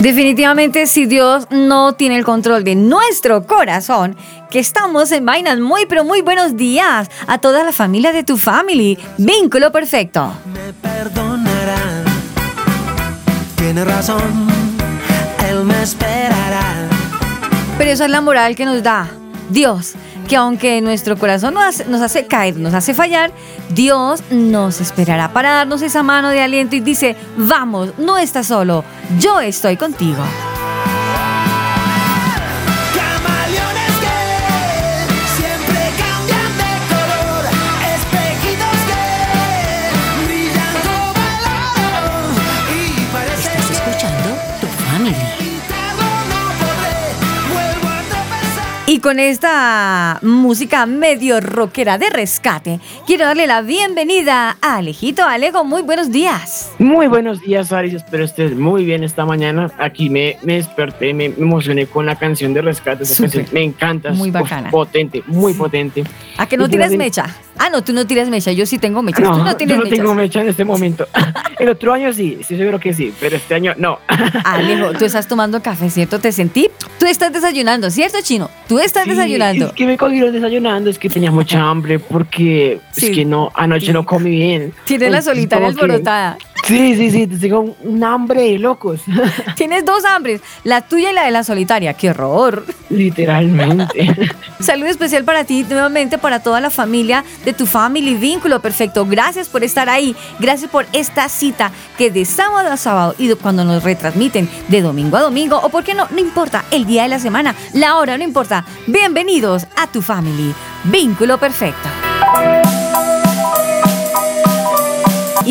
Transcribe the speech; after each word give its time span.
Definitivamente, 0.00 0.86
si 0.86 1.06
Dios 1.06 1.48
no 1.50 1.94
tiene 1.94 2.16
el 2.16 2.24
control 2.24 2.62
de 2.62 2.76
nuestro 2.76 3.44
corazón, 3.46 4.16
que 4.48 4.60
estamos 4.60 5.10
en 5.10 5.26
vainas 5.26 5.58
muy, 5.58 5.86
pero 5.86 6.04
muy 6.04 6.22
buenos 6.22 6.56
días 6.56 7.10
a 7.26 7.38
toda 7.38 7.64
la 7.64 7.72
familia 7.72 8.12
de 8.12 8.22
tu 8.22 8.36
family. 8.36 8.96
Vínculo 9.18 9.72
perfecto. 9.72 10.32
me 10.54 10.72
perdonará. 10.72 12.04
Tiene 13.56 13.84
razón, 13.84 14.22
él 15.48 15.64
me 15.64 15.82
esperará. 15.82 16.88
Pero 17.76 17.90
esa 17.90 18.04
es 18.04 18.10
la 18.10 18.20
moral 18.20 18.54
que 18.54 18.64
nos 18.64 18.82
da 18.84 19.08
Dios, 19.50 19.94
que 20.28 20.36
aunque 20.36 20.80
nuestro 20.80 21.16
corazón 21.16 21.54
nos 21.54 22.02
hace, 22.02 22.26
caer, 22.26 22.56
nos 22.56 22.74
hace 22.74 22.94
fallar, 22.94 23.32
Dios 23.70 24.22
nos 24.30 24.80
esperará 24.80 25.32
para 25.32 25.50
darnos 25.50 25.82
esa 25.82 26.02
mano 26.02 26.28
de 26.28 26.42
aliento 26.42 26.76
y 26.76 26.80
dice, 26.80 27.16
vamos, 27.36 27.94
no 27.98 28.18
estás 28.18 28.46
solo, 28.46 28.84
yo 29.18 29.40
estoy 29.40 29.76
contigo. 29.76 30.22
Y 48.98 49.00
con 49.00 49.20
esta 49.20 50.18
música 50.22 50.84
medio 50.84 51.40
rockera 51.40 51.98
de 51.98 52.10
rescate, 52.10 52.80
quiero 53.06 53.26
darle 53.26 53.46
la 53.46 53.62
bienvenida 53.62 54.56
a 54.60 54.78
Alejito 54.78 55.22
Alejo. 55.22 55.62
Muy 55.62 55.82
buenos 55.82 56.10
días. 56.10 56.72
Muy 56.80 57.06
buenos 57.06 57.40
días, 57.40 57.72
Aris. 57.72 57.94
Espero 57.94 58.24
estés 58.24 58.56
muy 58.56 58.84
bien 58.84 59.04
esta 59.04 59.24
mañana. 59.24 59.70
Aquí 59.78 60.10
me, 60.10 60.36
me 60.42 60.54
desperté, 60.54 61.14
me, 61.14 61.28
me 61.28 61.42
emocioné 61.42 61.86
con 61.86 62.06
la 62.06 62.16
canción 62.16 62.52
de 62.54 62.60
rescate. 62.60 63.04
Esa 63.04 63.22
canción 63.22 63.46
me 63.52 63.62
encanta. 63.62 64.10
Muy 64.10 64.32
bacana. 64.32 64.66
uf, 64.66 64.72
potente, 64.72 65.22
muy 65.28 65.54
potente. 65.54 66.02
¿A 66.36 66.46
que 66.46 66.56
no 66.56 66.66
Y 66.66 66.70
pues, 66.70 66.96
mecha? 66.96 67.26
Ah, 67.58 67.68
no, 67.70 67.82
tú 67.82 67.92
no 67.92 68.06
tiras 68.06 68.28
mecha. 68.28 68.52
Yo 68.52 68.66
sí 68.66 68.78
tengo 68.78 69.02
mecha. 69.02 69.18
tú 69.18 69.24
No, 69.24 69.38
no 69.38 69.50
yo 69.50 69.56
tienes 69.56 69.76
no 69.76 69.82
mechas. 69.84 69.98
tengo 69.98 70.14
mecha 70.14 70.40
en 70.40 70.48
este 70.48 70.64
momento. 70.64 71.06
El 71.58 71.68
otro 71.70 71.92
año 71.92 72.12
sí, 72.12 72.38
sí 72.46 72.56
seguro 72.56 72.78
que 72.78 72.94
sí, 72.94 73.12
pero 73.20 73.36
este 73.36 73.54
año 73.54 73.74
no. 73.76 73.98
Alejo, 74.44 74.92
tú 74.92 75.04
estás 75.04 75.26
tomando 75.26 75.60
café, 75.62 75.90
¿cierto? 75.90 76.18
Te 76.20 76.30
sentí. 76.32 76.70
Tú 76.98 77.06
estás 77.06 77.32
desayunando, 77.32 77.90
¿cierto, 77.90 78.18
Chino? 78.22 78.48
Tú 78.68 78.78
estás 78.78 79.04
Sí, 79.04 79.10
desayunando. 79.10 79.66
Es 79.66 79.72
que 79.72 79.86
me 79.86 79.96
cogieron 79.96 80.32
desayunando, 80.32 80.90
es 80.90 80.98
que 80.98 81.08
tenía 81.08 81.30
mucha 81.30 81.60
hambre 81.60 81.98
porque 81.98 82.80
Sí. 82.92 83.06
es 83.06 83.12
que 83.16 83.24
no, 83.24 83.50
anoche 83.54 83.92
no 83.92 84.04
comí 84.06 84.30
bien. 84.30 84.72
Tienes 84.84 85.10
la 85.10 85.22
solitaria 85.22 85.68
que- 85.68 85.74
alborotada. 85.80 86.38
Sí, 86.68 86.94
sí, 86.96 87.10
sí, 87.10 87.26
tengo 87.26 87.60
un, 87.60 87.74
un 87.82 88.04
hambre 88.04 88.42
de 88.42 88.58
locos, 88.58 89.00
Tienes 89.56 89.86
dos 89.86 90.04
hambres, 90.04 90.42
la 90.64 90.82
tuya 90.82 91.10
y 91.10 91.14
la 91.14 91.24
de 91.24 91.30
la 91.30 91.42
solitaria. 91.42 91.94
¡Qué 91.94 92.10
horror! 92.10 92.64
literalmente. 92.90 94.14
Saludo 94.60 94.88
especial 94.88 95.24
para 95.24 95.44
ti, 95.44 95.64
nuevamente 95.68 96.18
para 96.18 96.40
toda 96.40 96.60
la 96.60 96.70
familia 96.70 97.24
de 97.44 97.52
tu 97.52 97.66
family 97.66 98.14
vínculo 98.14 98.60
perfecto. 98.60 99.06
Gracias 99.06 99.48
por 99.48 99.64
estar 99.64 99.88
ahí. 99.88 100.14
Gracias 100.38 100.70
por 100.70 100.86
esta 100.92 101.28
cita 101.28 101.70
que 101.96 102.10
de 102.10 102.24
sábado 102.24 102.70
a 102.70 102.76
sábado 102.76 103.14
y 103.18 103.32
cuando 103.34 103.64
nos 103.64 103.82
retransmiten 103.82 104.48
de 104.68 104.82
domingo 104.82 105.16
a 105.16 105.22
domingo 105.22 105.58
o 105.62 105.68
por 105.68 105.84
qué 105.84 105.94
no, 105.94 106.06
no 106.10 106.18
importa 106.18 106.64
el 106.70 106.86
día 106.86 107.04
de 107.04 107.08
la 107.08 107.18
semana, 107.18 107.54
la 107.72 107.96
hora 107.96 108.18
no 108.18 108.24
importa. 108.24 108.64
Bienvenidos 108.86 109.66
a 109.76 109.86
tu 109.86 110.02
family 110.02 110.54
vínculo 110.84 111.38
perfecto. 111.38 111.88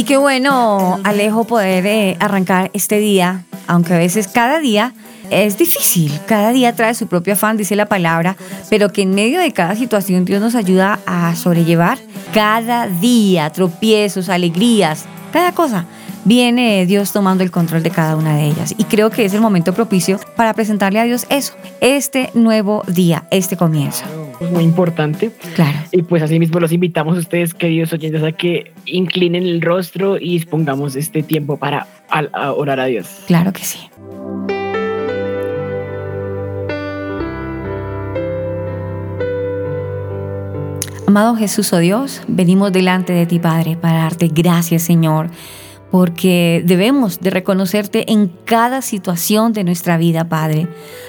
Qué 0.08 0.16
bueno, 0.16 1.02
Alejo, 1.04 1.44
poder 1.44 1.86
eh, 1.86 2.16
arrancar 2.22 2.72
este 2.74 2.98
día, 2.98 3.44
aunque 3.68 3.94
a 3.94 3.98
veces 3.98 4.30
cada 4.30 4.60
día 4.60 4.94
es 5.32 5.58
difícil, 5.58 6.18
cada 6.26 6.54
día 6.54 6.74
trae 6.74 6.96
su 6.96 7.08
propio 7.08 7.34
afán, 7.34 7.58
dice 7.58 7.76
la 7.76 7.88
palabra, 7.88 8.38
pero 8.70 8.94
que 8.94 9.02
en 9.02 9.14
medio 9.14 9.42
de 9.42 9.52
cada 9.52 9.76
situación 9.76 10.24
Dios 10.24 10.40
nos 10.40 10.56
ayuda 10.56 11.02
a 11.06 11.36
sobrellevar 11.36 11.98
cada 12.34 12.88
día, 12.88 13.50
tropiezos, 13.50 14.30
alegrías, 14.30 15.04
cada 15.34 15.52
cosa. 15.52 15.86
Viene 16.28 16.86
Dios 16.86 17.14
tomando 17.14 17.42
el 17.42 17.52
control 17.52 17.84
de 17.84 17.90
cada 17.90 18.18
una 18.18 18.36
de 18.36 18.48
ellas. 18.48 18.76
Y 18.78 18.84
creo 18.84 19.10
que 19.10 19.24
es 19.24 19.34
el 19.34 19.40
momento 19.40 19.72
propicio 19.72 20.20
para 20.36 20.54
presentarle 20.54 21.00
a 21.00 21.06
Dios 21.06 21.26
eso, 21.30 21.54
este 21.80 22.32
nuevo 22.34 22.84
día, 22.86 23.26
este 23.32 23.56
comienzo. 23.56 24.04
Es 24.42 24.52
muy 24.52 24.66
importante. 24.66 25.32
Claro. 25.56 25.78
Y 25.94 26.02
pues 26.02 26.22
así 26.22 26.38
mismo 26.38 26.60
los 26.60 26.74
invitamos 26.74 27.16
a 27.16 27.20
ustedes, 27.22 27.54
queridos 27.54 27.94
oyentes, 27.94 28.22
a 28.24 28.34
que 28.34 28.74
inclinen 28.86 29.44
el 29.44 29.62
rostro 29.62 30.18
y 30.18 30.34
dispongamos 30.34 30.98
este 30.98 31.24
tiempo 31.24 31.56
para 31.56 31.88
a 32.10 32.52
orar 32.52 32.82
a 32.82 32.88
Dios. 32.88 33.08
Claro 33.26 33.54
que 33.54 33.64
sí. 33.64 33.80
Amado 41.08 41.38
Jesús, 41.38 41.72
oh 41.72 41.78
Dios, 41.78 42.22
venimos 42.28 42.74
delante 42.74 43.14
de 43.14 43.26
ti, 43.26 43.40
Padre, 43.40 43.78
para 43.78 44.00
darte 44.00 44.28
gracias, 44.28 44.82
Señor, 44.84 45.30
porque 45.92 46.62
debemos 46.66 47.20
de 47.20 47.30
reconocerte 47.30 48.12
en 48.12 48.28
cada 48.46 48.82
situación 48.82 49.54
de 49.54 49.64
nuestra 49.64 49.98
vida, 49.98 50.28
Padre. 50.28 50.68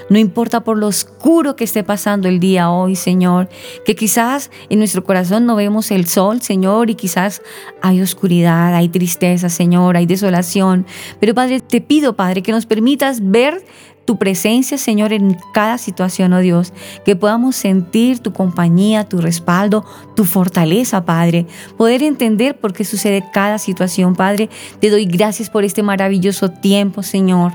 No 0.09 0.19
importa 0.19 0.63
por 0.63 0.79
lo 0.79 0.87
oscuro 0.87 1.57
que 1.57 1.65
esté 1.65 1.83
pasando 1.83 2.29
el 2.29 2.41
día 2.41 2.71
hoy, 2.71 2.97
Señor, 2.97 3.49
que 3.85 3.97
quizás 3.97 4.51
en 4.69 4.79
nuestro 4.79 5.05
corazón 5.05 5.47
no 5.47 5.57
vemos 5.57 5.91
el 5.91 6.07
sol, 6.07 6.41
Señor, 6.43 6.91
y 6.91 6.95
quizás 6.95 7.43
hay 7.83 8.01
oscuridad, 8.01 8.75
hay 8.75 8.89
tristeza, 8.89 9.49
Señor, 9.49 9.97
hay 9.97 10.07
desolación. 10.07 10.87
Pero, 11.21 11.35
Padre, 11.35 11.61
te 11.61 11.81
pido, 11.81 12.15
Padre, 12.15 12.43
que 12.43 12.53
nos 12.53 12.67
permitas 12.67 13.31
ver 13.31 13.65
tu 14.09 14.17
presencia, 14.17 14.79
Señor, 14.79 15.13
en 15.13 15.37
cada 15.53 15.77
situación, 15.77 16.33
oh 16.33 16.41
Dios, 16.41 16.73
que 17.05 17.15
podamos 17.15 17.57
sentir 17.57 18.21
tu 18.21 18.33
compañía, 18.33 19.07
tu 19.07 19.19
respaldo, 19.19 19.85
tu 20.17 20.25
fortaleza, 20.25 21.05
Padre, 21.05 21.47
poder 21.77 22.03
entender 22.03 22.59
por 22.59 22.73
qué 22.73 22.87
sucede 22.87 23.23
cada 23.35 23.59
situación, 23.59 24.17
Padre. 24.17 24.49
Te 24.81 24.89
doy 24.89 25.05
gracias 25.05 25.51
por 25.51 25.63
este 25.63 25.83
maravilloso 25.83 26.49
tiempo, 26.49 27.03
Señor 27.03 27.53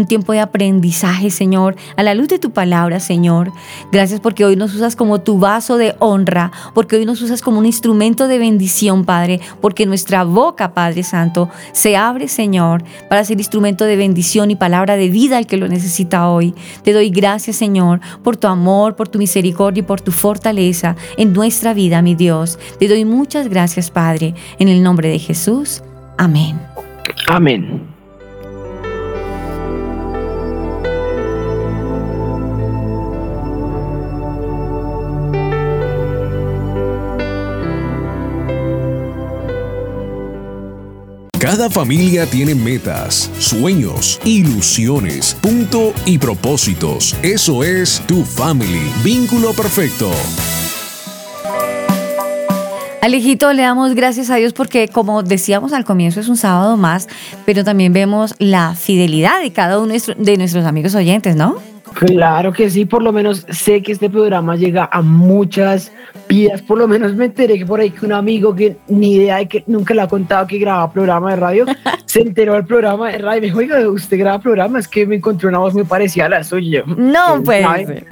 un 0.00 0.06
tiempo 0.06 0.32
de 0.32 0.40
aprendizaje, 0.40 1.30
Señor, 1.30 1.76
a 1.96 2.02
la 2.02 2.14
luz 2.14 2.28
de 2.28 2.38
tu 2.38 2.50
palabra, 2.50 3.00
Señor. 3.00 3.52
Gracias 3.92 4.20
porque 4.20 4.44
hoy 4.44 4.56
nos 4.56 4.74
usas 4.74 4.96
como 4.96 5.20
tu 5.20 5.38
vaso 5.38 5.76
de 5.76 5.94
honra, 5.98 6.50
porque 6.74 6.96
hoy 6.96 7.06
nos 7.06 7.22
usas 7.22 7.42
como 7.42 7.58
un 7.58 7.66
instrumento 7.66 8.26
de 8.26 8.38
bendición, 8.38 9.04
Padre, 9.04 9.40
porque 9.60 9.86
nuestra 9.86 10.24
boca, 10.24 10.74
Padre 10.74 11.02
Santo, 11.02 11.50
se 11.72 11.96
abre, 11.96 12.28
Señor, 12.28 12.82
para 13.08 13.24
ser 13.24 13.38
instrumento 13.38 13.84
de 13.84 13.96
bendición 13.96 14.50
y 14.50 14.56
palabra 14.56 14.96
de 14.96 15.08
vida 15.08 15.36
al 15.36 15.46
que 15.46 15.56
lo 15.56 15.68
necesita 15.68 16.28
hoy. 16.28 16.54
Te 16.82 16.92
doy 16.92 17.10
gracias, 17.10 17.56
Señor, 17.56 18.00
por 18.22 18.36
tu 18.36 18.46
amor, 18.46 18.96
por 18.96 19.08
tu 19.08 19.18
misericordia 19.18 19.80
y 19.80 19.84
por 19.84 20.00
tu 20.00 20.12
fortaleza 20.12 20.96
en 21.16 21.32
nuestra 21.32 21.74
vida, 21.74 22.02
mi 22.02 22.14
Dios. 22.14 22.58
Te 22.78 22.88
doy 22.88 23.04
muchas 23.04 23.48
gracias, 23.48 23.90
Padre, 23.90 24.34
en 24.58 24.68
el 24.68 24.82
nombre 24.82 25.08
de 25.08 25.18
Jesús. 25.18 25.82
Amén. 26.16 26.58
Amén. 27.28 27.89
Cada 41.60 41.68
familia 41.68 42.24
tiene 42.24 42.54
metas, 42.54 43.30
sueños, 43.38 44.18
ilusiones, 44.24 45.36
punto 45.42 45.92
y 46.06 46.16
propósitos. 46.16 47.14
Eso 47.22 47.62
es 47.62 48.00
tu 48.06 48.24
family, 48.24 48.90
vínculo 49.04 49.52
perfecto. 49.52 50.10
Alejito, 53.02 53.52
le 53.52 53.60
damos 53.60 53.94
gracias 53.94 54.30
a 54.30 54.36
Dios 54.36 54.54
porque, 54.54 54.88
como 54.88 55.22
decíamos 55.22 55.74
al 55.74 55.84
comienzo, 55.84 56.20
es 56.20 56.28
un 56.28 56.38
sábado 56.38 56.78
más, 56.78 57.08
pero 57.44 57.62
también 57.62 57.92
vemos 57.92 58.34
la 58.38 58.74
fidelidad 58.74 59.42
de 59.42 59.52
cada 59.52 59.80
uno 59.80 59.92
de 60.16 60.36
nuestros 60.38 60.64
amigos 60.64 60.94
oyentes, 60.94 61.36
¿no? 61.36 61.56
Claro 61.94 62.52
que 62.52 62.70
sí, 62.70 62.84
por 62.84 63.02
lo 63.02 63.12
menos 63.12 63.46
sé 63.50 63.82
que 63.82 63.92
este 63.92 64.08
programa 64.08 64.56
llega 64.56 64.88
a 64.90 65.02
muchas 65.02 65.92
vidas. 66.28 66.62
Por 66.62 66.78
lo 66.78 66.88
menos 66.88 67.14
me 67.14 67.26
enteré 67.26 67.58
que 67.58 67.66
por 67.66 67.80
ahí 67.80 67.90
que 67.90 68.06
un 68.06 68.12
amigo 68.12 68.54
que 68.54 68.76
ni 68.88 69.16
idea 69.16 69.36
de 69.36 69.48
que 69.48 69.64
nunca 69.66 69.94
le 69.94 70.02
ha 70.02 70.08
contado 70.08 70.46
que 70.46 70.58
graba 70.58 70.90
programa 70.92 71.30
de 71.30 71.36
radio, 71.36 71.66
se 72.10 72.22
enteró 72.22 72.54
del 72.54 72.64
programa 72.64 73.12
de 73.12 73.18
radio 73.18 73.40
me 73.40 73.46
dijo, 73.46 73.58
oiga, 73.60 73.88
usted 73.88 74.18
graba 74.18 74.40
programa, 74.40 74.80
es 74.80 74.88
que 74.88 75.06
me 75.06 75.14
encontré 75.14 75.46
una 75.46 75.58
voz 75.58 75.74
muy 75.74 75.84
parecida 75.84 76.26
a 76.26 76.28
la 76.28 76.42
suya. 76.42 76.82
No, 76.84 77.40
pues. 77.44 77.64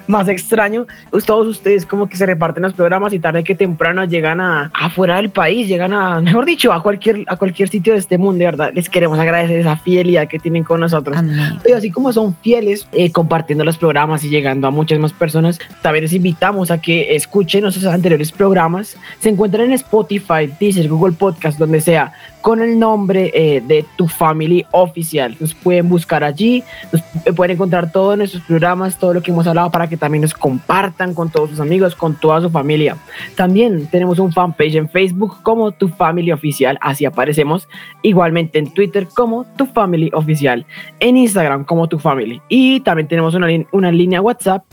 Más 0.07 0.29
extraño, 0.29 0.87
pues 1.11 1.25
todos 1.25 1.49
ustedes 1.49 1.85
como 1.85 2.09
que 2.09 2.17
se 2.17 2.25
reparten 2.25 2.63
los 2.63 2.75
programas 2.75 3.13
y 3.13 3.19
tarde 3.19 3.43
que 3.43 3.57
temprano 3.57 4.05
llegan 4.05 4.41
a 4.41 4.71
afuera 4.73 5.17
del 5.17 5.31
país, 5.31 5.67
llegan 5.67 5.93
a, 5.93 6.21
mejor 6.21 6.45
dicho, 6.45 6.73
a 6.73 6.81
cualquier, 6.81 7.25
a 7.27 7.37
cualquier 7.37 7.69
sitio 7.69 7.93
de 7.93 7.99
este 7.99 8.19
mundo, 8.19 8.39
de 8.39 8.45
verdad. 8.45 8.71
Les 8.73 8.89
queremos 8.89 9.19
agradecer 9.19 9.59
esa 9.59 9.77
fidelidad 9.77 10.29
que 10.29 10.39
tienen 10.39 10.63
con 10.63 10.79
nosotros. 10.79 11.19
Y 11.67 11.73
así 11.73 11.91
como 11.91 12.13
son 12.13 12.37
fieles 12.37 12.87
eh, 12.93 13.11
compartiendo 13.11 13.65
los 13.65 13.79
programas 13.79 14.23
y 14.23 14.29
llegando 14.29 14.69
a 14.69 14.71
muchas 14.71 15.01
más 15.01 15.13
personas, 15.13 15.59
también 15.83 16.05
les 16.05 16.13
invitamos 16.13 16.71
a 16.71 16.81
que 16.81 17.17
escuchen 17.17 17.63
nuestros 17.63 17.85
anteriores 17.87 18.31
programas. 18.31 18.97
Se 19.19 19.29
encuentran 19.29 19.65
en 19.65 19.73
Spotify, 19.73 20.49
Deezer, 20.61 20.89
Google 20.89 21.17
Podcast, 21.19 21.59
donde 21.59 21.81
sea, 21.81 22.13
con 22.41 22.63
el 22.63 22.79
nombre 22.79 23.33
eh, 23.35 23.61
de 23.61 23.88
Tu 23.97 24.09
Family 24.09 24.65
Oficial. 24.73 25.37
Nos 25.41 25.55
pueden 25.55 25.89
buscar 25.89 26.25
allí, 26.25 26.63
nos 26.93 27.03
pueden 27.35 27.55
encontrar 27.57 27.93
todos 27.93 28.17
nuestros 28.17 28.43
programas, 28.45 28.99
todo 28.99 29.15
lo 29.15 29.23
que 29.23 29.31
hemos 29.31 29.47
hablado 29.47 29.71
para 29.71 29.89
que 29.89 29.97
también 29.97 30.23
nos 30.23 30.35
compartan 30.35 31.15
con 31.15 31.31
todos 31.31 31.51
sus 31.51 31.61
amigos, 31.61 31.95
con 31.95 32.15
toda 32.15 32.41
su 32.41 32.51
familia. 32.51 32.97
También 33.37 33.87
tenemos 33.87 34.19
un 34.19 34.33
fanpage 34.33 34.75
en 34.77 34.89
Facebook 34.89 35.43
como 35.43 35.73
Tu 35.73 35.89
Family 35.89 36.33
Oficial, 36.33 36.79
así 36.81 37.05
aparecemos. 37.05 37.69
Igualmente 38.03 38.59
en 38.59 38.73
Twitter 38.73 39.07
como 39.15 39.45
Tu 39.57 39.67
Family 39.67 40.11
Oficial, 40.13 40.67
en 41.01 41.17
Instagram 41.17 41.65
como 41.65 41.89
Tu 41.89 41.99
Family. 41.99 42.41
Y 42.49 42.81
también 42.81 43.09
tenemos 43.09 43.35
una, 43.35 43.49
una 43.73 43.93
línea 43.93 44.21
WhatsApp 44.21 44.65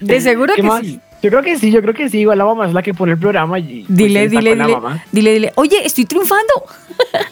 De 0.00 0.20
seguro 0.20 0.54
que 0.56 0.62
sí. 0.82 1.00
Yo 1.22 1.30
creo 1.30 1.42
que 1.42 1.56
sí, 1.56 1.70
yo 1.70 1.80
creo 1.82 1.94
que 1.94 2.08
sí. 2.08 2.20
Igual 2.20 2.38
la 2.38 2.44
mamá 2.44 2.66
es 2.66 2.74
la 2.74 2.82
que 2.82 2.92
pone 2.92 3.12
el 3.12 3.18
programa. 3.18 3.58
Y, 3.58 3.84
pues, 3.84 3.96
dile, 3.96 4.28
dile, 4.28 4.54
dile, 4.54 4.76
dile, 5.12 5.34
dile. 5.34 5.52
Oye, 5.54 5.86
estoy 5.86 6.04
triunfando. 6.04 6.52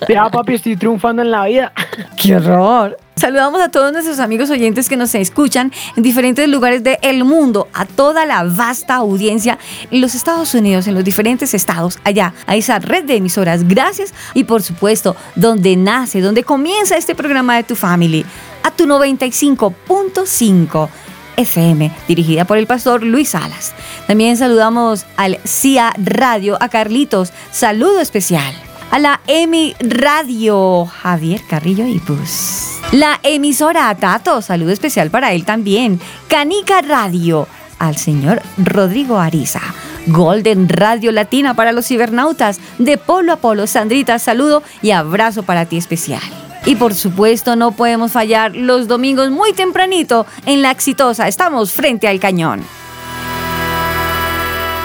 Ya, 0.09 0.29
papi, 0.29 0.55
estoy 0.55 0.77
triunfando 0.77 1.23
en 1.23 1.31
la 1.31 1.45
vida. 1.45 1.73
Qué 2.17 2.37
horror. 2.37 2.99
Saludamos 3.17 3.61
a 3.61 3.71
todos 3.71 3.93
nuestros 3.93 4.19
amigos 4.19 4.51
oyentes 4.51 4.89
que 4.89 4.97
nos 4.97 5.15
escuchan 5.15 5.73
en 5.97 6.03
diferentes 6.03 6.49
lugares 6.49 6.83
del 6.83 7.25
mundo, 7.25 7.69
a 7.75 7.85
toda 7.85 8.25
la 8.25 8.45
vasta 8.45 8.97
audiencia 8.97 9.59
en 9.91 10.01
los 10.01 10.15
Estados 10.15 10.55
Unidos, 10.55 10.87
en 10.87 10.95
los 10.95 11.05
diferentes 11.05 11.55
estados, 11.55 11.99
allá, 12.05 12.35
a 12.47 12.57
esa 12.57 12.79
red 12.79 13.05
de 13.05 13.17
emisoras. 13.17 13.67
Gracias. 13.69 14.15
Y 14.35 14.45
por 14.45 14.63
supuesto, 14.63 15.17
donde 15.37 15.77
nace, 15.77 16.21
donde 16.21 16.45
comienza 16.45 16.97
este 16.97 17.15
programa 17.15 17.57
de 17.57 17.65
tu 17.65 17.77
family, 17.77 18.25
a 18.63 18.71
tu 18.71 18.87
95.5 18.87 20.89
FM, 21.37 21.91
dirigida 22.09 22.45
por 22.45 22.59
el 22.59 22.67
pastor 22.67 23.03
Luis 23.03 23.31
Salas. 23.31 23.73
También 24.07 24.37
saludamos 24.37 25.07
al 25.17 25.39
CIA 25.45 25.93
Radio, 25.97 26.57
a 26.61 26.69
Carlitos, 26.69 27.33
saludo 27.51 28.01
especial. 28.01 28.55
A 28.91 28.99
la 28.99 29.21
EMI 29.29 29.77
Radio, 29.81 30.85
Javier 30.87 31.41
Carrillo 31.49 31.87
y 31.87 32.01
Pus. 32.01 32.81
La 32.93 33.21
emisora 33.23 33.95
Tato, 33.95 34.43
saludo 34.43 34.73
especial 34.73 35.11
para 35.11 35.33
él 35.33 35.45
también. 35.45 36.01
Canica 36.27 36.83
Radio, 36.83 37.47
al 37.79 37.97
señor 37.97 38.43
Rodrigo 38.59 39.19
Ariza. 39.19 39.61
Golden 40.07 40.69
Radio 40.69 41.13
Latina 41.13 41.55
para 41.55 41.73
los 41.73 41.87
cibernautas. 41.87 42.59
De 42.79 42.99
Polo 42.99 43.33
a 43.33 43.37
Polo, 43.37 43.67
Sandrita, 43.67 44.19
saludo 44.19 44.63
y 44.83 44.91
abrazo 44.91 45.45
para 45.45 45.67
ti 45.67 45.77
especial. 45.77 46.50
Y 46.67 46.77
por 46.77 46.95
supuesto 46.95 47.57
no 47.57 47.73
podemos 47.73 48.13
fallar 48.13 48.55
los 48.55 48.87
domingos 48.87 49.31
muy 49.31 49.53
tempranito 49.53 50.27
en 50.47 50.63
La 50.63 50.71
Exitosa. 50.71 51.27
Estamos 51.29 51.73
frente 51.73 52.09
al 52.09 52.21
cañón. 52.21 52.63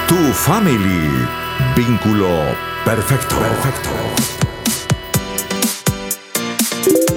Tu 0.08 0.16
family. 0.16 1.10
Vínculo 1.76 2.28
perfecto. 2.86 3.36
Perfecto. 3.38 3.90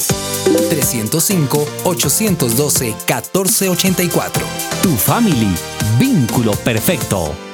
305-812-1484. 1.85 4.41
Tu 4.81 4.95
family. 4.97 5.53
Vínculo 5.99 6.53
perfecto 6.53 7.50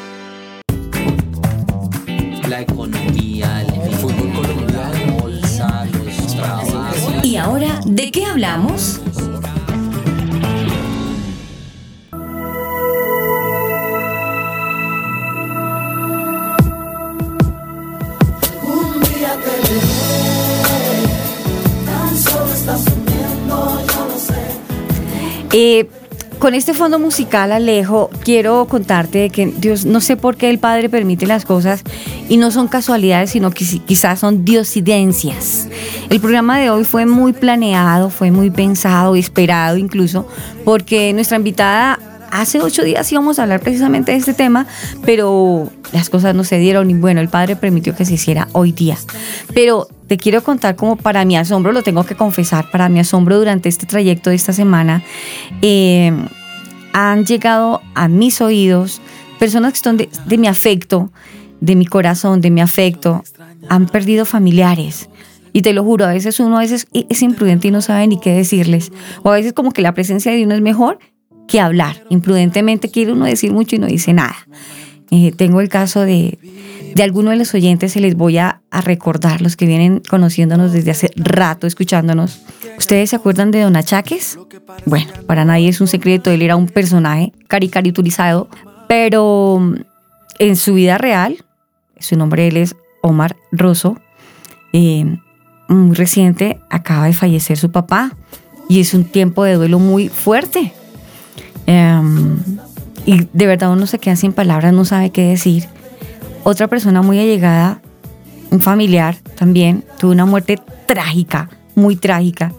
la 2.50 2.62
economía, 2.62 3.62
el 3.62 3.92
fútbol 3.96 4.32
colombiano, 4.34 5.22
bolsa, 5.22 5.86
los 6.06 6.36
trabajos. 6.36 7.25
¿Y 7.25 7.36
ahora 7.36 7.82
de 7.86 8.10
qué 8.12 8.25
hablamos? 8.25 9.01
Un 18.63 19.01
día 19.01 19.36
te 19.44 19.50
veré, 19.50 19.82
tan 21.86 22.18
solo 22.18 22.54
estás 22.54 22.86
durmiendo, 22.86 23.82
yo 23.88 24.08
lo 24.08 24.18
sé. 24.18 24.36
Eh, 25.51 25.89
con 26.39 26.54
este 26.54 26.74
fondo 26.74 26.98
musical, 27.00 27.51
Alejo, 27.51 28.10
quiero 28.24 28.68
contarte 28.68 29.32
que 29.32 29.48
Dios, 29.48 29.86
no 29.86 30.00
sé 30.01 30.16
por 30.16 30.38
qué 30.38 30.50
el 30.50 30.60
Padre 30.60 30.88
permite 30.88 31.25
las 31.25 31.46
cosas 31.46 31.84
y 32.29 32.38
no 32.38 32.51
son 32.51 32.67
casualidades, 32.67 33.31
sino 33.31 33.51
que 33.51 33.65
quizás 33.86 34.19
son 34.19 34.46
diosidencias. 34.46 35.67
El 36.10 36.19
programa 36.19 36.60
de 36.60 36.69
hoy 36.69 36.84
fue 36.84 37.05
muy 37.05 37.34
planeado, 37.34 38.10
fue 38.10 38.31
muy 38.31 38.50
pensado, 38.50 39.15
esperado 39.15 39.77
incluso, 39.77 40.27
porque 40.65 41.13
nuestra 41.13 41.38
invitada 41.38 42.00
hace 42.31 42.60
ocho 42.60 42.84
días 42.84 43.12
íbamos 43.12 43.39
a 43.39 43.43
hablar 43.43 43.62
precisamente 43.62 44.12
de 44.12 44.17
este 44.17 44.34
tema, 44.34 44.67
pero 45.05 45.72
las 45.93 46.10
cosas 46.10 46.36
no 46.36 46.43
se 46.43 46.57
dieron 46.57 46.89
y 46.89 46.93
bueno, 46.93 47.22
el 47.22 47.29
Padre 47.29 47.55
permitió 47.55 47.96
que 47.96 48.05
se 48.05 48.15
hiciera 48.15 48.48
hoy 48.51 48.72
día. 48.72 48.98
Pero 49.53 49.88
te 50.07 50.17
quiero 50.17 50.43
contar 50.43 50.75
como 50.75 50.96
para 50.98 51.25
mi 51.25 51.38
asombro, 51.38 51.72
lo 51.72 51.84
tengo 51.84 52.05
que 52.05 52.15
confesar, 52.15 52.69
para 52.72 52.89
mi 52.89 53.00
asombro 53.00 53.38
durante 53.38 53.69
este 53.69 53.86
trayecto 53.86 54.29
de 54.29 54.36
esta 54.36 54.53
semana, 54.53 55.03
eh, 55.62 56.12
han 56.93 57.25
llegado 57.25 57.81
a 57.96 58.07
mis 58.07 58.41
oídos 58.41 59.01
personas 59.39 59.74
que 59.74 59.79
son 59.79 59.98
de, 59.98 60.10
de 60.25 60.38
mi 60.38 60.48
afecto, 60.48 61.12
de 61.62 61.76
mi 61.76 61.86
corazón, 61.86 62.42
de 62.42 62.52
mi 62.52 62.62
afecto, 62.62 63.24
han 63.70 63.88
perdido 63.88 64.26
familiares. 64.26 65.10
Y 65.54 65.62
te 65.62 65.74
lo 65.74 65.84
juro, 65.84 66.06
a 66.06 66.14
veces 66.14 66.40
uno 66.40 66.58
a 66.58 66.62
veces 66.62 66.88
es 66.94 67.22
imprudente 67.22 67.68
y 67.68 67.72
no 67.72 67.82
sabe 67.82 68.06
ni 68.08 68.20
qué 68.20 68.32
decirles. 68.32 68.92
O 69.24 69.32
a 69.32 69.36
veces 69.36 69.54
como 69.54 69.72
que 69.72 69.82
la 69.82 69.94
presencia 69.94 70.32
de 70.32 70.44
uno 70.44 70.56
es 70.56 70.62
mejor 70.62 71.00
que 71.48 71.60
hablar. 71.60 72.04
Imprudentemente 72.10 72.90
quiere 72.90 73.14
uno 73.14 73.26
decir 73.26 73.52
mucho 73.52 73.76
y 73.76 73.80
no 73.80 73.88
dice 73.88 74.14
nada. 74.14 74.36
Eh, 75.10 75.32
tengo 75.32 75.62
el 75.62 75.70
caso 75.70 76.02
de, 76.02 76.38
de 76.98 77.04
alguno 77.04 77.30
de 77.30 77.38
los 77.38 77.54
oyentes, 77.54 77.92
se 77.92 78.00
les 78.00 78.16
voy 78.16 78.40
a, 78.40 78.62
recordar, 78.72 79.42
los 79.42 79.56
que 79.56 79.66
vienen 79.66 80.02
conociéndonos 80.10 80.74
desde 80.74 80.92
hace 80.92 81.12
rato, 81.16 81.68
escuchándonos. 81.68 82.42
¿Ustedes 82.78 83.12
se 83.12 83.16
acuerdan 83.16 83.52
de 83.52 83.62
Don 83.62 83.76
Achaques? 83.76 84.38
Bueno, 84.86 85.12
para 85.28 85.46
nadie 85.46 85.70
es 85.70 85.80
un 85.80 85.88
secreto, 85.88 86.32
él 86.32 86.42
era 86.42 86.56
un 86.56 86.68
personaje 86.68 87.34
caricaturizado, 87.48 88.50
pero 88.88 89.76
en 90.40 90.56
su 90.56 90.74
vida 90.74 90.98
real, 90.98 91.46
su 92.00 92.18
nombre 92.18 92.48
él 92.48 92.58
es 92.58 92.75
Omar 93.01 93.36
Rosso, 93.51 93.98
eh, 94.74 95.18
muy 95.68 95.96
reciente 95.96 96.60
acaba 96.70 97.06
de 97.06 97.13
fallecer 97.13 97.58
su 97.58 97.72
papá 97.72 98.16
y 98.70 98.80
es 98.80 98.94
un 98.94 99.06
tiempo 99.06 99.44
de 99.44 99.56
duelo 99.56 99.80
muy 99.80 100.10
fuerte. 100.10 100.74
Em, 101.66 102.38
y 103.06 103.27
de 103.32 103.48
verdad 103.48 103.72
uno 103.72 103.88
se 103.88 104.00
queda 104.00 104.16
sin 104.16 104.34
palabras, 104.34 104.74
no 104.74 104.86
sabe 104.86 105.10
qué 105.10 105.24
decir. 105.24 105.66
Otra 106.44 106.68
persona 106.68 107.01
muy 107.01 107.20
allegada, 107.20 107.82
un 108.51 108.62
familiar 108.62 109.16
también, 109.38 109.84
tuvo 110.00 110.12
una 110.12 110.25
muerte 110.25 110.60
trágica, 110.86 111.50
muy 111.75 111.96
trágica. 111.96 112.54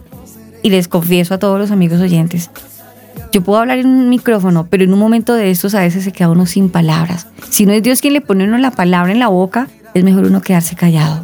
Y 0.61 0.69
les 0.69 0.87
confieso 0.87 1.33
a 1.33 1.39
todos 1.39 1.57
los 1.57 1.71
amigos 1.71 2.01
oyentes, 2.01 2.49
yo 3.31 3.43
puedo 3.43 3.59
hablar 3.59 3.79
en 3.79 3.87
un 3.87 4.09
micrófono, 4.09 4.67
pero 4.69 4.83
en 4.83 4.93
un 4.93 4.99
momento 4.99 5.33
de 5.33 5.51
estos 5.51 5.75
a 5.75 5.81
veces 5.81 6.03
se 6.03 6.11
queda 6.11 6.29
uno 6.29 6.45
sin 6.45 6.69
palabras. 6.69 7.27
Si 7.49 7.65
no 7.65 7.73
es 7.73 7.83
Dios 7.83 8.01
quien 8.01 8.13
le 8.13 8.21
pone 8.21 8.43
uno 8.43 8.57
la 8.57 8.71
palabra 8.71 9.11
en 9.11 9.19
la 9.19 9.27
boca, 9.27 9.67
es 9.93 10.03
mejor 10.03 10.25
uno 10.25 10.41
quedarse 10.41 10.75
callado. 10.75 11.23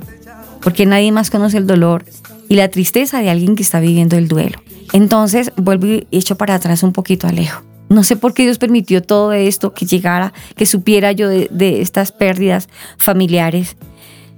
Porque 0.62 0.85
nadie 0.85 1.12
más 1.12 1.29
conoce 1.29 1.57
el 1.57 1.67
dolor 1.67 2.05
y 2.47 2.55
la 2.55 2.69
tristeza 2.69 3.21
de 3.21 3.29
alguien 3.29 3.55
que 3.55 3.63
está 3.63 3.79
viviendo 3.79 4.17
el 4.17 4.27
duelo. 4.27 4.59
Entonces 4.93 5.51
vuelvo 5.57 5.88
y 5.88 6.07
echo 6.12 6.38
para 6.38 6.55
atrás 6.55 6.83
un 6.83 6.93
poquito 6.93 7.27
Alejo. 7.27 7.63
No 7.89 8.03
sé 8.03 8.15
por 8.15 8.33
qué 8.33 8.43
Dios 8.43 8.57
permitió 8.57 9.01
todo 9.03 9.33
esto, 9.33 9.74
que 9.74 9.85
llegara, 9.85 10.33
que 10.55 10.65
supiera 10.65 11.12
yo 11.12 11.29
de, 11.29 11.47
de 11.51 11.81
estas 11.81 12.12
pérdidas 12.12 12.67
familiares. 12.97 13.77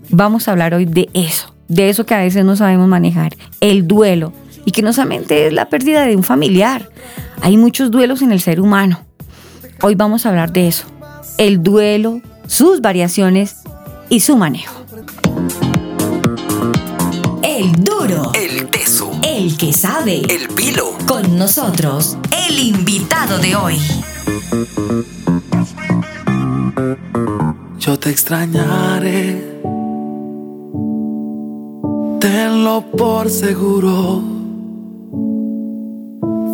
Vamos 0.09 0.47
a 0.47 0.51
hablar 0.51 0.74
hoy 0.74 0.86
de 0.86 1.09
eso, 1.13 1.53
de 1.67 1.89
eso 1.89 2.05
que 2.05 2.13
a 2.13 2.19
veces 2.19 2.43
no 2.43 2.55
sabemos 2.55 2.88
manejar, 2.88 3.36
el 3.62 3.88
duelo. 3.88 4.33
Y 4.65 4.71
que 4.71 4.81
no 4.81 4.91
solamente 4.91 5.47
es 5.47 5.53
la 5.53 5.69
pérdida 5.69 6.05
de 6.05 6.17
un 6.17 6.24
familiar, 6.24 6.89
hay 7.41 7.58
muchos 7.58 7.91
duelos 7.91 8.22
en 8.22 8.32
el 8.32 8.41
ser 8.41 8.60
humano. 8.60 9.01
Hoy 9.82 9.96
vamos 9.96 10.25
a 10.25 10.29
hablar 10.29 10.51
de 10.51 10.67
eso, 10.67 10.86
el 11.38 11.62
duelo, 11.62 12.22
sus 12.48 12.82
variaciones 12.82 13.58
y 14.10 14.22
su 14.22 14.38
manejo. 14.38 14.74
El 17.44 17.72
duro. 17.84 18.32
El 18.34 18.67
teso. 18.67 19.12
El 19.24 19.58
que 19.58 19.74
sabe. 19.74 20.22
El 20.29 20.48
pilo. 20.50 20.94
Con 21.08 21.38
nosotros, 21.38 22.17
el 22.48 22.60
invitado 22.60 23.39
de 23.39 23.56
hoy. 23.56 23.77
Yo 27.79 27.98
te 27.98 28.10
extrañaré. 28.10 29.60
Tenlo 32.20 32.84
por 32.98 33.29
seguro. 33.29 34.37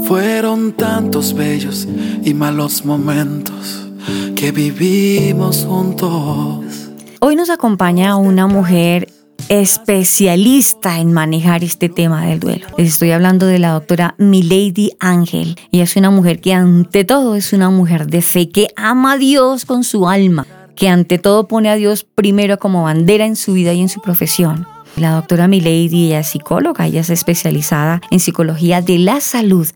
Fueron 0.08 0.74
tantos 0.74 1.34
bellos 1.34 1.88
y 2.24 2.34
malos 2.34 2.84
momentos 2.84 3.88
que 4.36 4.52
vivimos 4.52 5.66
juntos. 5.66 6.90
Hoy 7.22 7.38
nos 7.38 7.50
acompaña 7.50 8.18
una 8.18 8.48
mujer 8.48 9.08
especialista 9.48 11.00
en 11.00 11.14
manejar 11.14 11.64
este 11.64 11.88
tema 11.88 12.26
del 12.26 12.42
duelo. 12.42 12.68
Les 12.78 12.90
estoy 12.90 13.12
hablando 13.12 13.46
de 13.46 13.60
la 13.60 13.72
doctora 13.72 14.16
Milady 14.18 14.92
Ángel. 15.00 15.56
Ella 15.72 15.84
es 15.86 15.96
una 15.96 16.12
mujer 16.12 16.42
que 16.42 16.54
ante 16.54 17.06
todo 17.06 17.36
es 17.36 17.54
una 17.54 17.70
mujer 17.70 18.08
de 18.08 18.22
fe, 18.22 18.50
que 18.50 18.68
ama 18.76 19.14
a 19.14 19.18
Dios 19.18 19.64
con 19.64 19.86
su 19.86 20.10
alma, 20.10 20.46
que 20.76 20.90
ante 20.90 21.18
todo 21.18 21.48
pone 21.48 21.70
a 21.70 21.76
Dios 21.76 22.04
primero 22.04 22.60
como 22.60 22.84
bandera 22.84 23.26
en 23.26 23.38
su 23.38 23.54
vida 23.54 23.74
y 23.74 23.82
en 23.82 23.90
su 23.90 24.02
profesión. 24.02 24.68
La 24.96 25.12
doctora 25.12 25.48
Milady, 25.48 26.08
ella 26.08 26.20
es 26.20 26.28
psicóloga, 26.28 26.86
ella 26.86 27.02
es 27.02 27.10
especializada 27.10 28.00
en 28.12 28.20
psicología 28.20 28.82
de 28.82 29.00
la 29.00 29.22
salud, 29.22 29.68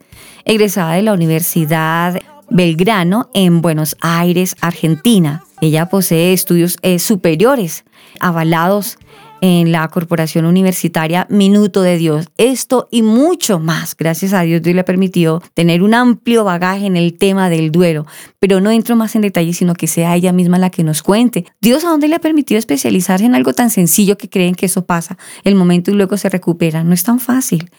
egresada 0.45 0.93
de 0.93 1.01
la 1.01 1.13
Universidad 1.13 2.21
Belgrano 2.49 3.29
en 3.33 3.61
Buenos 3.61 3.97
Aires, 3.99 4.55
Argentina. 4.61 5.43
Ella 5.59 5.87
posee 5.87 6.33
estudios 6.33 6.77
eh, 6.83 6.99
superiores 6.99 7.83
avalados 8.19 8.99
en 9.41 9.71
la 9.71 9.87
Corporación 9.87 10.45
Universitaria 10.45 11.27
Minuto 11.29 11.81
de 11.81 11.97
Dios. 11.97 12.27
Esto 12.37 12.87
y 12.91 13.01
mucho 13.01 13.59
más. 13.59 13.95
Gracias 13.95 14.33
a 14.33 14.41
Dios, 14.41 14.61
Dios 14.61 14.75
le 14.75 14.83
permitió 14.83 15.41
tener 15.53 15.83
un 15.83 15.93
amplio 15.93 16.43
bagaje 16.43 16.85
en 16.85 16.97
el 16.97 17.17
tema 17.17 17.49
del 17.49 17.71
duelo. 17.71 18.05
Pero 18.39 18.61
no 18.61 18.71
entro 18.71 18.95
más 18.95 19.15
en 19.15 19.21
detalle, 19.21 19.53
sino 19.53 19.73
que 19.73 19.87
sea 19.87 20.15
ella 20.15 20.31
misma 20.31 20.57
la 20.57 20.69
que 20.69 20.83
nos 20.83 21.03
cuente. 21.03 21.45
Dios 21.61 21.83
a 21.83 21.89
dónde 21.89 22.07
le 22.07 22.15
ha 22.15 22.19
permitido 22.19 22.59
especializarse 22.59 23.25
en 23.25 23.35
algo 23.35 23.53
tan 23.53 23.69
sencillo 23.69 24.17
que 24.17 24.29
creen 24.29 24.55
que 24.55 24.67
eso 24.67 24.85
pasa 24.85 25.17
el 25.43 25.55
momento 25.55 25.91
y 25.91 25.95
luego 25.95 26.17
se 26.17 26.29
recupera. 26.29 26.83
No 26.83 26.93
es 26.93 27.03
tan 27.03 27.19
fácil. 27.19 27.69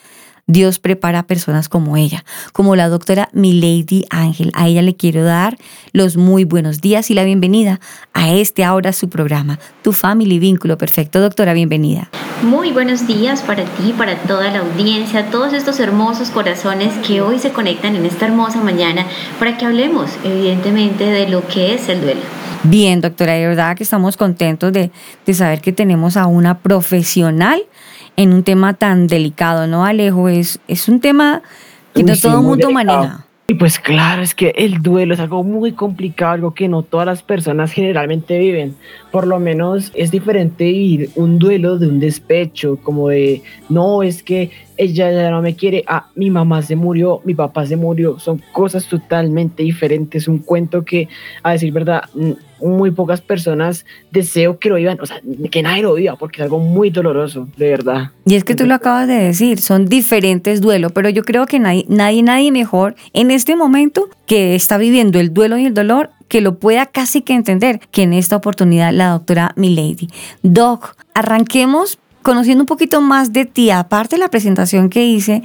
Dios 0.50 0.78
prepara 0.78 1.18
a 1.18 1.26
personas 1.26 1.68
como 1.68 1.98
ella, 1.98 2.24
como 2.54 2.74
la 2.74 2.88
doctora 2.88 3.28
Milady 3.34 4.06
Ángel. 4.08 4.50
A 4.54 4.66
ella 4.66 4.80
le 4.80 4.96
quiero 4.96 5.22
dar 5.22 5.58
los 5.92 6.16
muy 6.16 6.44
buenos 6.44 6.80
días 6.80 7.10
y 7.10 7.14
la 7.14 7.24
bienvenida 7.24 7.80
a 8.14 8.32
este 8.32 8.64
ahora 8.64 8.94
su 8.94 9.10
programa, 9.10 9.58
Tu 9.82 9.92
Family 9.92 10.38
Vínculo 10.38 10.78
Perfecto. 10.78 11.20
Doctora, 11.20 11.52
bienvenida. 11.52 12.08
Muy 12.42 12.72
buenos 12.72 13.06
días 13.06 13.42
para 13.42 13.64
ti, 13.64 13.92
para 13.92 14.16
toda 14.22 14.50
la 14.50 14.60
audiencia, 14.60 15.30
todos 15.30 15.52
estos 15.52 15.80
hermosos 15.80 16.30
corazones 16.30 16.94
que 17.06 17.20
hoy 17.20 17.38
se 17.38 17.50
conectan 17.50 17.94
en 17.96 18.06
esta 18.06 18.24
hermosa 18.24 18.62
mañana 18.62 19.04
para 19.38 19.58
que 19.58 19.66
hablemos, 19.66 20.10
evidentemente, 20.24 21.04
de 21.04 21.28
lo 21.28 21.46
que 21.46 21.74
es 21.74 21.90
el 21.90 22.00
duelo. 22.00 22.22
Bien, 22.62 23.02
doctora, 23.02 23.34
de 23.34 23.46
verdad 23.48 23.76
que 23.76 23.84
estamos 23.84 24.16
contentos 24.16 24.72
de, 24.72 24.90
de 25.26 25.34
saber 25.34 25.60
que 25.60 25.72
tenemos 25.72 26.16
a 26.16 26.26
una 26.26 26.58
profesional 26.60 27.62
en 28.18 28.32
un 28.32 28.42
tema 28.42 28.74
tan 28.74 29.06
delicado, 29.06 29.68
¿no, 29.68 29.84
Alejo? 29.84 30.28
Es, 30.28 30.58
es 30.66 30.88
un 30.88 30.98
tema 30.98 31.40
que 31.94 32.02
no 32.02 32.16
sí, 32.16 32.22
todo 32.22 32.38
el 32.38 32.42
mundo 32.42 32.66
delicado. 32.66 32.98
maneja. 32.98 33.24
Y 33.46 33.54
pues 33.54 33.78
claro, 33.78 34.22
es 34.22 34.34
que 34.34 34.52
el 34.56 34.82
duelo 34.82 35.14
es 35.14 35.20
algo 35.20 35.44
muy 35.44 35.72
complicado, 35.72 36.32
algo 36.32 36.52
que 36.52 36.68
no 36.68 36.82
todas 36.82 37.06
las 37.06 37.22
personas 37.22 37.72
generalmente 37.72 38.36
viven. 38.38 38.74
Por 39.12 39.26
lo 39.26 39.38
menos 39.38 39.92
es 39.94 40.10
diferente 40.10 40.64
vivir 40.64 41.10
un 41.14 41.38
duelo 41.38 41.78
de 41.78 41.86
un 41.86 42.00
despecho, 42.00 42.76
como 42.82 43.08
de, 43.08 43.42
no, 43.68 44.02
es 44.02 44.24
que 44.24 44.50
ella 44.76 45.12
ya 45.12 45.30
no 45.30 45.40
me 45.40 45.54
quiere, 45.54 45.84
ah, 45.86 46.08
mi 46.16 46.28
mamá 46.28 46.60
se 46.62 46.74
murió, 46.74 47.22
mi 47.24 47.34
papá 47.34 47.66
se 47.66 47.76
murió. 47.76 48.18
Son 48.18 48.42
cosas 48.52 48.86
totalmente 48.86 49.62
diferentes. 49.62 50.26
Un 50.26 50.40
cuento 50.40 50.84
que, 50.84 51.08
a 51.44 51.52
decir 51.52 51.72
verdad, 51.72 52.02
muy 52.60 52.90
pocas 52.90 53.20
personas 53.20 53.84
deseo 54.10 54.58
que 54.58 54.68
lo 54.68 54.76
vivan, 54.76 54.98
o 55.00 55.06
sea, 55.06 55.20
que 55.50 55.62
nadie 55.62 55.82
lo 55.82 55.94
viva, 55.94 56.16
porque 56.16 56.40
es 56.40 56.44
algo 56.44 56.58
muy 56.58 56.90
doloroso, 56.90 57.48
de 57.56 57.70
verdad. 57.70 58.10
Y 58.24 58.34
es 58.34 58.44
que 58.44 58.54
tú 58.54 58.66
lo 58.66 58.74
acabas 58.74 59.08
de 59.08 59.14
decir, 59.14 59.60
son 59.60 59.86
diferentes 59.86 60.60
duelos, 60.60 60.92
pero 60.92 61.08
yo 61.08 61.22
creo 61.22 61.46
que 61.46 61.58
nadie, 61.58 61.84
nadie, 61.88 62.22
nadie 62.22 62.52
mejor 62.52 62.94
en 63.12 63.30
este 63.30 63.56
momento 63.56 64.08
que 64.26 64.54
está 64.54 64.78
viviendo 64.78 65.18
el 65.18 65.32
duelo 65.32 65.58
y 65.58 65.66
el 65.66 65.74
dolor 65.74 66.10
que 66.28 66.40
lo 66.40 66.58
pueda 66.58 66.86
casi 66.86 67.22
que 67.22 67.32
entender 67.32 67.80
que 67.90 68.02
en 68.02 68.12
esta 68.12 68.36
oportunidad 68.36 68.92
la 68.92 69.10
doctora 69.10 69.52
Milady. 69.56 70.08
Doc, 70.42 70.94
arranquemos 71.14 71.98
conociendo 72.22 72.62
un 72.62 72.66
poquito 72.66 73.00
más 73.00 73.32
de 73.32 73.46
ti, 73.46 73.70
aparte 73.70 74.16
de 74.16 74.20
la 74.20 74.28
presentación 74.28 74.90
que 74.90 75.04
hice, 75.06 75.42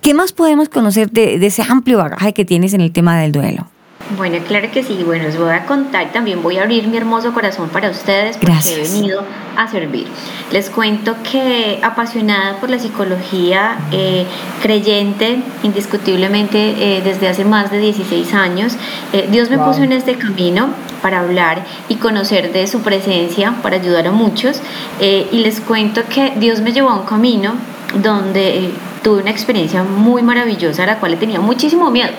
¿qué 0.00 0.14
más 0.14 0.32
podemos 0.32 0.68
conocer 0.68 1.10
de, 1.10 1.38
de 1.38 1.46
ese 1.46 1.62
amplio 1.62 1.98
bagaje 1.98 2.32
que 2.32 2.44
tienes 2.44 2.72
en 2.72 2.80
el 2.80 2.92
tema 2.92 3.18
del 3.18 3.32
duelo? 3.32 3.68
Bueno, 4.16 4.38
claro 4.46 4.70
que 4.70 4.82
sí. 4.82 5.02
Bueno, 5.04 5.24
les 5.24 5.38
voy 5.38 5.50
a 5.50 5.64
contar, 5.64 6.12
también 6.12 6.42
voy 6.42 6.58
a 6.58 6.62
abrir 6.62 6.86
mi 6.88 6.96
hermoso 6.96 7.32
corazón 7.32 7.70
para 7.70 7.88
ustedes 7.90 8.36
porque 8.36 8.52
Gracias. 8.52 8.90
he 8.90 8.92
venido 9.00 9.22
a 9.56 9.66
servir. 9.68 10.06
Les 10.52 10.68
cuento 10.68 11.16
que 11.30 11.80
apasionada 11.82 12.58
por 12.60 12.68
la 12.70 12.78
psicología, 12.78 13.78
eh, 13.92 14.26
creyente 14.62 15.38
indiscutiblemente 15.62 16.58
eh, 16.98 17.02
desde 17.02 17.28
hace 17.28 17.44
más 17.44 17.70
de 17.70 17.78
16 17.78 18.34
años, 18.34 18.76
eh, 19.12 19.26
Dios 19.30 19.48
me 19.50 19.56
Wow. 19.56 19.68
puso 19.68 19.82
en 19.82 19.92
este 19.92 20.16
camino 20.16 20.68
para 21.00 21.20
hablar 21.20 21.64
y 21.88 21.96
conocer 21.96 22.52
de 22.52 22.66
su 22.66 22.80
presencia, 22.82 23.54
para 23.62 23.76
ayudar 23.76 24.06
a 24.06 24.12
muchos. 24.12 24.60
Y 25.00 25.38
les 25.38 25.60
cuento 25.60 26.02
que 26.08 26.32
Dios 26.36 26.60
me 26.60 26.72
llevó 26.72 26.90
a 26.90 26.96
un 27.00 27.06
camino 27.06 27.54
donde... 28.02 28.70
tuve 29.04 29.20
una 29.20 29.30
experiencia 29.30 29.84
muy 29.84 30.22
maravillosa 30.22 30.82
a 30.82 30.86
la 30.86 30.98
cual 30.98 31.16
tenía 31.18 31.38
muchísimo 31.38 31.90
miedo 31.90 32.10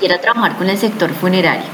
y 0.00 0.04
era 0.04 0.20
trabajar 0.20 0.56
con 0.56 0.68
el 0.68 0.76
sector 0.76 1.10
funerario. 1.14 1.64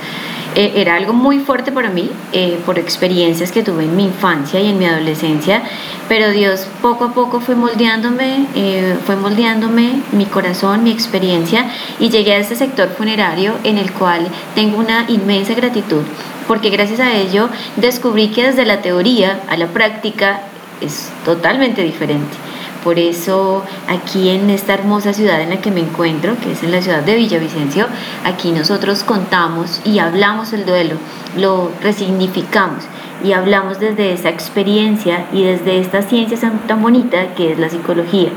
Eh, 0.54 0.73
era 0.76 0.97
algo 0.97 1.12
muy 1.12 1.38
fuerte 1.38 1.73
para 1.73 1.88
mí 1.88 2.11
eh, 2.32 2.58
por 2.64 2.78
experiencias 2.78 3.52
que 3.52 3.62
tuve 3.62 3.85
en 3.85 3.97
mi 3.97 4.04
infancia 4.04 4.61
y 4.61 4.68
en 4.68 4.78
mi 4.78 4.85
adolescencia, 4.87 5.62
pero 6.08 6.30
Dios 6.30 6.66
poco 6.82 7.04
a 7.04 7.12
poco 7.12 7.40
fue 7.40 7.54
moldeándome, 7.54 8.47
eh, 8.54 8.97
fue 9.04 9.16
moldeándome 9.16 10.02
mi 10.12 10.26
corazón, 10.26 10.85
mi 10.85 10.90
experiencia 10.90 11.70
y 11.99 12.11
llegué 12.11 12.35
a 12.35 12.38
este 12.38 12.54
sector 12.54 12.88
funerario 12.90 13.54
en 13.64 13.78
el 13.78 13.92
cual 13.92 14.28
tengo 14.54 14.78
una 14.78 15.06
inmensa 15.08 15.54
gratitud 15.54 16.02
porque 16.47 16.70
gracias 16.70 17.00
a 17.00 17.12
ello 17.14 17.49
descubrí 17.76 18.28
que 18.28 18.44
desde 18.44 18.66
la 18.66 18.82
teoría 18.82 19.40
a 19.49 19.56
la 19.56 19.68
práctica 19.68 20.40
es 20.80 21.11
totalmente 21.25 21.82
diferente. 21.82 22.48
Por 22.85 22.99
eso 22.99 23.64
aquí 23.88 24.30
en 24.30 24.50
esta 24.50 24.75
hermosa 24.75 25.12
ciudad 25.12 25.40
en 25.40 25.50
la 25.50 25.61
que 25.61 25.70
me 25.70 25.80
encuentro, 25.80 26.37
que 26.42 26.52
es 26.52 26.62
en 26.62 26.73
la 26.73 26.80
ciudad 26.80 27.02
de 27.02 27.16
Villavicencio, 27.16 27.87
aquí 28.25 28.52
nosotros 28.52 29.02
contamos 29.04 29.80
y 29.85 29.99
hablamos 29.99 30.52
el 30.52 30.64
duelo, 30.64 30.97
lo 31.37 31.70
resignificamos 31.82 32.85
y 33.25 33.32
hablamos 33.32 33.80
desde 33.80 34.12
esa 34.12 34.28
experiencia 34.28 35.26
y 35.32 35.42
desde 35.42 35.80
esta 35.80 36.02
ciencia 36.02 36.38
tan 36.66 36.82
bonita 36.82 37.35
que 37.35 37.52
es 37.52 37.58
la 37.58 37.68
psicología. 37.68 38.30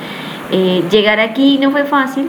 Eh, 0.51 0.83
llegar 0.91 1.19
aquí 1.19 1.57
no 1.59 1.71
fue 1.71 1.85
fácil, 1.85 2.27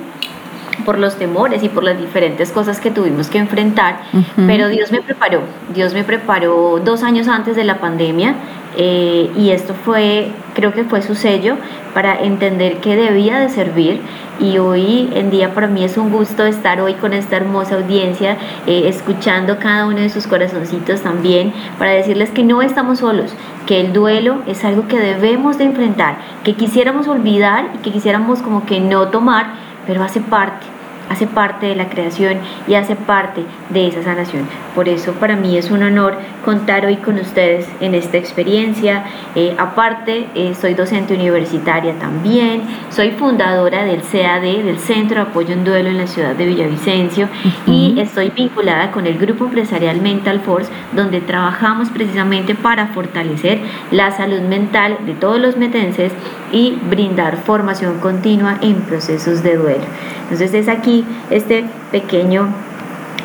por 0.85 0.99
los 0.99 1.17
temores 1.17 1.63
y 1.63 1.69
por 1.69 1.85
las 1.85 1.99
diferentes 1.99 2.51
cosas 2.51 2.81
que 2.81 2.91
tuvimos 2.91 3.29
que 3.29 3.39
enfrentar, 3.39 4.01
pero 4.47 4.69
Dios 4.69 4.91
me 4.91 5.03
preparó, 5.03 5.41
Dios 5.75 5.95
me 5.95 6.05
preparó 6.05 6.81
dos 6.85 7.03
años 7.03 7.29
antes 7.29 7.57
de 7.57 7.65
la 7.65 7.79
pandemia 7.79 8.35
eh, 8.77 9.31
y 9.37 9.51
esto 9.51 9.75
fue, 9.75 10.31
creo 10.55 10.73
que 10.73 10.85
fue 10.85 11.03
su 11.03 11.15
sello 11.15 11.57
para 11.93 12.23
entender 12.23 12.79
que 12.79 12.97
debía 12.97 13.39
de 13.39 13.51
servir 13.51 14.01
y 14.41 14.57
hoy 14.59 15.11
en 15.15 15.31
día 15.31 15.53
para 15.53 15.67
mí 15.67 15.85
es 15.85 15.99
un 15.99 16.11
gusto 16.11 16.45
estar 16.47 16.81
hoy 16.81 16.95
con 16.95 17.13
esta 17.13 17.37
hermosa 17.37 17.77
audiencia, 17.77 18.39
eh, 18.67 18.85
escuchando 18.87 19.59
cada 19.59 19.87
uno 19.87 19.99
de 19.99 20.09
sus 20.09 20.27
corazoncitos 20.27 21.03
también, 21.03 21.53
para 21.79 21.93
decirles 21.93 22.31
que 22.31 22.43
no 22.43 22.63
estamos 22.63 23.01
solos, 23.01 23.35
que 23.67 23.81
el 23.81 23.93
duelo 23.93 24.43
es 24.47 24.65
algo 24.65 24.89
que 24.89 24.99
debemos 24.99 25.59
de 25.59 25.65
enfrentar, 25.65 26.17
que 26.43 26.55
quisiéramos 26.55 27.09
olvidar 27.09 27.71
y 27.75 27.79
que 27.79 27.93
quisiéramos 27.93 28.41
como 28.41 28.65
que 28.65 28.81
no 28.81 29.09
tomar, 29.09 29.72
pero 29.87 30.03
hace 30.03 30.21
parte 30.21 30.67
hace 31.13 31.27
parte 31.27 31.67
de 31.67 31.77
la 31.77 31.89
creación 31.89 32.39
y 32.67 32.75
hace 32.75 32.97
parte 32.97 33.45
de 33.71 33.89
esa 33.89 34.03
sanación. 34.03 34.47
Por 34.75 34.89
eso 34.89 35.13
para 35.13 35.37
mí 35.37 35.57
es 35.57 35.71
un 35.71 35.83
honor 35.83 36.17
contar 36.45 36.87
hoy 36.87 36.97
con 36.97 37.19
ustedes 37.19 37.69
en 37.81 37.95
esta 37.95 38.17
experiencia. 38.17 39.05
Eh, 39.35 39.55
aparte, 39.59 40.27
eh, 40.35 40.55
soy 40.59 40.75
docente 40.75 41.15
universitaria 41.15 41.95
también, 41.99 42.63
soy 42.91 43.11
fundadora 43.11 43.85
del 43.85 44.01
CAD, 44.01 44.65
del 44.65 44.79
Centro 44.79 45.17
de 45.17 45.31
Apoyo 45.31 45.53
en 45.53 45.65
Duelo 45.65 45.91
en 45.91 45.99
la 45.99 46.07
ciudad 46.07 46.35
de 46.35 46.47
Villavicencio, 46.47 47.29
y 47.67 47.82
estoy 48.01 48.31
vinculada 48.31 48.91
con 48.91 49.07
el 49.07 49.19
grupo 49.19 49.45
empresarial 49.45 50.01
Mental 50.01 50.41
Force, 50.41 50.71
donde 50.93 51.21
trabajamos 51.21 51.91
precisamente 51.91 52.55
para 52.55 52.89
fortalecer 52.89 53.61
la 53.91 54.11
salud 54.11 54.41
mental 54.41 54.99
de 55.07 55.15
todos 55.15 55.39
los 55.41 55.57
metenses 55.57 56.13
y 56.53 56.79
brindar 56.89 57.39
formación 57.39 57.99
continua 57.99 58.59
en 58.61 58.83
procesos 58.83 59.43
de 59.43 59.57
duelo. 59.57 59.85
Entonces 60.23 60.55
es 60.55 60.69
aquí 60.69 61.05
este 61.31 61.65
pequeño 61.91 62.49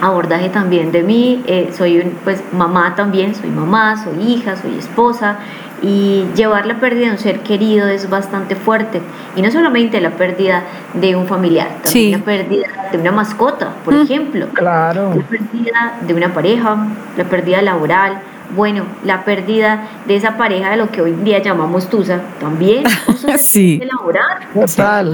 abordaje 0.02 0.50
también 0.50 0.92
de 0.92 1.04
mí. 1.04 1.44
Eh, 1.48 1.72
soy 1.76 2.04
pues 2.24 2.44
mamá 2.54 2.96
también, 2.96 3.36
soy 3.36 3.50
mamá, 3.50 4.04
soy 4.04 4.34
hija, 4.34 4.56
soy 4.56 4.78
esposa 4.78 5.40
y 5.82 6.26
llevar 6.36 6.66
la 6.66 6.80
pérdida 6.80 7.06
de 7.08 7.12
un 7.12 7.18
ser 7.18 7.40
querido 7.42 7.88
es 7.88 8.10
bastante 8.10 8.56
fuerte 8.56 9.02
y 9.36 9.42
no 9.42 9.52
solamente 9.52 10.02
la 10.02 10.12
pérdida 10.12 10.64
de 10.94 11.16
un 11.16 11.28
familiar, 11.28 11.68
también 11.84 12.20
la 12.20 12.26
pérdida 12.26 12.68
de 12.92 12.98
una 12.98 13.12
mascota, 13.12 13.70
por 13.86 13.94
Mm. 13.94 14.02
ejemplo, 14.02 14.48
Claro. 14.54 15.14
la 15.16 15.24
pérdida 15.24 15.94
de 16.02 16.14
una 16.14 16.34
pareja, 16.34 16.78
la 17.16 17.24
pérdida 17.26 17.62
laboral, 17.62 18.20
bueno, 18.56 18.86
la 19.04 19.24
pérdida 19.26 19.82
de 20.08 20.16
esa 20.16 20.38
pareja 20.38 20.70
de 20.72 20.78
lo 20.78 20.90
que 20.90 21.02
hoy 21.02 21.12
en 21.12 21.24
día 21.24 21.40
llamamos 21.40 21.90
tusa, 21.90 22.22
también, 22.40 22.84
o 23.08 23.38
Sí. 23.38 23.80
laboral. 23.86 24.38
Total. 24.54 25.14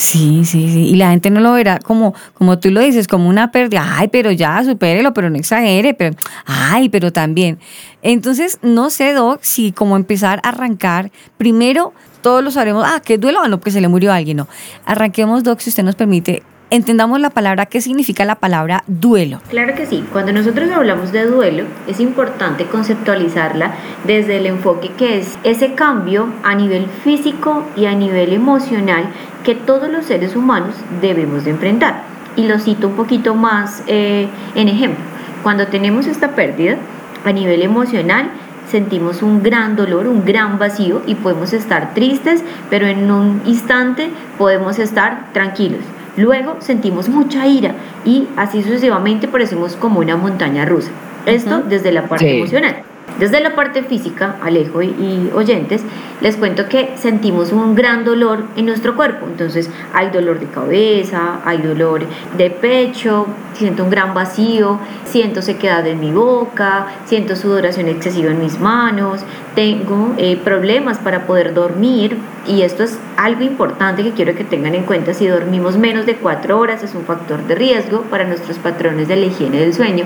Sí, 0.00 0.46
sí, 0.46 0.72
sí. 0.72 0.88
Y 0.88 0.96
la 0.96 1.10
gente 1.10 1.28
no 1.30 1.40
lo 1.40 1.52
verá 1.52 1.78
como, 1.78 2.14
como 2.32 2.58
tú 2.58 2.70
lo 2.70 2.80
dices, 2.80 3.06
como 3.06 3.28
una 3.28 3.52
pérdida. 3.52 3.98
Ay, 3.98 4.08
pero 4.08 4.30
ya, 4.30 4.64
supérelo, 4.64 5.12
pero 5.12 5.28
no 5.28 5.36
exagere, 5.36 5.92
pero, 5.92 6.16
ay, 6.46 6.88
pero 6.88 7.12
también. 7.12 7.58
Entonces, 8.00 8.58
no 8.62 8.88
sé, 8.88 9.12
Doc, 9.12 9.40
si 9.42 9.72
como 9.72 9.96
empezar 9.96 10.40
a 10.42 10.48
arrancar, 10.48 11.12
primero 11.36 11.92
todos 12.22 12.42
lo 12.42 12.50
sabremos, 12.50 12.84
ah, 12.86 13.00
¿qué 13.04 13.18
duelo? 13.18 13.40
Ah, 13.42 13.48
no, 13.48 13.58
porque 13.58 13.72
se 13.72 13.80
le 13.82 13.88
murió 13.88 14.10
a 14.10 14.16
alguien, 14.16 14.38
no. 14.38 14.48
Arranquemos, 14.86 15.44
Doc, 15.44 15.60
si 15.60 15.68
usted 15.68 15.82
nos 15.82 15.96
permite, 15.96 16.42
entendamos 16.70 17.20
la 17.20 17.30
palabra, 17.30 17.66
¿qué 17.66 17.80
significa 17.80 18.24
la 18.24 18.36
palabra 18.36 18.84
duelo? 18.86 19.40
Claro 19.50 19.74
que 19.74 19.86
sí, 19.86 20.04
cuando 20.12 20.32
nosotros 20.32 20.70
hablamos 20.70 21.12
de 21.12 21.26
duelo 21.26 21.64
es 21.86 22.00
importante 22.00 22.66
conceptualizarla 22.66 23.74
desde 24.06 24.36
el 24.36 24.46
enfoque 24.46 24.90
que 24.96 25.18
es 25.18 25.38
ese 25.42 25.74
cambio 25.74 26.28
a 26.42 26.54
nivel 26.54 26.86
físico 27.04 27.64
y 27.76 27.86
a 27.86 27.94
nivel 27.94 28.32
emocional 28.32 29.04
que 29.44 29.54
todos 29.54 29.90
los 29.90 30.06
seres 30.06 30.36
humanos 30.36 30.74
debemos 31.00 31.44
de 31.44 31.50
enfrentar. 31.50 32.02
Y 32.36 32.46
lo 32.46 32.58
cito 32.58 32.88
un 32.88 32.94
poquito 32.94 33.34
más 33.34 33.82
eh, 33.86 34.28
en 34.54 34.68
ejemplo. 34.68 35.04
Cuando 35.42 35.66
tenemos 35.66 36.06
esta 36.06 36.36
pérdida 36.36 36.76
a 37.24 37.32
nivel 37.32 37.62
emocional, 37.62 38.30
sentimos 38.70 39.22
un 39.22 39.42
gran 39.42 39.74
dolor, 39.74 40.06
un 40.06 40.24
gran 40.24 40.58
vacío 40.58 41.02
y 41.06 41.16
podemos 41.16 41.52
estar 41.52 41.92
tristes, 41.92 42.44
pero 42.68 42.86
en 42.86 43.10
un 43.10 43.42
instante 43.46 44.10
podemos 44.38 44.78
estar 44.78 45.32
tranquilos. 45.32 45.80
Luego 46.20 46.56
sentimos 46.60 47.08
mucha 47.08 47.46
ira 47.46 47.72
y 48.04 48.28
así 48.36 48.62
sucesivamente 48.62 49.26
parecemos 49.26 49.74
como 49.76 50.00
una 50.00 50.16
montaña 50.16 50.66
rusa. 50.66 50.90
Esto 51.24 51.62
desde 51.66 51.92
la 51.92 52.02
parte 52.08 52.26
Sí. 52.28 52.36
emocional. 52.36 52.76
Desde 53.18 53.40
la 53.40 53.54
parte 53.54 53.82
física, 53.82 54.36
Alejo 54.42 54.80
y, 54.82 54.86
y 54.86 55.30
oyentes, 55.34 55.82
les 56.20 56.36
cuento 56.36 56.68
que 56.68 56.92
sentimos 56.96 57.52
un 57.52 57.74
gran 57.74 58.04
dolor 58.04 58.44
en 58.56 58.66
nuestro 58.66 58.94
cuerpo. 58.96 59.26
Entonces 59.26 59.68
hay 59.92 60.10
dolor 60.10 60.38
de 60.40 60.46
cabeza, 60.46 61.40
hay 61.44 61.58
dolor 61.58 62.02
de 62.38 62.50
pecho, 62.50 63.26
siento 63.54 63.84
un 63.84 63.90
gran 63.90 64.14
vacío, 64.14 64.78
siento 65.04 65.42
sequedad 65.42 65.86
en 65.86 66.00
mi 66.00 66.12
boca, 66.12 66.86
siento 67.04 67.34
sudoración 67.36 67.88
excesiva 67.88 68.30
en 68.30 68.40
mis 68.40 68.58
manos, 68.60 69.20
tengo 69.54 70.14
eh, 70.16 70.38
problemas 70.42 70.98
para 70.98 71.26
poder 71.26 71.54
dormir 71.54 72.16
y 72.46 72.62
esto 72.62 72.84
es 72.84 72.98
algo 73.16 73.42
importante 73.42 74.02
que 74.02 74.12
quiero 74.12 74.34
que 74.34 74.44
tengan 74.44 74.74
en 74.74 74.84
cuenta. 74.84 75.14
Si 75.14 75.26
dormimos 75.26 75.76
menos 75.76 76.06
de 76.06 76.16
cuatro 76.16 76.58
horas 76.58 76.82
es 76.82 76.94
un 76.94 77.04
factor 77.04 77.42
de 77.46 77.54
riesgo 77.54 78.02
para 78.02 78.24
nuestros 78.24 78.58
patrones 78.58 79.08
de 79.08 79.16
la 79.16 79.26
higiene 79.26 79.58
del 79.58 79.74
sueño. 79.74 80.04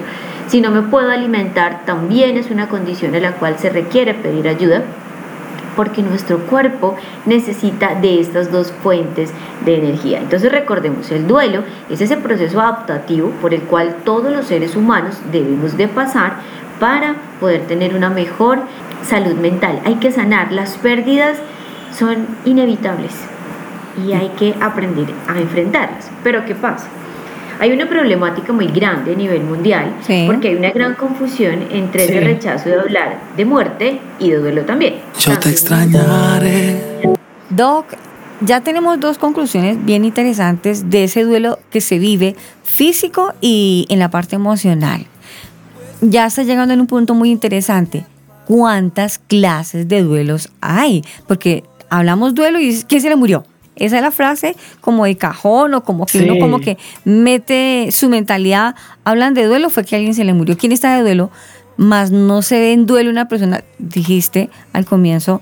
Si 0.49 0.61
no 0.61 0.71
me 0.71 0.83
puedo 0.83 1.11
alimentar 1.11 1.85
también 1.85 2.37
es 2.37 2.51
una 2.51 2.69
condición 2.69 3.15
en 3.15 3.23
la 3.23 3.33
cual 3.33 3.59
se 3.59 3.71
requiere 3.71 4.15
pedir 4.15 4.49
ayuda 4.49 4.83
porque 5.75 6.03
nuestro 6.03 6.39
cuerpo 6.39 6.97
necesita 7.27 7.95
de 7.95 8.21
estas 8.21 8.51
dos 8.51 8.73
fuentes 8.73 9.33
de 9.65 9.77
energía. 9.77 10.21
Entonces 10.21 10.53
recordemos, 10.53 11.11
el 11.11 11.27
duelo 11.27 11.65
es 11.91 12.01
ese 12.01 12.17
proceso 12.17 12.61
adaptativo 12.61 13.31
por 13.41 13.55
el 13.55 13.63
cual 13.63 13.97
todos 14.05 14.33
los 14.33 14.47
seres 14.47 14.77
humanos 14.77 15.19
debemos 15.33 15.77
de 15.77 15.89
pasar 15.89 16.37
para 16.81 17.17
poder 17.41 17.67
tener 17.67 17.95
una 17.95 18.11
mejor 18.11 18.63
salud 19.07 19.35
mental. 19.35 19.81
Hay 19.85 19.97
que 19.97 20.11
sanar, 20.11 20.53
las 20.53 20.77
pérdidas 20.79 21.39
son 21.97 22.27
inevitables 22.45 23.13
y 24.07 24.13
hay 24.13 24.29
que 24.31 24.55
aprender 24.61 25.07
a 25.29 25.39
enfrentarlas. 25.39 26.11
Pero 26.23 26.45
¿qué 26.45 26.55
pasa? 26.55 26.87
Hay 27.61 27.71
una 27.71 27.89
problemática 27.89 28.53
muy 28.53 28.67
grande 28.67 29.13
a 29.13 29.17
nivel 29.17 29.43
mundial 29.45 29.95
Sí. 30.03 30.25
porque 30.27 30.49
hay 30.49 30.55
una 30.57 30.71
gran 30.71 30.95
confusión 30.97 31.67
entre 31.71 32.07
Sí. 32.09 32.13
el 32.15 32.25
rechazo 32.25 32.69
de 32.69 32.81
hablar 32.81 33.19
de 33.37 33.45
muerte 33.45 34.01
y 34.19 34.31
de 34.31 34.39
duelo 34.39 34.63
también. 34.63 34.97
Yo 35.21 35.39
te 35.39 35.51
extrañaré. 35.51 36.83
Doc, 37.51 37.87
ya 38.41 38.61
tenemos 38.63 38.99
dos 38.99 39.19
conclusiones 39.19 39.83
bien 39.85 40.05
interesantes 40.05 40.91
de 40.91 41.05
ese 41.05 41.23
duelo 41.23 41.61
que 41.71 41.81
se 41.81 42.01
vive 42.01 42.35
físico 42.65 43.33
y 43.41 43.87
en 43.89 44.01
la 44.01 44.11
parte 44.11 44.35
emocional. 44.35 45.07
Ya 46.11 46.27
está 46.27 46.43
llegando 46.43 46.75
en 46.75 46.81
un 46.81 46.87
punto 46.87 47.15
muy 47.15 47.31
interesante. 47.31 48.05
¿Cuántas 48.47 49.19
clases 49.19 49.89
de 49.89 50.03
duelos 50.03 50.51
hay? 50.61 51.03
Porque 51.27 51.65
hablamos 51.89 52.35
duelo 52.35 52.59
y 52.61 52.67
dices, 52.67 52.85
¿quién 52.87 53.01
se 53.01 53.09
le 53.09 53.17
murió? 53.17 53.45
Esa 53.77 53.97
es 53.97 54.03
la 54.03 54.11
frase 54.11 54.55
como 54.81 55.05
de 55.07 55.17
cajón 55.17 55.75
o 55.75 55.83
como 55.83 56.07
que 56.07 56.19
Sí. 56.19 56.25
uno 56.29 56.39
como 56.39 56.61
que 56.61 56.77
mete 57.05 57.89
su 57.91 58.09
mentalidad. 58.09 58.75
Hablan 59.05 59.35
de 59.35 59.45
duelo, 59.47 59.71
fue 59.71 59.85
que 59.85 59.97
alguien 59.97 60.15
se 60.15 60.25
le 60.25 60.35
murió. 60.35 60.57
¿Quién 60.59 60.73
está 60.73 60.95
de 60.97 61.03
duelo? 61.03 61.31
Más 61.77 62.11
no 62.13 62.43
se 62.43 62.59
ve 62.61 62.73
en 62.73 62.87
duelo 62.87 63.11
una 63.11 63.27
persona. 63.27 63.65
Dijiste 63.79 64.51
al 64.73 64.85
comienzo, 64.85 65.41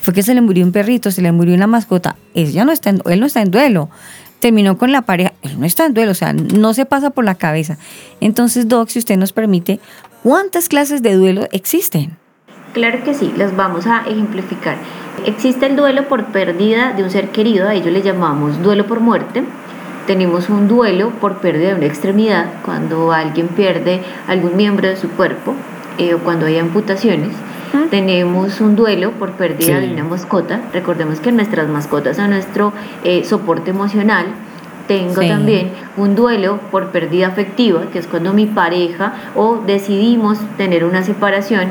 fue 0.00 0.12
que 0.12 0.22
se 0.22 0.34
le 0.34 0.40
murió 0.42 0.66
un 0.66 0.72
perrito, 0.72 1.10
se 1.12 1.22
le 1.22 1.30
murió 1.32 1.54
una 1.54 1.66
mascota. 1.68 2.16
Ella 2.34 2.64
no 2.64 2.72
está 2.72 2.90
en- 2.90 3.02
él 3.06 3.20
no 3.20 3.26
está 3.26 3.40
en 3.40 3.50
duelo. 3.50 3.88
Terminó 4.42 4.76
con 4.76 4.90
la 4.90 5.02
pareja, 5.02 5.34
él 5.42 5.60
no 5.60 5.66
está 5.66 5.86
en 5.86 5.94
duelo, 5.94 6.10
o 6.10 6.14
sea, 6.14 6.32
no 6.32 6.74
se 6.74 6.84
pasa 6.84 7.10
por 7.10 7.24
la 7.24 7.36
cabeza. 7.36 7.78
Entonces, 8.20 8.66
Doc, 8.66 8.88
si 8.88 8.98
usted 8.98 9.16
nos 9.16 9.32
permite, 9.32 9.78
¿cuántas 10.24 10.68
clases 10.68 11.00
de 11.00 11.14
duelo 11.14 11.46
existen? 11.52 12.16
Claro 12.72 13.04
que 13.04 13.14
sí, 13.14 13.32
las 13.36 13.54
vamos 13.54 13.86
a 13.86 14.02
ejemplificar. 14.04 14.78
Existe 15.26 15.66
el 15.66 15.76
duelo 15.76 16.08
por 16.08 16.32
pérdida 16.32 16.92
de 16.92 17.04
un 17.04 17.10
ser 17.12 17.28
querido, 17.28 17.68
a 17.68 17.74
ello 17.74 17.92
le 17.92 18.02
llamamos 18.02 18.60
duelo 18.64 18.84
por 18.88 18.98
muerte. 18.98 19.44
Tenemos 20.08 20.48
un 20.48 20.66
duelo 20.66 21.10
por 21.20 21.38
pérdida 21.38 21.68
de 21.68 21.74
una 21.76 21.86
extremidad, 21.86 22.46
cuando 22.64 23.12
alguien 23.12 23.46
pierde 23.46 24.02
algún 24.26 24.56
miembro 24.56 24.88
de 24.88 24.96
su 24.96 25.08
cuerpo 25.10 25.54
eh, 25.98 26.14
o 26.14 26.18
cuando 26.18 26.46
hay 26.46 26.58
amputaciones. 26.58 27.30
Tenemos 27.90 28.60
un 28.60 28.76
duelo 28.76 29.12
por 29.12 29.32
pérdida 29.32 29.80
Sí. 29.80 29.86
de 29.86 29.92
una 29.92 30.04
mascota. 30.04 30.60
Recordemos 30.72 31.20
que 31.20 31.32
nuestras 31.32 31.68
mascotas 31.68 32.16
son 32.16 32.30
nuestro 32.30 32.72
eh, 33.04 33.24
soporte 33.24 33.70
emocional. 33.70 34.26
Tengo 34.88 35.20
Sí. 35.22 35.28
también 35.28 35.70
un 35.96 36.14
duelo 36.14 36.58
por 36.70 36.88
pérdida 36.88 37.28
afectiva, 37.28 37.82
que 37.92 37.98
es 37.98 38.06
cuando 38.06 38.32
mi 38.32 38.46
pareja 38.46 39.14
o 39.36 39.62
decidimos 39.66 40.38
tener 40.56 40.84
una 40.84 41.02
separación. 41.02 41.68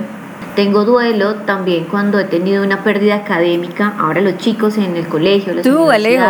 Tengo 0.56 0.86
duelo 0.86 1.36
también 1.46 1.86
cuando 1.86 2.20
he 2.20 2.24
tenido 2.26 2.64
una 2.64 2.84
pérdida 2.84 3.16
académica. 3.16 3.94
Ahora 4.00 4.22
los 4.22 4.38
chicos 4.38 4.78
en 4.78 4.96
el 4.96 5.08
colegio, 5.08 5.54
las 5.54 5.64
Tú, 5.64 5.90
Alejo. 5.92 6.26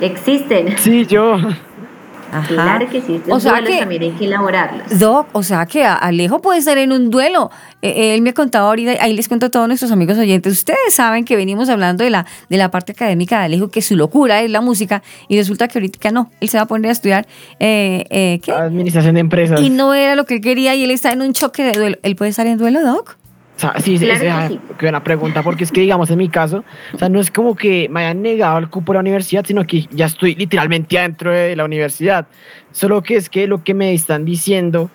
existen. 0.00 0.76
Sí, 0.78 1.06
yo. 1.06 1.36
Ajá. 2.34 2.48
Claro 2.48 2.88
que 2.90 3.00
sí, 3.00 3.20
O 3.26 3.34
los 3.34 3.42
sea 3.42 3.52
duelos 3.52 3.70
que- 3.70 3.78
también 3.78 4.02
hay 4.02 4.10
que 4.12 4.24
elaborarlos. 4.24 4.98
Doc, 4.98 5.28
o 5.32 5.42
sea 5.42 5.66
que 5.66 5.84
Alejo 5.84 6.40
puede 6.40 6.58
estar 6.58 6.76
en 6.78 6.92
un 6.92 7.10
duelo. 7.10 7.50
Eh, 7.82 8.14
él 8.14 8.22
me 8.22 8.30
ha 8.30 8.34
contado 8.34 8.68
ahorita, 8.68 8.92
ahí 9.00 9.12
les 9.14 9.28
cuento 9.28 9.46
a 9.46 9.50
todos 9.50 9.68
nuestros 9.68 9.92
amigos 9.92 10.18
oyentes. 10.18 10.52
Ustedes 10.52 10.78
saben 10.94 11.24
que 11.24 11.36
venimos 11.36 11.68
hablando 11.68 12.02
de 12.04 12.10
la, 12.10 12.26
de 12.48 12.56
la 12.56 12.70
parte 12.70 12.92
académica 12.92 13.38
de 13.38 13.44
Alejo, 13.44 13.68
que 13.68 13.82
su 13.82 13.94
locura 13.96 14.42
es 14.42 14.50
la 14.50 14.60
música, 14.60 15.02
y 15.28 15.36
resulta 15.38 15.68
que 15.68 15.78
ahorita 15.78 16.10
no. 16.10 16.30
Él 16.40 16.48
se 16.48 16.56
va 16.56 16.64
a 16.64 16.66
poner 16.66 16.88
a 16.88 16.92
estudiar, 16.92 17.26
eh, 17.60 18.04
eh, 18.10 18.40
¿qué? 18.42 18.52
Administración 18.52 19.14
de 19.14 19.20
empresas. 19.20 19.60
Y 19.60 19.70
no 19.70 19.94
era 19.94 20.14
lo 20.16 20.24
que 20.24 20.34
él 20.34 20.40
quería 20.40 20.74
y 20.74 20.82
él 20.84 20.90
está 20.90 21.12
en 21.12 21.22
un 21.22 21.32
choque 21.32 21.62
de 21.62 21.72
duelo. 21.78 21.96
¿Él 22.02 22.16
puede 22.16 22.30
estar 22.30 22.46
en 22.46 22.58
duelo, 22.58 22.82
Doc? 22.82 23.16
O 23.56 23.60
sea, 23.60 23.74
sí, 23.78 23.98
Claro 23.98 24.48
sí, 24.48 24.54
que 24.54 24.54
sí. 24.54 24.74
buena 24.80 25.04
pregunta, 25.04 25.42
porque 25.42 25.64
es 25.64 25.70
que, 25.70 25.80
digamos, 25.80 26.10
en 26.10 26.18
mi 26.18 26.28
caso, 26.28 26.64
o 26.92 26.98
sea, 26.98 27.08
no 27.08 27.20
es 27.20 27.30
como 27.30 27.54
que 27.54 27.88
me 27.88 28.00
hayan 28.00 28.20
negado 28.20 28.58
el 28.58 28.68
cupo 28.68 28.92
de 28.92 28.96
la 28.96 29.00
universidad, 29.00 29.44
sino 29.46 29.64
que 29.64 29.86
ya 29.92 30.06
estoy 30.06 30.34
literalmente 30.34 30.98
adentro 30.98 31.32
de 31.32 31.54
la 31.54 31.64
universidad. 31.64 32.26
Solo 32.72 33.02
que 33.02 33.16
es 33.16 33.28
que 33.28 33.46
lo 33.46 33.62
que 33.62 33.72
me 33.74 33.94
están 33.94 34.24
diciendo, 34.24 34.90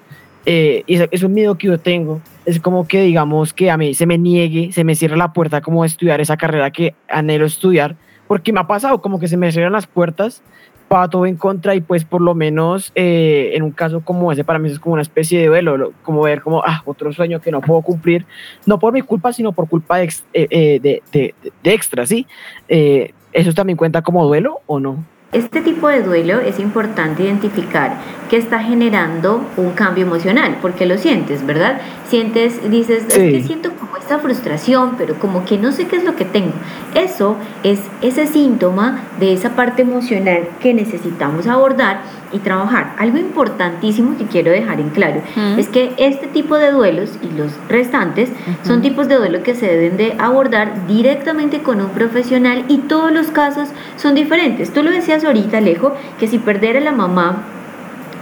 eh, 0.45 0.83
y 0.87 0.95
es, 0.95 1.07
es 1.11 1.23
un 1.23 1.33
miedo 1.33 1.57
que 1.57 1.67
yo 1.67 1.79
tengo, 1.79 2.21
es 2.45 2.59
como 2.59 2.87
que, 2.87 3.01
digamos, 3.01 3.53
que 3.53 3.71
a 3.71 3.77
mí 3.77 3.93
se 3.93 4.05
me 4.05 4.17
niegue, 4.17 4.71
se 4.73 4.83
me 4.83 4.95
cierre 4.95 5.15
la 5.15 5.31
puerta 5.31 5.61
como 5.61 5.83
de 5.83 5.87
estudiar 5.87 6.19
esa 6.19 6.35
carrera 6.35 6.71
que 6.71 6.95
anhelo 7.07 7.45
estudiar, 7.45 7.95
porque 8.27 8.51
me 8.51 8.59
ha 8.59 8.67
pasado 8.67 9.01
como 9.01 9.19
que 9.19 9.27
se 9.27 9.37
me 9.37 9.51
cierran 9.51 9.73
las 9.73 9.87
puertas 9.87 10.43
para 10.89 11.08
todo 11.08 11.25
en 11.28 11.38
contra 11.38 11.75
y 11.75 11.82
pues 11.82 12.04
por 12.04 12.19
lo 12.19 12.34
menos 12.36 12.91
eh, 12.95 13.52
en 13.54 13.63
un 13.63 13.71
caso 13.71 14.02
como 14.02 14.32
ese 14.32 14.43
para 14.43 14.60
mí 14.60 14.69
es 14.69 14.80
como 14.80 14.93
una 14.93 15.04
especie 15.04 15.39
de 15.39 15.47
duelo, 15.47 15.78
lo- 15.78 15.93
como 16.04 16.23
ver 16.23 16.41
como 16.41 16.62
ah, 16.65 16.82
otro 16.86 17.13
sueño 17.13 17.39
que 17.39 17.52
no 17.52 17.62
puedo 17.62 17.82
cumplir, 17.84 18.25
no 18.65 18.80
por 18.80 18.91
mi 18.91 19.02
culpa, 19.02 19.32
sino 19.32 19.52
por 19.54 19.69
culpa 19.69 19.97
de, 19.99 20.04
ex- 20.06 20.25
eh, 20.34 20.47
eh, 20.49 20.80
de, 20.82 21.02
de, 21.13 21.36
de 21.63 21.73
extra, 21.73 22.06
¿sí? 22.06 22.25
Eh, 22.67 23.13
¿Eso 23.32 23.54
también 23.54 23.78
cuenta 23.78 24.02
como 24.02 24.25
duelo 24.25 24.62
o 24.65 24.80
no? 24.80 25.06
Este 25.31 25.61
tipo 25.61 25.87
de 25.87 26.01
duelo 26.01 26.39
es 26.39 26.57
importante 26.57 27.21
identificar 27.21 27.97
que 28.31 28.37
está 28.37 28.63
generando 28.63 29.45
un 29.57 29.73
cambio 29.73 30.03
emocional, 30.03 30.57
porque 30.59 30.87
lo 30.87 30.97
sientes, 30.97 31.45
¿verdad? 31.45 31.79
Sientes, 32.07 32.67
dices, 32.71 33.03
es 33.09 33.13
que 33.13 33.43
siento 33.43 33.69
como 33.73 33.95
esta 33.97 34.17
frustración, 34.17 34.95
pero 34.97 35.19
como 35.19 35.45
que 35.45 35.59
no 35.59 35.71
sé 35.71 35.85
qué 35.85 35.97
es 35.97 36.03
lo 36.03 36.15
que 36.15 36.25
tengo. 36.25 36.53
Eso 36.95 37.37
es 37.61 37.79
ese 38.01 38.25
síntoma 38.25 39.03
de 39.19 39.33
esa 39.33 39.51
parte 39.51 39.83
emocional 39.83 40.47
que 40.59 40.73
necesitamos 40.73 41.45
abordar 41.45 42.01
y 42.31 42.39
trabajar. 42.39 42.93
Algo 42.97 43.17
importantísimo 43.17 44.17
que 44.17 44.25
quiero 44.25 44.51
dejar 44.51 44.79
en 44.79 44.89
claro 44.89 45.21
Mm. 45.35 45.59
es 45.59 45.67
que 45.69 45.93
este 45.97 46.27
tipo 46.27 46.57
de 46.57 46.71
duelos 46.71 47.11
y 47.21 47.35
los 47.37 47.51
restantes 47.67 48.29
son 48.63 48.81
tipos 48.81 49.07
de 49.07 49.15
duelo 49.15 49.43
que 49.43 49.55
se 49.55 49.65
deben 49.67 49.97
de 49.97 50.15
abordar 50.19 50.87
directamente 50.87 51.61
con 51.61 51.81
un 51.81 51.89
profesional 51.89 52.65
y 52.67 52.77
todos 52.79 53.11
los 53.11 53.27
casos 53.27 53.69
son 53.95 54.15
diferentes. 54.15 54.71
Tú 54.73 54.83
lo 54.83 54.91
decías 54.91 55.23
ahorita, 55.23 55.57
Alejo, 55.57 55.93
que 56.19 56.27
si 56.27 56.37
perder 56.39 56.77
a 56.77 56.81
la 56.81 56.91
mamá, 56.91 57.43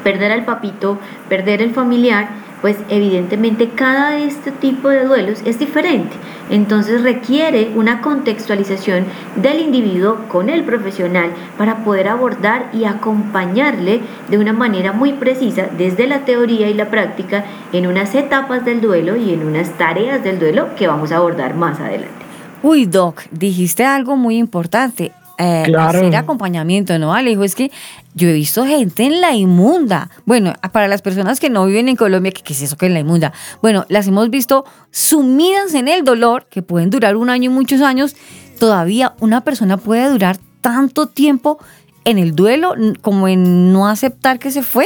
perder 0.04 0.32
al 0.32 0.46
papito, 0.46 0.98
perder 1.30 1.62
el 1.62 1.72
familiar, 1.74 2.30
pues 2.62 2.78
evidentemente 2.90 3.70
cada 3.70 4.18
este 4.18 4.52
tipo 4.52 4.90
de 4.90 5.06
duelos 5.06 5.42
es 5.46 5.60
diferente. 5.60 6.16
Entonces 6.50 7.04
requiere 7.04 7.72
una 7.76 8.02
contextualización 8.02 9.06
del 9.36 9.60
individuo 9.60 10.18
con 10.30 10.50
el 10.50 10.64
profesional 10.64 11.32
para 11.58 11.84
poder 11.84 12.08
abordar 12.08 12.70
y 12.74 12.86
acompañarle 12.86 14.02
de 14.30 14.38
una 14.38 14.54
manera 14.54 14.94
muy 14.94 15.14
precisa 15.14 15.68
desde 15.78 16.08
la 16.08 16.26
teoría 16.26 16.70
y 16.70 16.74
la 16.74 16.90
práctica 16.90 17.46
en 17.74 17.88
unas 17.88 18.16
etapas 18.16 18.64
del 18.64 18.82
duelo 18.82 19.18
y 19.18 19.34
en 19.34 19.46
unas 19.46 19.72
tareas 19.78 20.24
del 20.24 20.40
duelo 20.40 20.76
que 20.76 20.88
vamos 20.88 21.12
a 21.12 21.18
abordar 21.18 21.56
más 21.56 21.80
adelante. 21.80 22.26
Uy, 22.64 22.86
Doc, 22.86 23.24
dijiste 23.32 23.86
algo 23.86 24.16
muy 24.16 24.38
importante. 24.38 25.12
Eh, 25.38 25.64
Claro. 25.66 26.00
Hacer 26.00 26.16
acompañamiento, 26.16 26.98
¿no, 27.00 27.14
Alejo? 27.14 27.44
Es 27.44 27.56
que 27.56 27.72
yo 28.14 28.28
he 28.28 28.34
visto 28.34 28.66
gente 28.66 29.04
en 29.04 29.22
la 29.22 29.34
inmunda. 29.34 30.10
Bueno, 30.26 30.54
para 30.72 30.88
las 30.88 31.02
personas 31.02 31.40
que 31.40 31.50
no 31.50 31.66
viven 31.66 31.90
en 31.90 31.96
Colombia, 31.96 32.32
¿qué, 32.32 32.42
qué 32.42 32.54
es 32.54 32.62
eso 32.62 32.78
que 32.78 32.88
es 32.88 32.92
la 32.92 33.00
inmunda? 33.00 33.34
Bueno, 33.62 33.86
las 33.90 34.08
hemos 34.08 34.30
visto 34.30 34.66
sumidas 34.92 35.74
en 35.74 35.88
el 35.88 36.04
dolor, 36.04 36.48
que 36.50 36.62
pueden 36.62 36.90
durar 36.90 37.16
un 37.16 37.30
año 37.30 37.52
y 37.52 37.54
muchos 37.54 37.82
años. 37.82 38.16
Todavía 38.60 39.14
una 39.20 39.42
persona 39.42 39.78
puede 39.78 40.10
durar 40.10 40.38
tanto 40.62 41.08
tiempo 41.08 41.60
en 42.04 42.18
el 42.18 42.36
duelo 42.36 42.74
como 43.02 43.28
en 43.28 43.74
no 43.74 43.88
aceptar 43.88 44.40
que 44.40 44.50
se 44.50 44.64
fue. 44.64 44.86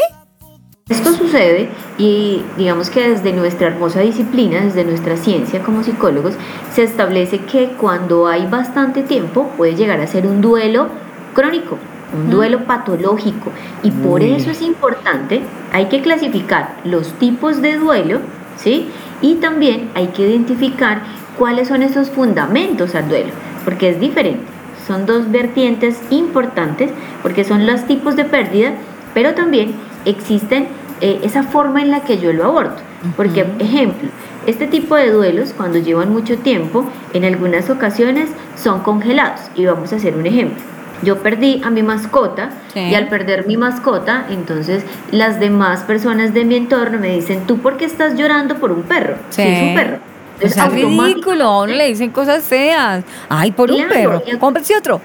Esto 0.92 1.14
sucede 1.14 1.70
y 1.98 2.42
digamos 2.58 2.90
que 2.90 3.12
desde 3.12 3.32
nuestra 3.32 3.68
hermosa 3.68 4.02
disciplina, 4.02 4.60
desde 4.60 4.84
nuestra 4.84 5.16
ciencia 5.16 5.64
como 5.64 5.86
psicólogos, 5.86 6.34
se 6.74 6.84
establece 6.84 7.40
que 7.40 7.68
cuando 7.80 8.28
hay 8.28 8.46
bastante 8.46 9.02
tiempo 9.02 9.50
puede 9.56 9.76
llegar 9.76 10.02
a 10.02 10.08
ser 10.08 10.28
un 10.28 10.42
duelo 10.42 10.90
crónico, 11.34 11.78
un 12.14 12.30
duelo 12.30 12.66
patológico. 12.66 13.54
Y 13.84 13.92
por 13.92 14.22
eso 14.22 14.52
es 14.52 14.62
importante, 14.62 15.40
hay 15.72 15.86
que 15.86 16.02
clasificar 16.02 16.76
los 16.84 17.14
tipos 17.14 17.62
de 17.62 17.78
duelo, 17.78 18.20
¿sí? 18.58 18.90
Y 19.22 19.36
también 19.36 19.92
hay 19.96 20.08
que 20.08 20.28
identificar 20.28 21.04
cuáles 21.38 21.70
son 21.70 21.84
esos 21.84 22.10
fundamentos 22.10 22.96
al 22.96 23.08
duelo, 23.08 23.30
porque 23.64 23.92
es 23.92 24.00
diferente. 24.02 24.44
Son 24.86 25.06
dos 25.06 25.32
vertientes 25.32 26.02
importantes 26.10 26.92
porque 27.22 27.46
son 27.46 27.66
los 27.66 27.86
tipos 27.86 28.18
de 28.18 28.26
pérdida, 28.26 28.74
pero 29.14 29.36
también 29.36 29.74
existen 30.04 30.81
eh, 31.02 31.20
esa 31.24 31.44
forma 31.44 31.82
en 31.82 31.92
la 31.92 32.02
que 32.02 32.18
yo 32.20 32.32
lo 32.34 32.46
abordo. 32.46 32.76
Porque, 33.18 33.46
ejemplo, 33.60 34.10
este 34.48 34.68
tipo 34.68 34.96
de 34.96 35.12
duelos, 35.12 35.54
cuando 35.56 35.80
llevan 35.80 36.12
mucho 36.14 36.38
tiempo, 36.38 36.86
en 37.14 37.26
algunas 37.26 37.70
ocasiones 37.70 38.30
son 38.56 38.82
congelados. 38.82 39.42
Y 39.56 39.66
vamos 39.66 39.92
a 39.94 39.96
hacer 39.98 40.16
un 40.16 40.26
ejemplo. 40.26 40.62
Yo 41.04 41.18
perdí 41.18 41.62
a 41.64 41.72
mi 41.72 41.82
mascota 41.82 42.52
Sí. 42.74 42.80
y 42.80 42.94
al 42.96 43.08
perder 43.08 43.48
mi 43.48 43.58
mascota, 43.58 44.26
entonces 44.30 44.84
las 45.12 45.40
demás 45.40 45.82
personas 45.82 46.34
de 46.34 46.46
mi 46.46 46.56
entorno 46.56 47.00
me 47.00 47.16
dicen, 47.16 47.42
¿tú 47.48 47.58
por 47.58 47.78
qué 47.78 47.86
estás 47.86 48.16
llorando 48.16 48.56
por 48.56 48.72
un 48.72 48.84
perro? 48.84 49.16
Si 49.30 49.42
es 49.42 49.64
un 49.64 49.74
perro. 49.76 49.98
O 50.44 50.48
sea, 50.48 50.66
es 50.68 50.74
ridículo, 50.74 51.44
a 51.46 51.64
uno 51.64 51.74
le 51.74 51.88
dicen 51.88 52.10
cosas 52.12 52.44
feas. 52.44 53.04
Ay, 53.30 53.52
por 53.52 53.72
un 53.72 53.88
perro. 53.88 54.22
Cómprese 54.40 54.76
otro. 54.78 55.02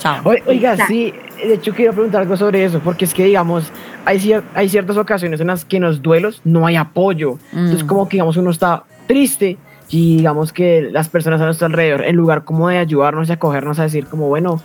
Chao. 0.00 0.20
Oi- 0.24 0.42
Oiga, 0.46 0.72
Exacto. 0.72 0.92
sí, 0.92 1.12
de 1.46 1.54
hecho 1.54 1.72
quiero 1.74 1.92
preguntar 1.92 2.22
algo 2.22 2.36
sobre 2.36 2.64
eso, 2.64 2.80
porque 2.80 3.04
es 3.04 3.14
que, 3.14 3.24
digamos, 3.24 3.70
hay, 4.04 4.18
cier- 4.18 4.42
hay 4.54 4.68
ciertas 4.68 4.96
ocasiones 4.96 5.40
en 5.40 5.46
las 5.46 5.64
que 5.64 5.76
en 5.76 5.82
los 5.84 6.02
duelos 6.02 6.40
no 6.44 6.66
hay 6.66 6.76
apoyo. 6.76 7.38
Entonces, 7.52 7.84
Mm. 7.84 7.86
como 7.86 8.08
que, 8.08 8.16
digamos, 8.16 8.36
uno 8.36 8.50
está 8.50 8.82
triste 9.06 9.56
y 9.90 10.16
digamos 10.18 10.52
que 10.52 10.88
las 10.90 11.08
personas 11.08 11.40
a 11.40 11.44
nuestro 11.44 11.66
alrededor, 11.66 12.04
en 12.04 12.16
lugar 12.16 12.44
como 12.44 12.68
de 12.68 12.78
ayudarnos 12.78 13.28
y 13.28 13.32
acogernos 13.32 13.78
a 13.78 13.84
decir 13.84 14.06
como, 14.06 14.28
bueno, 14.28 14.60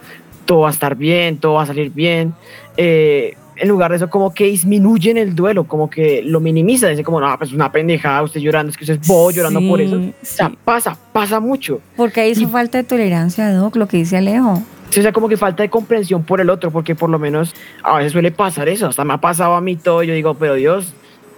todo 0.45 0.61
va 0.61 0.69
a 0.69 0.71
estar 0.71 0.95
bien, 0.95 1.37
todo 1.37 1.53
va 1.55 1.63
a 1.63 1.65
salir 1.65 1.91
bien, 1.91 2.33
eh, 2.77 3.35
en 3.57 3.69
lugar 3.69 3.89
de 3.91 3.97
eso 3.97 4.09
como 4.09 4.33
que 4.33 4.43
disminuyen 4.45 5.17
el 5.17 5.33
duelo, 5.33 5.63
como 5.63 5.89
que 5.89 6.21
lo 6.23 6.39
minimizan, 6.41 6.89
dicen 6.91 7.05
como, 7.05 7.19
no, 7.21 7.37
pues 7.37 7.49
es 7.49 7.55
una 7.55 7.71
pendejada, 7.71 8.21
usted 8.21 8.41
llorando, 8.41 8.69
es 8.69 8.77
que 8.77 8.83
usted 8.83 8.99
es 9.01 9.07
bobo 9.07 9.31
llorando 9.31 9.61
por 9.67 9.79
eso. 9.81 9.97
Sí, 9.97 10.13
O 10.21 10.25
sea, 10.25 10.49
sí. 10.49 10.57
pasa, 10.63 10.97
pasa 11.13 11.39
mucho. 11.39 11.79
Porque 11.95 12.19
hay 12.21 12.31
esa 12.31 12.47
falta 12.49 12.77
de 12.77 12.83
tolerancia, 12.83 13.51
Doc, 13.53 13.75
lo 13.77 13.87
que 13.87 13.97
dice 13.97 14.17
Alejo. 14.17 14.61
O 14.89 14.91
sea, 14.91 15.11
como 15.11 15.27
que 15.27 15.35
falta 15.35 15.63
de 15.63 15.69
comprensión 15.69 16.23
por 16.23 16.39
el 16.39 16.49
otro, 16.49 16.71
porque 16.71 16.95
por 16.95 17.09
lo 17.09 17.19
menos 17.19 17.53
a 17.83 17.97
veces 17.97 18.13
suele 18.13 18.31
pasar 18.31 18.69
eso, 18.69 18.87
hasta 18.87 19.03
me 19.03 19.13
ha 19.13 19.17
pasado 19.17 19.55
a 19.55 19.61
mí 19.61 19.75
todo, 19.75 20.03
yo 20.03 20.13
digo, 20.13 20.35
pero 20.35 20.53
Dios, 20.53 20.93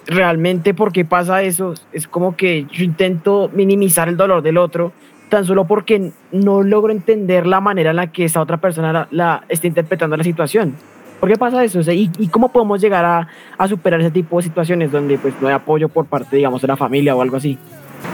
realmente 0.06 0.74
por 0.74 0.92
qué 0.92 1.06
pasa 1.06 1.42
eso? 1.42 1.74
Es 1.92 2.08
como 2.08 2.36
que 2.36 2.66
yo 2.72 2.84
intento 2.84 3.50
minimizar 3.54 4.10
el 4.10 4.18
dolor 4.18 4.44
del 4.44 4.58
otro, 4.58 4.92
tan 5.30 5.46
solo 5.46 5.66
porque 5.66 6.12
no 6.32 6.62
logro 6.62 6.92
entender 6.92 7.48
la 7.48 7.60
manera 7.60 7.90
en 7.90 7.96
la 7.98 8.12
que 8.12 8.26
esa 8.26 8.42
otra 8.42 8.58
persona 8.58 8.94
la, 8.94 9.08
la 9.12 9.44
está 9.50 9.68
interpretando 9.68 10.16
la 10.16 10.24
situación. 10.24 10.76
¿Por 11.20 11.30
qué 11.30 11.36
pasa 11.36 11.64
eso? 11.64 11.80
O 11.80 11.84
sea, 11.84 11.94
¿y, 11.94 12.12
y 12.20 12.28
cómo 12.28 12.52
podemos 12.52 12.80
llegar 12.80 13.04
a, 13.04 13.28
a 13.58 13.68
superar 13.68 14.00
ese 14.02 14.12
tipo 14.12 14.38
de 14.38 14.44
situaciones 14.44 14.92
donde 14.92 15.18
pues 15.18 15.34
no 15.42 15.48
hay 15.48 15.56
apoyo 15.56 15.90
por 15.90 16.06
parte, 16.06 16.36
digamos, 16.36 16.62
de 16.62 16.68
la 16.68 16.78
familia 16.78 17.16
o 17.16 17.22
algo 17.22 17.38
así? 17.38 17.58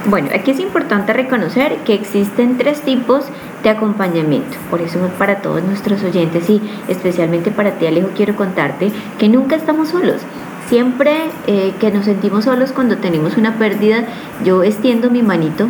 Bueno, 0.06 0.30
aquí 0.34 0.52
es 0.52 0.60
importante 0.60 1.12
reconocer 1.12 1.76
que 1.86 1.94
existen 1.94 2.58
tres 2.58 2.82
tipos 2.82 3.26
de 3.64 3.70
acompañamiento. 3.70 4.58
Por 4.70 4.82
eso 4.82 5.00
para 5.18 5.38
todos 5.38 5.64
nuestros 5.64 6.04
oyentes 6.04 6.50
y 6.50 6.62
especialmente 6.88 7.50
para 7.52 7.72
ti 7.72 7.88
Alejo 7.88 8.10
quiero 8.16 8.36
contarte 8.36 8.92
que 9.18 9.30
nunca 9.30 9.56
estamos 9.56 9.90
solos. 9.90 10.22
siempre 10.70 11.12
eh, 11.46 11.74
que 11.80 11.92
nos 11.92 12.06
sentimos 12.06 12.46
solos 12.46 12.72
cuando 12.72 12.98
tenemos 12.98 13.38
una 13.38 13.56
pérdida, 13.60 14.06
yo 14.46 14.64
extiendo 14.64 15.10
mi 15.10 15.22
manito 15.22 15.68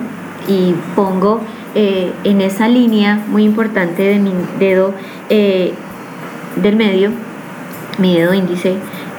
y 0.48 0.76
pongo 0.96 1.42
eh, 1.76 2.12
en 2.24 2.42
esa 2.42 2.68
línea 2.68 3.20
muy 3.28 3.44
importante 3.44 4.04
de 4.04 4.20
mi 4.20 4.32
dedo 4.60 4.94
eh, 5.30 5.74
del 6.56 6.76
medio, 6.76 7.12
mi 7.98 8.16
dedo 8.16 8.34
índice 8.34 8.76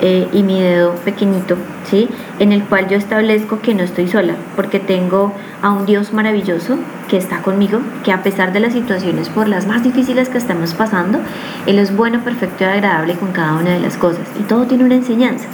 eh, 0.07 0.29
y 0.35 0.43
mi 0.43 0.61
dedo 0.61 0.95
pequeñito, 0.97 1.57
¿sí? 1.91 2.11
En 2.39 2.53
el 2.53 2.63
cual 2.65 2.89
yo 2.91 2.99
establezco 2.99 3.61
que 3.61 3.75
no 3.75 3.83
estoy 3.83 4.07
sola, 4.07 4.35
porque 4.55 4.79
tengo 4.79 5.33
a 5.63 5.71
un 5.71 5.87
Dios 5.87 6.13
maravilloso 6.13 6.77
que 7.09 7.17
está 7.17 7.41
conmigo, 7.41 7.81
que 8.05 8.13
a 8.13 8.23
pesar 8.23 8.53
de 8.53 8.61
las 8.61 8.75
situaciones 8.75 9.31
por 9.31 9.49
las 9.49 9.67
más 9.67 9.83
difíciles 9.83 10.29
que 10.29 10.37
estamos 10.37 10.75
pasando, 10.75 11.21
Él 11.65 11.79
es 11.79 11.97
bueno, 11.97 12.21
perfecto 12.21 12.65
y 12.65 12.67
agradable 12.67 13.15
con 13.15 13.33
cada 13.33 13.55
una 13.55 13.71
de 13.71 13.81
las 13.81 13.97
cosas. 13.97 14.29
Y 14.39 14.43
todo 14.43 14.67
tiene 14.67 14.85
una 14.85 14.95
enseñanza. 14.97 15.47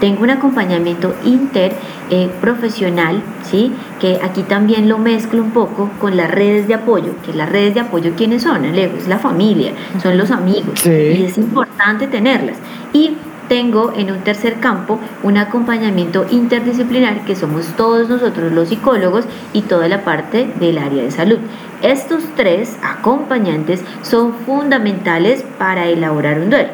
Tengo 0.00 0.22
un 0.22 0.30
acompañamiento 0.30 1.14
inter 1.24 1.72
eh, 2.10 2.30
profesional, 2.40 3.20
¿sí? 3.42 3.72
que 4.00 4.20
aquí 4.22 4.42
también 4.42 4.88
lo 4.88 4.98
mezclo 4.98 5.42
un 5.42 5.50
poco 5.50 5.90
con 6.00 6.16
las 6.16 6.30
redes 6.30 6.68
de 6.68 6.74
apoyo, 6.74 7.14
que 7.26 7.32
las 7.32 7.48
redes 7.48 7.74
de 7.74 7.80
apoyo, 7.80 8.12
¿quiénes 8.16 8.42
son? 8.42 8.64
Alejo? 8.64 8.96
Es 8.96 9.08
la 9.08 9.18
familia, 9.18 9.72
son 10.00 10.18
los 10.18 10.30
amigos, 10.30 10.78
Sí. 10.80 10.90
y 10.90 11.24
es 11.24 11.36
importante 11.36 12.06
tenerlas. 12.06 12.58
Y 12.92 13.16
tengo 13.48 13.92
en 13.96 14.10
un 14.10 14.20
tercer 14.20 14.60
campo 14.60 14.98
un 15.22 15.36
acompañamiento 15.36 16.26
interdisciplinar 16.30 17.24
que 17.24 17.36
somos 17.36 17.66
todos 17.76 18.08
nosotros 18.08 18.52
los 18.52 18.68
psicólogos 18.68 19.24
y 19.52 19.62
toda 19.62 19.88
la 19.88 20.04
parte 20.04 20.48
del 20.58 20.78
área 20.78 21.02
de 21.02 21.10
salud. 21.10 21.38
Estos 21.82 22.24
tres 22.36 22.76
acompañantes 22.82 23.84
son 24.02 24.34
fundamentales 24.46 25.44
para 25.58 25.86
elaborar 25.86 26.38
un 26.38 26.50
duelo. 26.50 26.70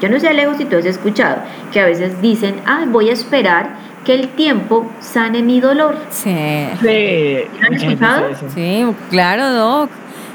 Yo 0.00 0.08
no 0.08 0.18
sé, 0.18 0.28
Alejo, 0.28 0.54
si 0.54 0.64
tú 0.64 0.76
has 0.76 0.84
escuchado 0.84 1.36
que 1.72 1.80
a 1.80 1.86
veces 1.86 2.20
dicen, 2.20 2.56
ah, 2.66 2.84
voy 2.88 3.10
a 3.10 3.12
esperar 3.12 3.76
que 4.04 4.14
el 4.14 4.28
tiempo 4.30 4.90
sane 5.00 5.42
mi 5.42 5.60
dolor. 5.60 5.96
Sí. 6.10 6.34
Sí. 6.80 7.38
¿Lo 7.60 7.66
han 7.66 7.74
escuchado? 7.74 8.30
Sí, 8.54 8.84
claro, 9.10 9.52
Doc. 9.52 9.90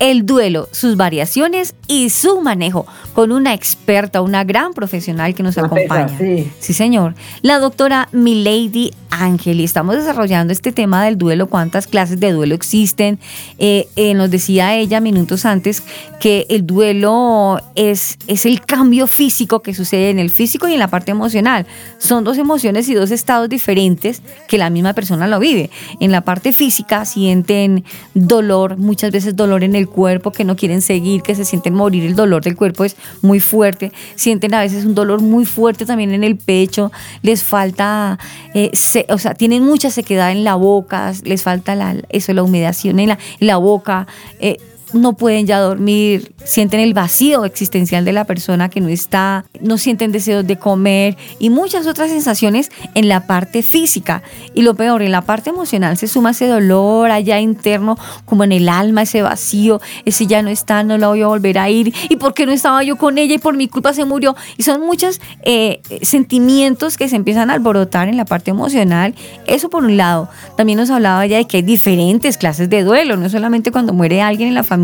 el 0.00 0.26
duelo, 0.26 0.68
sus 0.72 0.96
variaciones 0.96 1.74
y 1.86 2.10
su 2.10 2.40
manejo, 2.40 2.86
con 3.14 3.30
una 3.30 3.54
experta, 3.54 4.22
una 4.22 4.42
gran 4.44 4.72
profesional 4.72 5.34
que 5.34 5.42
nos 5.42 5.56
Una 5.56 5.66
acompaña. 5.66 6.18
sí. 6.18 6.50
Sí, 6.58 6.72
señor. 6.72 7.14
La 7.42 7.58
doctora 7.58 8.08
Milady 8.12 8.92
Ángel. 9.10 9.60
Y 9.60 9.64
estamos 9.64 9.96
desarrollando 9.96 10.52
este 10.52 10.72
tema 10.72 11.04
del 11.04 11.18
duelo, 11.18 11.48
cuántas 11.48 11.86
clases 11.86 12.18
de 12.20 12.32
duelo 12.32 12.54
existen. 12.54 13.18
Eh, 13.58 13.88
eh, 13.96 14.14
nos 14.14 14.30
decía 14.30 14.74
ella 14.76 15.00
minutos 15.00 15.44
antes 15.44 15.82
que 16.20 16.46
el 16.48 16.66
duelo 16.66 17.60
es, 17.74 18.18
es 18.26 18.46
el 18.46 18.60
cambio 18.62 19.06
físico 19.06 19.60
que 19.62 19.74
sucede 19.74 20.10
en 20.10 20.18
el 20.18 20.30
físico 20.30 20.68
y 20.68 20.74
en 20.74 20.78
la 20.78 20.88
parte 20.88 21.10
emocional. 21.10 21.66
Son 21.98 22.24
dos 22.24 22.38
emociones 22.38 22.88
y 22.88 22.94
dos 22.94 23.10
estados 23.10 23.48
diferentes 23.48 24.22
que 24.48 24.58
la 24.58 24.70
misma 24.70 24.94
persona 24.94 25.26
lo 25.26 25.38
vive. 25.40 25.70
En 25.98 26.12
la 26.12 26.22
parte 26.22 26.52
física 26.52 27.04
sienten 27.04 27.84
dolor, 28.14 28.76
muchas 28.78 29.10
veces 29.10 29.36
dolor 29.36 29.64
en 29.64 29.74
el 29.74 29.88
cuerpo, 29.90 30.32
que 30.32 30.44
no 30.44 30.56
quieren 30.56 30.80
seguir, 30.80 31.22
que 31.22 31.34
se 31.34 31.44
sienten 31.44 31.74
morir. 31.74 32.04
El 32.04 32.14
dolor 32.16 32.42
del 32.42 32.56
cuerpo 32.56 32.84
es 32.84 32.96
muy 33.20 33.40
fuerte. 33.40 33.92
Sienten 34.14 34.54
a 34.54 34.60
veces 34.60 34.84
un 34.84 34.94
dolor 34.94 35.20
muy 35.20 35.44
fuerte 35.44 35.84
también 35.84 36.12
en 36.12 36.24
el 36.24 36.36
pecho. 36.36 36.90
Les 37.22 37.42
falta, 37.42 38.18
eh, 38.54 38.70
se- 38.72 39.06
o 39.10 39.18
sea, 39.18 39.34
tienen 39.34 39.64
mucha 39.64 39.90
sequedad 39.90 40.32
en 40.32 40.44
la 40.44 40.54
boca, 40.54 41.12
les 41.24 41.42
falta 41.42 41.74
la, 41.74 41.96
eso, 42.08 42.32
la 42.32 42.42
humedación 42.42 42.98
en 43.00 43.08
la, 43.10 43.18
en 43.40 43.46
la 43.46 43.56
boca. 43.58 44.06
eh, 44.38 44.56
no 44.92 45.14
pueden 45.14 45.46
ya 45.46 45.60
dormir, 45.60 46.34
sienten 46.44 46.80
el 46.80 46.94
vacío 46.94 47.44
existencial 47.44 48.04
de 48.04 48.12
la 48.12 48.24
persona 48.24 48.68
que 48.68 48.80
no 48.80 48.88
está, 48.88 49.44
no 49.60 49.78
sienten 49.78 50.12
deseos 50.12 50.46
de 50.46 50.56
comer 50.56 51.16
y 51.38 51.50
muchas 51.50 51.86
otras 51.86 52.10
sensaciones 52.10 52.70
en 52.94 53.08
la 53.08 53.26
parte 53.26 53.62
física. 53.62 54.22
Y 54.54 54.62
lo 54.62 54.74
peor, 54.74 55.02
en 55.02 55.12
la 55.12 55.22
parte 55.22 55.50
emocional 55.50 55.96
se 55.96 56.08
suma 56.08 56.30
ese 56.30 56.46
dolor 56.46 57.10
allá 57.10 57.40
interno, 57.40 57.96
como 58.24 58.44
en 58.44 58.52
el 58.52 58.68
alma, 58.68 59.02
ese 59.02 59.22
vacío, 59.22 59.80
ese 60.04 60.26
ya 60.26 60.42
no 60.42 60.50
está, 60.50 60.82
no 60.82 60.98
la 60.98 61.08
voy 61.08 61.22
a 61.22 61.28
volver 61.28 61.58
a 61.58 61.70
ir. 61.70 61.94
¿Y 62.08 62.16
por 62.16 62.34
qué 62.34 62.46
no 62.46 62.52
estaba 62.52 62.82
yo 62.82 62.96
con 62.96 63.18
ella 63.18 63.34
y 63.34 63.38
por 63.38 63.56
mi 63.56 63.68
culpa 63.68 63.92
se 63.92 64.04
murió? 64.04 64.34
Y 64.56 64.62
son 64.62 64.80
muchos 64.80 65.20
eh, 65.42 65.80
sentimientos 66.02 66.96
que 66.96 67.08
se 67.08 67.16
empiezan 67.16 67.50
a 67.50 67.54
alborotar 67.54 68.08
en 68.08 68.16
la 68.16 68.24
parte 68.24 68.50
emocional. 68.50 69.14
Eso 69.46 69.70
por 69.70 69.84
un 69.84 69.96
lado. 69.96 70.28
También 70.56 70.78
nos 70.78 70.90
hablaba 70.90 71.24
ya 71.26 71.36
de 71.36 71.46
que 71.46 71.58
hay 71.58 71.62
diferentes 71.62 72.36
clases 72.36 72.68
de 72.68 72.82
duelo, 72.82 73.16
no 73.16 73.28
solamente 73.28 73.70
cuando 73.70 73.92
muere 73.92 74.22
alguien 74.22 74.48
en 74.48 74.54
la 74.54 74.64
familia 74.64 74.79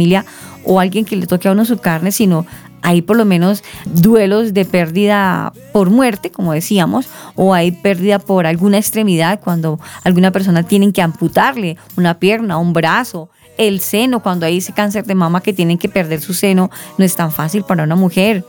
o 0.64 0.80
alguien 0.80 1.04
que 1.04 1.16
le 1.16 1.26
toque 1.26 1.48
a 1.48 1.52
uno 1.52 1.64
su 1.64 1.78
carne, 1.78 2.12
sino 2.12 2.46
hay 2.82 3.02
por 3.02 3.16
lo 3.16 3.24
menos 3.24 3.64
duelos 3.84 4.54
de 4.54 4.64
pérdida 4.64 5.52
por 5.72 5.90
muerte, 5.90 6.30
como 6.30 6.52
decíamos, 6.52 7.08
o 7.34 7.54
hay 7.54 7.72
pérdida 7.72 8.18
por 8.18 8.46
alguna 8.46 8.78
extremidad 8.78 9.40
cuando 9.42 9.80
alguna 10.04 10.30
persona 10.30 10.62
tienen 10.62 10.92
que 10.92 11.02
amputarle 11.02 11.76
una 11.96 12.18
pierna, 12.18 12.58
un 12.58 12.72
brazo, 12.72 13.28
el 13.58 13.80
seno, 13.80 14.22
cuando 14.22 14.46
hay 14.46 14.58
ese 14.58 14.72
cáncer 14.72 15.04
de 15.04 15.14
mama 15.14 15.40
que 15.40 15.52
tienen 15.52 15.78
que 15.78 15.88
perder 15.88 16.20
su 16.20 16.34
seno, 16.34 16.70
no 16.98 17.04
es 17.04 17.16
tan 17.16 17.32
fácil 17.32 17.64
para 17.64 17.84
una 17.84 17.96
mujer. 17.96 18.44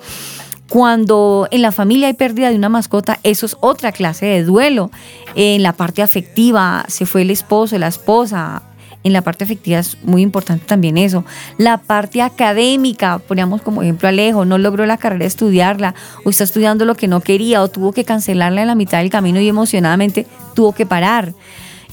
Cuando 0.69 1.47
en 1.49 1.61
la 1.61 1.71
familia 1.71 2.07
hay 2.07 2.13
pérdida 2.13 2.49
de 2.49 2.57
una 2.57 2.69
mascota, 2.69 3.19
eso 3.23 3.45
es 3.45 3.55
otra 3.61 3.93
clase 3.93 4.25
de 4.25 4.43
duelo. 4.43 4.91
En 5.33 5.63
la 5.63 5.73
parte 5.73 6.01
afectiva, 6.01 6.83
se 6.89 7.05
fue 7.05 7.21
el 7.21 7.31
esposo, 7.31 7.77
la 7.77 7.87
esposa. 7.87 8.63
En 9.03 9.13
la 9.13 9.21
parte 9.21 9.43
afectiva 9.43 9.79
es 9.79 9.97
muy 10.03 10.21
importante 10.21 10.65
también 10.65 10.97
eso. 10.97 11.23
La 11.57 11.77
parte 11.77 12.21
académica, 12.21 13.19
poníamos 13.19 13.61
como 13.61 13.81
ejemplo 13.81 14.09
Alejo, 14.09 14.43
no 14.43 14.57
logró 14.57 14.85
la 14.85 14.97
carrera 14.97 15.23
de 15.23 15.27
estudiarla, 15.27 15.95
o 16.25 16.29
está 16.29 16.43
estudiando 16.43 16.83
lo 16.83 16.95
que 16.95 17.07
no 17.07 17.21
quería, 17.21 17.61
o 17.61 17.69
tuvo 17.69 17.93
que 17.93 18.03
cancelarla 18.03 18.61
en 18.61 18.67
la 18.67 18.75
mitad 18.75 18.99
del 18.99 19.09
camino 19.09 19.39
y 19.39 19.47
emocionadamente 19.47 20.27
tuvo 20.55 20.73
que 20.73 20.85
parar. 20.85 21.33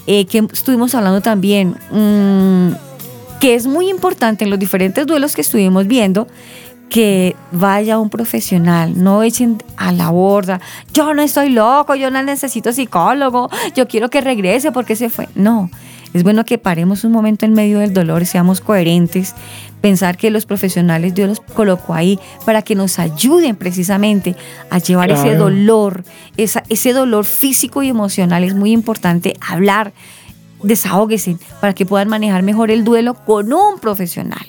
Eh, 0.07 0.27
que 0.27 0.47
estuvimos 0.53 0.95
hablando 0.95 1.21
también, 1.23 1.77
mm, 1.91 2.75
que 3.41 3.55
es 3.55 3.67
muy 3.67 3.89
importante 3.89 4.45
en 4.45 4.51
los 4.51 4.59
diferentes 4.59 5.07
duelos 5.07 5.35
que 5.35 5.41
estuvimos 5.41 5.87
viendo, 5.87 6.27
que 6.91 7.35
vaya 7.53 7.99
un 7.99 8.11
profesional, 8.11 9.03
no 9.03 9.23
echen 9.23 9.63
a 9.77 9.93
la 9.93 10.11
borda, 10.11 10.61
yo 10.93 11.15
no 11.15 11.23
estoy 11.23 11.49
loco, 11.49 11.95
yo 11.95 12.11
no 12.11 12.23
necesito 12.23 12.73
psicólogo, 12.73 13.51
yo 13.75 13.89
quiero 13.89 14.11
que 14.11 14.21
regrese 14.21 14.73
porque 14.73 14.95
se 14.95 15.11
fue. 15.11 15.29
No, 15.35 15.71
es 16.15 16.23
bueno 16.23 16.45
que 16.45 16.57
paremos 16.59 17.05
un 17.05 17.13
momento 17.13 17.45
en 17.45 17.53
medio 17.53 17.81
del 17.81 17.93
dolor 17.93 18.23
y 18.23 18.27
seamos 18.27 18.61
coherentes, 18.61 19.35
pensar 19.81 20.17
que 20.17 20.31
los 20.31 20.47
profesionales 20.47 21.15
Dios 21.15 21.29
los 21.29 21.41
colocó 21.41 21.93
ahí 21.93 22.19
para 22.47 22.63
que 22.63 22.75
nos 22.75 22.99
ayuden 22.99 23.57
precisamente 23.57 24.35
a 24.71 24.79
llevar 24.79 25.11
ese 25.11 25.35
dolor, 25.35 26.05
esa- 26.39 26.63
ese 26.71 26.93
dolor 26.95 27.25
físico 27.27 27.83
y 27.83 27.89
emocional. 27.89 28.45
Es 28.45 28.55
muy 28.55 28.71
importante 28.73 29.35
hablar, 29.47 29.93
desahóguese 30.63 31.37
para 31.61 31.75
que 31.75 31.85
puedan 31.85 32.09
manejar 32.09 32.43
mejor 32.43 32.71
el 32.71 32.85
duelo 32.85 33.15
con 33.15 33.53
un 33.53 33.79
profesional. 33.81 34.47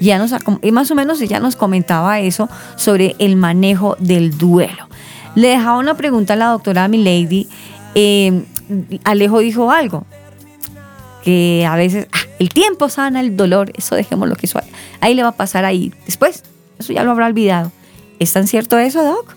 Y, 0.00 0.04
ya 0.06 0.18
nos, 0.18 0.32
más 0.72 0.90
o 0.90 0.94
menos 0.94 1.20
ella 1.20 1.40
nos 1.40 1.56
comentaba 1.56 2.20
eso 2.20 2.48
sobre 2.76 3.16
el 3.18 3.34
manejo 3.34 3.96
del 3.98 4.38
duelo. 4.38 4.86
Le 5.34 5.48
dejaba 5.48 5.78
una 5.78 5.94
pregunta 5.94 6.34
a 6.34 6.36
la 6.36 6.46
doctora 6.46 6.86
Milady. 6.86 7.48
Eh, 7.94 8.44
Alejo 9.04 9.40
dijo 9.40 9.70
algo, 9.72 10.04
que 11.24 11.66
a 11.68 11.76
veces 11.76 12.08
ah, 12.12 12.18
el 12.38 12.48
tiempo 12.50 12.88
sana 12.88 13.20
el 13.20 13.36
dolor, 13.36 13.72
eso 13.74 13.94
dejémoslo 13.96 14.36
que 14.36 14.46
eso 14.46 14.60
ahí 15.00 15.14
le 15.14 15.22
va 15.22 15.30
a 15.30 15.36
pasar 15.36 15.64
ahí. 15.64 15.92
Después, 16.06 16.44
eso 16.78 16.92
ya 16.92 17.04
lo 17.04 17.10
habrá 17.10 17.26
olvidado. 17.26 17.72
¿Es 18.18 18.32
tan 18.32 18.46
cierto 18.46 18.78
eso, 18.78 19.04
Doc? 19.04 19.36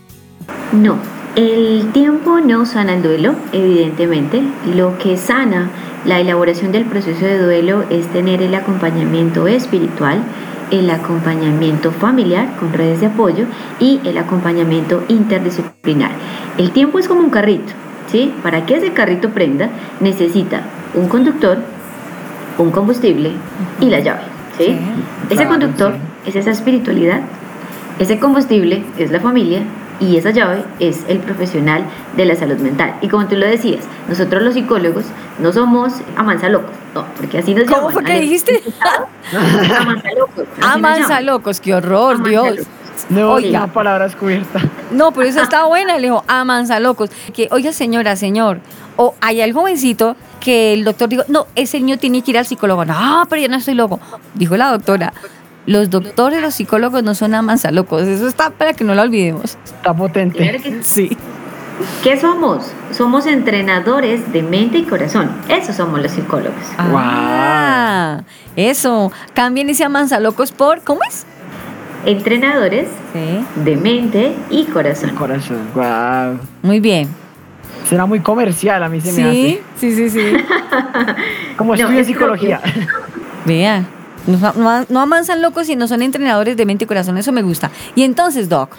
No, 0.74 0.98
el 1.36 1.92
tiempo 1.94 2.40
no 2.40 2.66
sana 2.66 2.94
el 2.94 3.04
duelo, 3.04 3.36
evidentemente. 3.54 4.42
Lo 4.76 4.98
que 4.98 5.18
sana 5.18 5.70
la 6.06 6.20
elaboración 6.20 6.72
del 6.72 6.86
proceso 6.86 7.26
de 7.26 7.38
duelo 7.38 7.84
es 7.90 8.08
tener 8.08 8.42
el 8.42 8.56
acompañamiento 8.56 9.48
espiritual, 9.48 10.24
el 10.72 10.90
acompañamiento 10.90 11.92
familiar 11.92 12.56
con 12.60 12.74
redes 12.74 13.02
de 13.02 13.08
apoyo 13.08 13.46
y 13.80 14.00
el 14.04 14.18
acompañamiento 14.18 15.04
interdisciplinar. 15.10 16.12
El 16.58 16.72
tiempo 16.72 16.98
es 16.98 17.08
como 17.08 17.22
un 17.22 17.30
carrito, 17.30 17.74
¿sí? 18.08 18.34
Para 18.42 18.66
que 18.66 18.78
ese 18.78 18.94
carrito 18.94 19.30
prenda 19.30 19.70
necesita 20.00 20.64
un 20.94 21.08
conductor, 21.08 21.58
un 22.58 22.72
combustible 22.72 23.32
y 23.80 23.86
la 23.90 24.00
llave, 24.00 24.22
¿sí? 24.58 24.78
Ese 25.28 25.36
claro, 25.36 25.50
conductor 25.52 25.96
es 26.26 26.36
esa 26.36 26.52
espiritualidad, 26.52 27.22
ese 28.00 28.20
combustible 28.20 28.84
es 28.98 29.12
la 29.12 29.20
familia 29.20 29.62
y 30.00 30.18
esa 30.18 30.32
llave 30.32 30.64
es 30.80 31.06
el 31.08 31.20
profesional 31.20 31.84
de 32.18 32.26
la 32.26 32.36
salud 32.36 32.58
mental. 32.58 32.96
Y 33.02 33.08
como 33.08 33.28
tú 33.28 33.36
lo 33.36 33.46
decías, 33.46 33.84
nosotros 34.10 34.42
los 34.42 34.54
psicólogos 34.56 35.06
no 35.40 35.54
somos 35.54 35.94
amansalocos, 36.18 36.72
no, 36.96 37.06
porque 37.18 37.38
así 37.40 37.54
nos 37.54 37.66
¿Cómo 37.66 37.78
llaman. 37.90 37.94
fue 37.94 38.04
que 38.04 38.20
dijiste? 38.22 38.64
Amansalocos. 39.80 40.46
así 40.52 40.62
nos 40.62 40.70
Amansa 40.76 41.08
llaman. 41.08 41.26
locos, 41.28 41.62
qué 41.62 41.76
horror, 41.76 42.24
Dios. 42.24 42.44
Amansalocos. 42.46 42.68
No, 43.10 43.34
Oiga. 43.34 43.64
una 43.64 43.74
palabra 43.74 44.06
descubierta. 44.06 44.60
No, 44.92 45.14
pero 45.14 45.30
eso 45.30 45.42
está 45.42 45.64
buena, 45.66 45.96
le 45.96 46.08
dijo, 46.08 46.24
amansa 46.28 46.80
locos. 46.82 47.10
Que, 47.34 47.48
oiga, 47.52 47.72
señora, 47.72 48.18
señor, 48.18 48.60
o 48.98 49.16
hay 49.22 49.40
el 49.40 49.54
jovencito 49.54 50.18
que 50.42 50.74
el 50.74 50.84
doctor 50.84 51.08
dijo, 51.08 51.24
no, 51.30 51.48
ese 51.56 51.80
niño 51.80 51.98
tiene 51.98 52.22
que 52.22 52.32
ir 52.32 52.38
al 52.38 52.46
psicólogo. 52.46 52.84
No, 52.84 53.26
pero 53.30 53.42
yo 53.42 53.48
no 53.48 53.56
estoy 53.56 53.76
loco. 53.76 54.02
Dijo 54.34 54.58
la 54.58 54.70
doctora, 54.70 55.14
los 55.66 55.90
doctores, 55.90 56.42
los 56.42 56.56
psicólogos 56.56 57.04
no 57.04 57.16
son 57.16 57.34
amansa 57.36 57.72
locos. 57.72 58.02
Eso 58.02 58.28
está 58.28 58.50
para 58.50 58.74
que 58.74 58.84
no 58.84 58.94
lo 58.96 59.02
olvidemos. 59.02 59.58
Está 59.64 59.94
potente. 59.94 60.40
Claro 60.40 60.62
que 60.62 60.84
Sí. 60.84 61.18
¿Qué 62.04 62.20
somos? 62.20 62.66
Somos 62.92 63.26
entrenadores 63.26 64.32
de 64.34 64.44
mente 64.44 64.78
y 64.80 64.84
corazón. 64.84 65.32
Eso 65.48 65.72
somos 65.74 66.02
los 66.02 66.12
psicólogos. 66.12 66.54
Ah, 66.78 68.22
eso. 68.56 69.12
Cambien 69.34 69.70
ese 69.70 69.84
amansa 69.86 70.20
locos 70.20 70.52
por, 70.52 70.82
¿cómo 70.82 71.00
es? 71.08 71.26
Entrenadores 72.06 72.88
Sí. 73.14 73.46
de 73.64 73.76
mente 73.78 74.34
y 74.50 74.66
corazón. 74.66 75.12
Corazón. 75.12 75.58
Wow. 75.76 76.40
Muy 76.64 76.80
bien. 76.80 77.08
Será 77.88 78.06
muy 78.06 78.20
comercial, 78.22 78.82
a 78.84 78.90
mí 78.90 79.02
se 79.02 79.12
me 79.12 79.32
Sí, 79.34 79.60
sí, 79.78 79.96
sí, 79.96 80.10
sí. 80.10 80.20
hace. 80.20 80.46
Como 81.58 81.76
No, 81.76 81.82
estudio 81.82 82.00
es 82.00 82.08
psicología. 82.08 82.62
Vea. 83.46 83.86
No, 84.28 84.54
no- 84.54 84.86
no 84.88 85.00
amansan 85.02 85.42
locos, 85.42 85.68
sino 85.68 85.88
son 85.88 86.02
entrenadores 86.02 86.56
de 86.56 86.66
mente 86.66 86.86
y 86.86 86.88
corazón. 86.88 87.18
Eso 87.18 87.32
me 87.32 87.42
gusta. 87.42 87.72
Y 87.96 88.04
entonces, 88.04 88.50
Doc. 88.50 88.76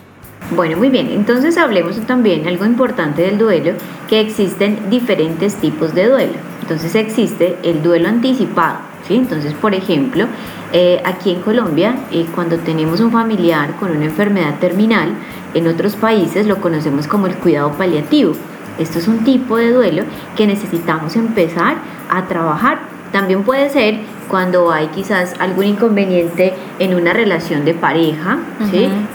Bueno, 0.55 0.77
muy 0.77 0.89
bien. 0.89 1.09
Entonces 1.11 1.57
hablemos 1.59 1.97
también 2.07 2.47
algo 2.47 2.65
importante 2.65 3.23
del 3.23 3.39
duelo, 3.39 3.73
que 4.09 4.21
existen 4.21 4.91
diferentes 4.91 5.55
tipos 5.57 5.95
de 5.95 6.09
duelo. 6.09 6.33
Entonces 6.63 6.95
existe 6.95 7.57
el 7.65 7.83
duelo 7.83 8.09
anticipado. 8.09 8.79
¿Sí? 9.13 9.19
Entonces, 9.19 9.55
por 9.55 9.75
ejemplo, 9.75 10.27
eh, 10.73 11.01
aquí 11.05 11.31
en 11.31 11.41
Colombia, 11.43 11.95
eh, 12.11 12.27
cuando 12.35 12.59
tenemos 12.59 13.01
un 13.01 13.13
familiar 13.13 13.77
con 13.77 13.91
una 13.91 14.07
enfermedad 14.07 14.59
terminal, 14.59 15.11
en 15.55 15.67
otros 15.69 15.97
países 15.97 16.47
lo 16.47 16.61
conocemos 16.61 17.07
como 17.07 17.27
el 17.27 17.35
cuidado 17.35 17.73
paliativo. 17.73 18.33
Esto 18.79 18.99
es 18.99 19.09
un 19.09 19.23
tipo 19.25 19.59
de 19.59 19.71
duelo 19.71 20.05
que 20.37 20.47
necesitamos 20.47 21.15
empezar 21.17 21.77
a 22.11 22.27
trabajar. 22.27 22.81
También 23.13 23.43
puede 23.43 23.69
ser 23.69 23.99
cuando 24.29 24.73
hay 24.73 24.87
quizás 24.87 25.35
algún 25.39 25.67
inconveniente 25.67 26.55
en 26.79 26.95
una 26.95 27.13
relación 27.13 27.67
de 27.67 27.75
pareja, 27.75 28.39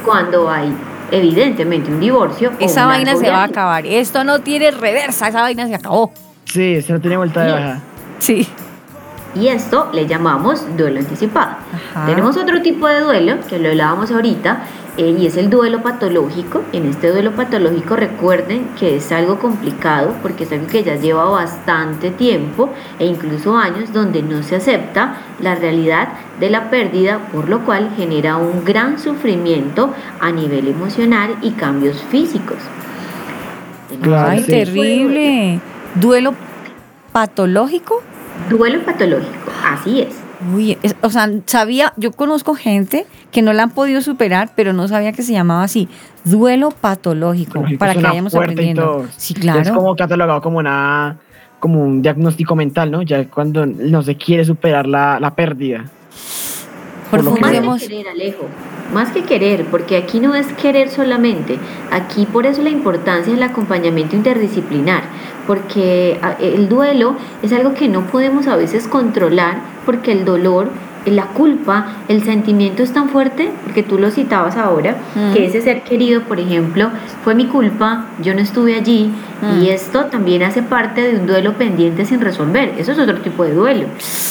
cuando 0.05 0.51
hay 0.51 0.71
evidentemente 1.09 1.91
un 1.91 1.99
divorcio. 1.99 2.51
Esa 2.59 2.85
vaina 2.85 3.15
se 3.15 3.31
va 3.31 3.41
a 3.41 3.45
acabar. 3.45 3.87
Esto 3.87 4.23
no 4.23 4.41
tiene 4.41 4.69
reversa. 4.69 5.29
Esa 5.29 5.41
vaina 5.41 5.65
se 5.65 5.73
acabó. 5.73 6.11
Sí, 6.45 6.79
se 6.83 6.93
no 6.93 7.01
tiene 7.01 7.17
vuelta 7.17 7.43
de 7.43 7.51
baja. 7.51 7.81
Sí. 8.19 8.47
Y 9.39 9.47
esto 9.49 9.89
le 9.93 10.07
llamamos 10.07 10.65
duelo 10.77 10.99
anticipado. 10.99 11.57
Ajá. 11.93 12.05
Tenemos 12.05 12.37
otro 12.37 12.61
tipo 12.61 12.87
de 12.87 13.01
duelo, 13.01 13.37
que 13.47 13.59
lo 13.59 13.69
hablábamos 13.69 14.11
ahorita, 14.11 14.63
eh, 14.97 15.15
y 15.19 15.27
es 15.27 15.37
el 15.37 15.51
duelo 15.51 15.83
patológico. 15.83 16.63
En 16.73 16.87
este 16.87 17.11
duelo 17.11 17.31
patológico 17.33 17.95
recuerden 17.95 18.69
que 18.79 18.95
es 18.95 19.11
algo 19.11 19.37
complicado 19.37 20.15
porque 20.23 20.45
es 20.45 20.51
algo 20.51 20.65
que 20.65 20.83
ya 20.83 20.95
lleva 20.95 21.25
bastante 21.25 22.09
tiempo 22.09 22.71
e 22.97 23.05
incluso 23.05 23.55
años 23.55 23.93
donde 23.93 24.23
no 24.23 24.41
se 24.41 24.55
acepta 24.55 25.17
la 25.39 25.53
realidad 25.53 26.09
de 26.39 26.49
la 26.49 26.71
pérdida, 26.71 27.19
por 27.31 27.47
lo 27.47 27.63
cual 27.63 27.91
genera 27.95 28.37
un 28.37 28.65
gran 28.65 28.97
sufrimiento 28.97 29.93
a 30.19 30.31
nivel 30.31 30.67
emocional 30.67 31.35
y 31.43 31.51
cambios 31.51 32.01
físicos. 32.09 32.57
Claro, 34.01 34.31
Ay, 34.31 34.43
terrible. 34.43 35.59
Duelo 35.93 36.33
patológico. 37.11 38.01
Duelo 38.49 38.81
patológico, 38.83 39.51
así 39.65 40.01
es. 40.01 40.15
Uy, 40.53 40.77
es- 40.83 40.95
o 41.01 41.09
sea, 41.09 41.29
sabía, 41.45 41.93
yo 41.97 42.11
conozco 42.11 42.53
gente 42.53 43.05
que 43.31 43.41
no 43.41 43.53
la 43.53 43.63
han 43.63 43.71
podido 43.71 44.01
superar, 44.01 44.51
pero 44.55 44.71
no 44.71 44.87
sabía 44.87 45.11
que 45.11 45.23
se 45.23 45.31
llamaba 45.33 45.63
así. 45.63 45.89
Duelo 46.23 46.69
patológico, 46.71 47.59
Lógico, 47.61 47.79
para 47.79 47.93
que 47.93 48.01
vayamos 48.01 48.35
aprendiendo. 48.35 49.05
Sí, 49.17 49.33
Es 49.33 49.39
claro. 49.39 49.73
como 49.75 49.95
catalogado 49.95 50.41
como 50.41 50.59
una 50.59 51.17
como 51.59 51.81
un 51.81 52.03
diagnóstico 52.03 52.55
mental, 52.55 52.91
¿no? 52.91 53.01
Ya 53.01 53.27
cuando 53.29 53.65
no 53.65 54.03
se 54.03 54.15
quiere 54.15 54.45
superar 54.45 54.85
la, 54.85 55.19
la 55.19 55.33
pérdida. 55.33 55.85
Por 57.09 57.23
lo 57.23 57.33
que 57.33 57.41
Más 57.41 57.51
que 57.81 57.87
querer, 57.87 58.07
Alejo. 58.09 58.45
Más 58.93 59.11
que 59.11 59.23
querer, 59.23 59.65
porque 59.65 59.97
aquí 59.97 60.19
no 60.19 60.33
es 60.35 60.47
querer 60.53 60.89
solamente. 60.89 61.57
Aquí 61.91 62.25
por 62.25 62.45
eso 62.45 62.61
la 62.61 62.69
importancia 62.69 63.33
del 63.33 63.43
acompañamiento 63.43 64.15
interdisciplinar, 64.15 65.03
porque 65.45 66.19
a- 66.21 66.33
el 66.41 66.69
duelo 66.69 67.15
es 67.41 67.51
algo 67.53 67.73
que 67.73 67.87
no 67.89 68.01
podemos 68.07 68.47
a 68.47 68.55
veces 68.55 68.87
controlar, 68.87 69.59
porque 69.85 70.11
el 70.11 70.25
dolor, 70.25 70.69
la 71.05 71.27
culpa, 71.27 71.93
el 72.09 72.21
sentimiento 72.23 72.83
es 72.83 72.91
tan 72.91 73.07
fuerte, 73.09 73.49
porque 73.63 73.81
tú 73.83 73.97
lo 73.97 74.11
citabas 74.11 74.57
ahora, 74.57 74.97
Mm. 75.15 75.33
que 75.33 75.45
ese 75.45 75.61
ser 75.61 75.83
querido, 75.83 76.21
por 76.23 76.39
ejemplo, 76.39 76.89
fue 77.23 77.33
mi 77.33 77.45
culpa, 77.45 78.07
yo 78.21 78.33
no 78.33 78.41
estuve 78.41 78.75
allí, 78.75 79.09
Mm. 79.41 79.61
y 79.61 79.69
esto 79.69 80.05
también 80.05 80.43
hace 80.43 80.63
parte 80.63 81.01
de 81.01 81.17
un 81.19 81.25
duelo 81.27 81.53
pendiente 81.53 82.05
sin 82.05 82.19
resolver. 82.19 82.73
Eso 82.77 82.91
es 82.91 82.99
otro 82.99 83.19
tipo 83.21 83.43
de 83.45 83.53
duelo, 83.53 83.85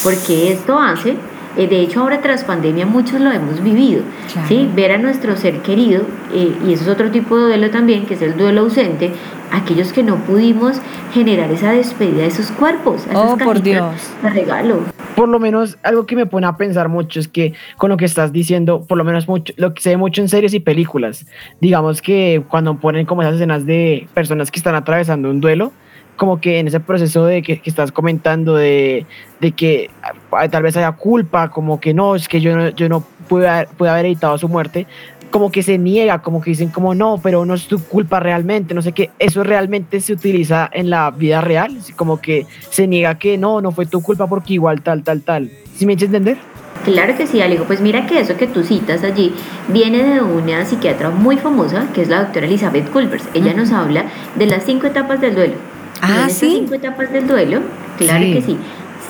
porque 0.05 0.53
esto 0.53 0.79
hace 0.79 1.17
eh, 1.57 1.67
de 1.67 1.81
hecho, 1.81 2.01
ahora 2.01 2.21
tras 2.21 2.45
pandemia 2.45 2.87
muchos 2.87 3.21
lo 3.21 3.31
hemos 3.33 3.63
vivido, 3.63 4.03
Claro. 4.33 4.49
¿sí? 4.49 4.69
Ver 4.75 4.93
a 4.93 4.99
nuestro 4.99 5.37
ser 5.37 5.59
querido, 5.63 6.03
eh, 6.33 6.53
y 6.67 6.73
eso 6.73 6.85
es 6.85 6.89
otro 6.89 7.11
tipo 7.11 7.37
de 7.39 7.45
duelo 7.47 7.71
también, 7.71 8.07
que 8.07 8.15
es 8.15 8.23
el 8.23 8.37
duelo 8.37 8.63
ausente, 8.63 9.11
aquellos 9.53 9.93
que 9.93 10.03
no 10.03 10.17
pudimos 10.17 10.81
generar 11.15 11.51
esa 11.53 11.73
despedida 11.73 12.23
de 12.25 12.31
sus 12.31 12.51
cuerpos, 12.51 13.07
esas 13.07 13.17
Oh, 13.33 13.37
por 13.39 13.63
Dios. 13.63 13.85
de 14.23 14.31
regalo. 14.31 14.81
Por 15.15 15.29
lo 15.31 15.39
menos 15.41 15.79
algo 15.83 16.05
que 16.05 16.15
me 16.15 16.27
pone 16.27 16.47
a 16.47 16.59
pensar 16.59 16.91
mucho 16.91 17.21
es 17.21 17.29
que 17.29 17.55
con 17.79 17.89
lo 17.89 17.97
que 17.97 18.05
estás 18.05 18.33
diciendo, 18.33 18.85
por 18.87 18.99
lo 18.99 19.05
menos 19.05 19.27
mucho, 19.29 19.55
lo 19.57 19.73
que 19.73 19.81
se 19.81 19.91
ve 19.91 19.97
mucho 19.97 20.21
en 20.21 20.29
series 20.29 20.53
y 20.53 20.61
películas, 20.61 21.25
digamos 21.61 22.03
que 22.03 22.43
cuando 22.51 22.77
ponen 22.79 23.07
como 23.07 23.23
esas 23.23 23.37
escenas 23.37 23.65
de 23.65 24.07
personas 24.13 24.51
que 24.51 24.59
están 24.59 24.75
atravesando 24.75 25.31
un 25.31 25.41
duelo, 25.41 25.73
como 26.17 26.41
que 26.41 26.59
en 26.59 26.69
ese 26.69 26.81
proceso 26.81 27.25
de 27.25 27.43
que, 27.43 27.61
que 27.61 27.71
estás 27.71 27.93
comentando 27.93 28.57
de, 28.57 29.07
de 29.41 29.53
que 29.53 29.91
ah, 30.33 30.49
tal 30.49 30.63
vez 30.63 30.77
haya 30.77 30.93
culpa, 30.93 31.51
como 31.51 31.79
que 31.81 31.95
no, 31.95 32.17
es 32.17 32.29
que 32.29 32.41
yo 32.41 32.57
no, 32.57 32.71
yo 32.71 32.89
no 32.89 33.05
pude, 33.29 33.49
haber, 33.49 33.69
pude 33.69 33.91
haber 33.91 34.07
evitado 34.07 34.37
su 34.39 34.49
muerte, 34.49 34.87
como 35.31 35.51
que 35.51 35.63
se 35.63 35.79
niega, 35.79 36.23
como 36.23 36.41
que 36.41 36.51
dicen 36.51 36.69
como 36.69 36.95
no, 36.95 37.21
pero 37.23 37.45
no 37.45 37.55
es 37.55 37.67
tu 37.67 37.79
culpa 37.79 38.21
realmente, 38.21 38.75
no 38.75 38.83
sé 38.83 38.93
qué, 38.93 39.11
eso 39.19 39.45
realmente 39.45 40.01
se 40.01 40.13
utiliza 40.13 40.69
en 40.73 40.91
la 40.91 41.11
vida 41.11 41.41
real, 41.41 41.77
como 41.97 42.21
que 42.21 42.47
se 42.71 42.87
niega 42.87 43.19
que 43.19 43.37
no, 43.37 43.61
no 43.61 43.71
fue 43.73 43.87
tu 43.87 44.01
culpa 44.01 44.27
porque 44.27 44.55
igual 44.55 44.83
tal, 44.83 45.03
tal, 45.03 45.23
tal. 45.23 45.51
¿Sí 45.75 45.85
me 45.85 45.93
eches 45.93 46.07
entender? 46.07 46.39
Claro 46.85 47.17
que 47.17 47.27
sí, 47.27 47.41
Alejo. 47.41 47.65
Pues 47.65 47.81
mira 47.81 48.07
que 48.07 48.21
eso 48.21 48.37
que 48.37 48.47
tú 48.47 48.63
citas 48.63 49.03
allí 49.03 49.35
viene 49.69 50.05
de 50.05 50.21
una 50.21 50.65
psiquiatra 50.65 51.11
muy 51.11 51.37
famosa, 51.37 51.89
que 51.93 52.03
es 52.03 52.09
la 52.09 52.23
doctora 52.23 52.47
Elizabeth 52.47 52.91
Culpers. 52.91 53.25
Ella 53.35 53.55
nos 53.55 53.73
habla 53.73 54.07
de 54.37 54.47
las 54.47 54.65
cinco 54.65 54.87
etapas 54.87 55.21
del 55.21 55.35
duelo. 55.35 55.76
Ah, 56.03 56.25
en 56.25 56.31
sí. 56.31 56.51
cinco 56.61 56.75
etapas 56.75 57.13
del 57.13 57.27
duelo, 57.27 57.61
claro 57.99 58.25
Sí. 58.25 58.33
que 58.35 58.43
sí. 58.43 58.59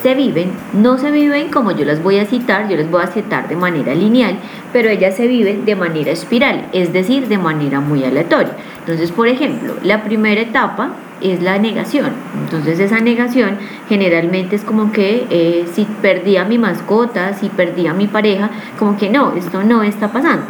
Se 0.03 0.15
viven, 0.15 0.51
no 0.75 0.99
se 0.99 1.11
viven 1.11 1.51
como 1.51 1.73
yo 1.73 1.85
las 1.85 2.03
voy 2.03 2.19
a 2.19 2.27
citar, 2.27 2.69
yo 2.69 2.77
les 2.77 2.89
voy 2.91 3.03
a 3.03 3.09
citar 3.09 3.49
de 3.49 3.57
manera 3.57 3.95
lineal, 3.95 4.37
pero 4.73 4.89
ellas 4.89 5.17
se 5.17 5.27
viven 5.27 5.65
de 5.65 5.75
manera 5.75 6.13
espiral, 6.13 6.67
es 6.73 6.93
decir, 6.93 7.27
de 7.29 7.39
manera 7.39 7.81
muy 7.81 8.05
aleatoria. 8.05 8.53
Entonces, 8.81 9.11
por 9.11 9.27
ejemplo, 9.27 9.75
la 9.83 10.05
primera 10.05 10.41
etapa 10.41 10.91
es 11.21 11.43
la 11.43 11.59
negación. 11.59 12.13
Entonces 12.45 12.79
esa 12.79 13.01
negación 13.01 13.59
generalmente 13.89 14.57
es 14.57 14.63
como 14.63 14.93
que 14.93 15.27
eh, 15.31 15.67
si 15.73 15.85
perdí 15.85 16.37
a 16.37 16.45
mi 16.45 16.59
mascota, 16.59 17.35
si 17.35 17.49
perdí 17.49 17.87
a 17.87 17.95
mi 17.95 18.07
pareja, 18.07 18.51
como 18.79 18.97
que 18.97 19.09
no, 19.09 19.33
esto 19.33 19.63
no 19.63 19.83
está 19.83 20.13
pasando. 20.13 20.47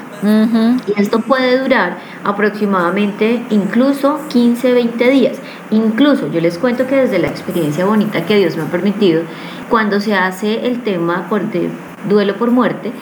Y 0.87 1.01
esto 1.01 1.21
puede 1.21 1.59
durar 1.59 1.99
aproximadamente 2.25 3.43
incluso 3.51 4.21
15, 4.29 4.73
20 4.73 5.11
días. 5.11 5.39
Incluso 5.71 6.31
yo 6.33 6.41
les 6.41 6.59
cuento 6.59 6.87
que 6.87 6.97
desde 6.97 7.19
la 7.19 7.29
experiencia 7.29 7.85
bonita 7.85 8.25
que 8.25 8.37
Dios 8.37 8.57
me 8.57 8.63
ha 8.63 8.67
permitido, 8.67 9.23
cuando 9.69 10.01
se 10.01 10.15
hace 10.15 10.67
el 10.67 10.83
tema 10.83 11.27
por 11.29 11.51
de 11.51 11.69
duelo 12.09 12.37
por 12.37 12.51
muerte, 12.51 12.93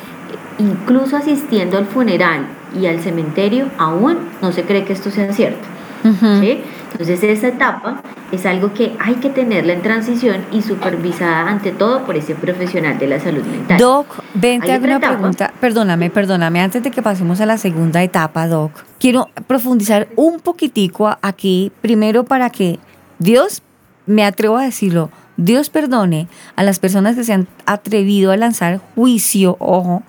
incluso 0.59 1.17
asistiendo 1.17 1.79
al 1.79 1.87
funeral 1.87 2.47
y 2.79 2.87
al 2.87 3.01
cementerio, 3.01 3.67
aún 3.79 4.19
no 4.43 4.53
se 4.53 4.63
cree 4.65 4.85
que 4.85 4.93
esto 4.93 5.11
sea 5.11 5.33
cierto. 5.33 5.67
¿sí? 6.41 6.63
Entonces 6.95 7.25
esa 7.25 7.49
etapa 7.49 8.03
es 8.31 8.47
algo 8.47 8.73
que 8.73 8.97
hay 9.01 9.17
que 9.17 9.29
tenerla 9.29 9.73
en 9.73 9.83
transición 9.83 10.45
y 10.53 10.63
supervisada 10.63 11.49
ante 11.49 11.73
todo 11.73 12.05
por 12.05 12.17
ese 12.17 12.37
profesional 12.37 13.01
de 13.01 13.09
la 13.09 13.19
salud 13.19 13.43
mental. 13.43 13.79
Doc, 13.79 14.07
ven, 14.35 14.61
te 14.61 14.71
hago 14.71 14.85
una 14.85 14.97
etapa. 14.99 15.15
pregunta. 15.15 15.53
Perdóname, 15.61 16.11
perdóname. 16.11 16.61
Antes 16.61 16.85
de 16.85 16.93
que 16.93 17.03
pasemos 17.03 17.41
a 17.41 17.47
la 17.47 17.59
segunda 17.59 18.01
etapa, 18.05 18.47
Doc, 18.47 18.71
quiero 19.01 19.29
profundizar 19.49 20.07
un 20.15 20.39
poquitico 20.39 21.17
aquí, 21.21 21.73
primero 21.81 22.23
para 22.23 22.49
que 22.51 22.79
Dios, 23.19 23.63
me 24.07 24.25
atrevo 24.25 24.59
a 24.59 24.63
decirlo, 24.63 25.11
Dios 25.37 25.71
perdone 25.71 26.29
a 26.55 26.63
las 26.63 26.79
personas 26.79 27.17
que 27.17 27.25
se 27.25 27.33
han 27.33 27.49
atrevido 27.67 28.31
a 28.31 28.37
lanzar 28.37 28.81
juicio, 28.95 29.57
ojo, 29.59 30.05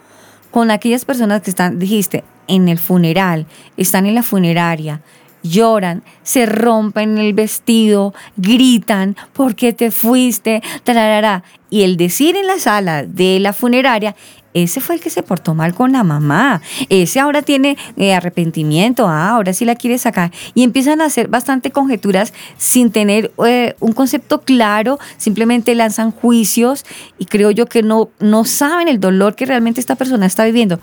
con 0.52 0.70
aquellas 0.70 1.04
personas 1.04 1.42
que 1.42 1.50
están, 1.50 1.80
dijiste, 1.80 2.24
en 2.48 2.70
el 2.70 2.78
funeral, 2.78 3.48
están 3.76 4.06
en 4.06 4.14
la 4.14 4.22
funeraria, 4.22 5.02
lloran, 5.50 6.04
se 6.24 6.46
rompen 6.46 7.18
el 7.18 7.34
vestido, 7.34 8.14
gritan, 8.38 9.16
¿por 9.34 9.56
qué 9.56 9.74
te 9.74 9.92
fuiste? 9.92 10.62
Tararara. 10.84 11.44
Y 11.70 11.84
el 11.84 11.98
decir 11.98 12.36
en 12.36 12.48
la 12.48 12.60
sala 12.60 13.04
de 13.04 13.40
la 13.40 13.54
funeraria, 13.54 14.16
ese 14.56 14.80
fue 14.80 14.96
el 14.96 15.02
que 15.02 15.10
se 15.10 15.22
portó 15.22 15.54
mal 15.54 15.76
con 15.76 15.92
la 15.92 16.04
mamá, 16.04 16.62
ese 16.88 17.20
ahora 17.20 17.42
tiene 17.42 17.78
eh, 17.98 18.14
arrepentimiento, 18.14 19.06
ah, 19.06 19.32
ahora 19.32 19.52
sí 19.52 19.66
la 19.66 19.76
quiere 19.76 19.98
sacar. 19.98 20.32
Y 20.54 20.64
empiezan 20.64 21.02
a 21.02 21.06
hacer 21.06 21.28
bastante 21.28 21.72
conjeturas 21.72 22.34
sin 22.58 22.90
tener 22.90 23.34
eh, 23.46 23.76
un 23.82 23.92
concepto 23.92 24.42
claro, 24.42 24.98
simplemente 25.18 25.76
lanzan 25.76 26.12
juicios 26.12 26.86
y 27.20 27.26
creo 27.26 27.52
yo 27.52 27.66
que 27.66 27.84
no, 27.84 28.10
no 28.20 28.46
saben 28.46 28.88
el 28.88 29.02
dolor 29.02 29.36
que 29.36 29.46
realmente 29.46 29.82
esta 29.82 29.96
persona 29.96 30.26
está 30.26 30.46
viviendo. 30.46 30.80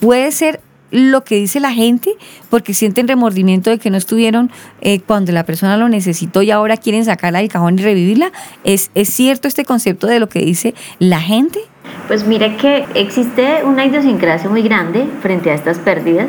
Puede 0.00 0.32
ser 0.32 0.60
lo 0.90 1.24
que 1.24 1.36
dice 1.36 1.60
la 1.60 1.72
gente 1.72 2.14
porque 2.50 2.74
sienten 2.74 3.08
remordimiento 3.08 3.70
de 3.70 3.78
que 3.78 3.90
no 3.90 3.96
estuvieron 3.96 4.50
eh, 4.80 5.00
cuando 5.00 5.32
la 5.32 5.44
persona 5.44 5.76
lo 5.76 5.88
necesitó 5.88 6.42
y 6.42 6.50
ahora 6.50 6.76
quieren 6.76 7.04
sacarla 7.04 7.40
del 7.40 7.48
cajón 7.48 7.78
y 7.78 7.82
revivirla. 7.82 8.32
¿Es, 8.64 8.90
¿Es 8.94 9.08
cierto 9.08 9.48
este 9.48 9.64
concepto 9.64 10.06
de 10.06 10.20
lo 10.20 10.28
que 10.28 10.40
dice 10.40 10.74
la 10.98 11.20
gente? 11.20 11.60
Pues 12.06 12.26
mire 12.26 12.56
que 12.56 12.84
existe 12.94 13.62
una 13.64 13.84
idiosincrasia 13.84 14.48
muy 14.48 14.62
grande 14.62 15.06
frente 15.20 15.50
a 15.50 15.54
estas 15.54 15.78
pérdidas, 15.78 16.28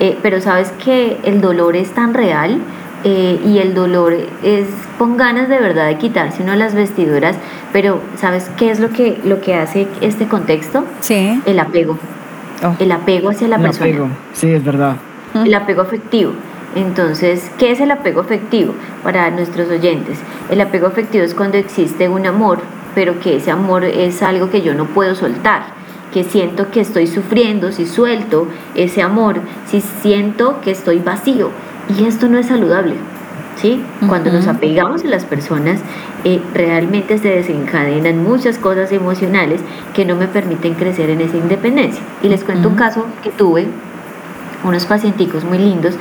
eh, 0.00 0.16
pero 0.22 0.40
sabes 0.40 0.70
que 0.84 1.16
el 1.24 1.40
dolor 1.40 1.76
es 1.76 1.92
tan 1.94 2.14
real 2.14 2.60
eh, 3.04 3.40
y 3.44 3.58
el 3.58 3.74
dolor 3.74 4.14
es 4.42 4.66
con 4.98 5.16
ganas 5.16 5.48
de 5.48 5.58
verdad 5.58 5.86
de 5.86 5.96
quitarse 5.98 6.42
uno 6.42 6.56
las 6.56 6.74
vestiduras, 6.74 7.36
pero 7.72 8.00
¿sabes 8.16 8.50
qué 8.56 8.70
es 8.70 8.80
lo 8.80 8.90
que, 8.90 9.18
lo 9.24 9.40
que 9.40 9.54
hace 9.54 9.86
este 10.00 10.26
contexto? 10.26 10.84
Sí. 11.00 11.40
El 11.46 11.58
apego. 11.58 11.98
El 12.78 12.92
apego 12.92 13.30
hacia 13.30 13.48
la 13.48 13.56
El 13.56 13.62
persona. 13.62 13.86
apego. 13.86 14.08
Sí, 14.32 14.50
es 14.50 14.64
verdad. 14.64 14.96
El 15.34 15.54
apego 15.54 15.82
afectivo. 15.82 16.32
Entonces, 16.74 17.50
¿qué 17.58 17.70
es 17.72 17.80
el 17.80 17.90
apego 17.90 18.20
afectivo 18.20 18.74
para 19.02 19.30
nuestros 19.30 19.68
oyentes? 19.70 20.18
El 20.50 20.60
apego 20.60 20.86
afectivo 20.86 21.24
es 21.24 21.34
cuando 21.34 21.56
existe 21.56 22.08
un 22.08 22.26
amor, 22.26 22.58
pero 22.94 23.18
que 23.20 23.36
ese 23.36 23.50
amor 23.50 23.84
es 23.84 24.22
algo 24.22 24.50
que 24.50 24.62
yo 24.62 24.74
no 24.74 24.84
puedo 24.86 25.14
soltar, 25.14 25.64
que 26.12 26.24
siento 26.24 26.70
que 26.70 26.80
estoy 26.80 27.06
sufriendo, 27.06 27.72
si 27.72 27.86
suelto 27.86 28.48
ese 28.74 29.02
amor, 29.02 29.36
si 29.66 29.80
siento 29.80 30.60
que 30.60 30.70
estoy 30.70 30.98
vacío. 30.98 31.50
Y 31.98 32.04
esto 32.04 32.28
no 32.28 32.38
es 32.38 32.46
saludable. 32.46 32.94
¿Sí? 33.56 33.82
Cuando 34.08 34.30
nos 34.30 34.46
apegamos 34.46 35.04
a 35.04 35.08
las 35.08 35.24
personas, 35.24 35.80
eh, 36.24 36.40
realmente 36.54 37.18
se 37.18 37.28
desencadenan 37.28 38.22
muchas 38.22 38.58
cosas 38.58 38.92
emocionales 38.92 39.60
que 39.94 40.04
no 40.04 40.16
me 40.16 40.28
permiten 40.28 40.74
crecer 40.74 41.10
en 41.10 41.20
esa 41.20 41.36
independencia. 41.36 42.02
Y 42.22 42.28
les 42.28 42.44
cuento 42.44 42.68
un 42.68 42.76
caso 42.76 43.06
que 43.22 43.30
tuve, 43.30 43.66
unos 44.64 44.86
pacienticos 44.86 45.44
muy 45.44 45.58
lindos. 45.58 45.94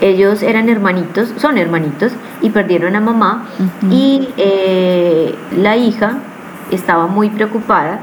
Ellos 0.00 0.42
eran 0.42 0.68
hermanitos, 0.68 1.32
son 1.36 1.58
hermanitos, 1.58 2.12
y 2.42 2.50
perdieron 2.50 2.96
a 2.96 3.00
mamá. 3.00 3.46
Y 3.90 4.28
eh, 4.36 5.34
la 5.56 5.76
hija 5.76 6.18
estaba 6.70 7.06
muy 7.06 7.30
preocupada 7.30 8.00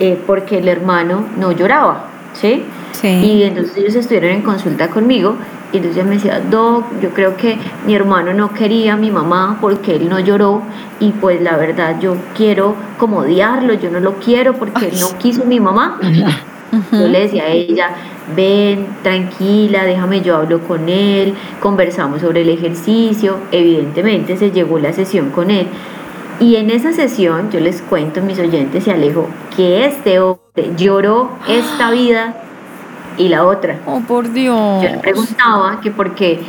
eh, 0.00 0.20
porque 0.26 0.58
el 0.58 0.68
hermano 0.68 1.24
no 1.38 1.52
lloraba, 1.52 2.06
¿sí? 2.32 2.64
Y 3.02 3.44
entonces 3.44 3.76
ellos 3.76 3.94
estuvieron 3.94 4.30
en 4.30 4.42
consulta 4.42 4.88
conmigo 4.88 5.36
y 5.72 5.76
entonces 5.76 6.04
me 6.04 6.14
decía, 6.14 6.40
Doc, 6.50 6.84
yo 7.02 7.10
creo 7.10 7.36
que 7.36 7.58
mi 7.86 7.94
hermano 7.94 8.32
no 8.32 8.52
quería 8.52 8.94
a 8.94 8.96
mi 8.96 9.10
mamá 9.10 9.58
porque 9.60 9.96
él 9.96 10.08
no 10.08 10.18
lloró 10.18 10.62
y 10.98 11.10
pues 11.12 11.42
la 11.42 11.56
verdad 11.56 12.00
yo 12.00 12.16
quiero 12.34 12.74
como 12.96 13.18
odiarlo, 13.18 13.74
yo 13.74 13.90
no 13.90 14.00
lo 14.00 14.14
quiero 14.14 14.54
porque 14.54 14.86
él 14.86 14.94
no 14.98 15.18
quiso 15.18 15.42
a 15.42 15.46
mi 15.46 15.60
mamá. 15.60 16.00
Yo 16.92 17.08
le 17.08 17.20
decía 17.20 17.44
a 17.44 17.48
ella, 17.48 17.90
ven, 18.34 18.86
tranquila, 19.02 19.84
déjame, 19.84 20.20
yo 20.20 20.36
hablo 20.36 20.60
con 20.60 20.88
él, 20.88 21.34
conversamos 21.60 22.20
sobre 22.20 22.42
el 22.42 22.50
ejercicio, 22.50 23.38
evidentemente 23.52 24.36
se 24.36 24.50
llegó 24.50 24.78
la 24.78 24.92
sesión 24.92 25.30
con 25.30 25.50
él. 25.50 25.66
Y 26.40 26.56
en 26.56 26.70
esa 26.70 26.92
sesión 26.92 27.50
yo 27.50 27.60
les 27.60 27.82
cuento 27.82 28.20
a 28.20 28.22
mis 28.22 28.38
oyentes 28.38 28.86
y 28.86 28.90
Alejo 28.90 29.28
que 29.56 29.86
este 29.86 30.20
hombre 30.20 30.72
lloró 30.76 31.30
esta 31.48 31.90
vida 31.90 32.36
y 33.18 33.28
la 33.28 33.44
otra. 33.44 33.80
Oh, 33.86 34.00
por 34.00 34.32
Dios. 34.32 34.82
Yo 34.82 34.88
le 34.90 34.98
preguntaba 34.98 35.80
que 35.80 35.90
por 35.90 36.14
qué, 36.14 36.40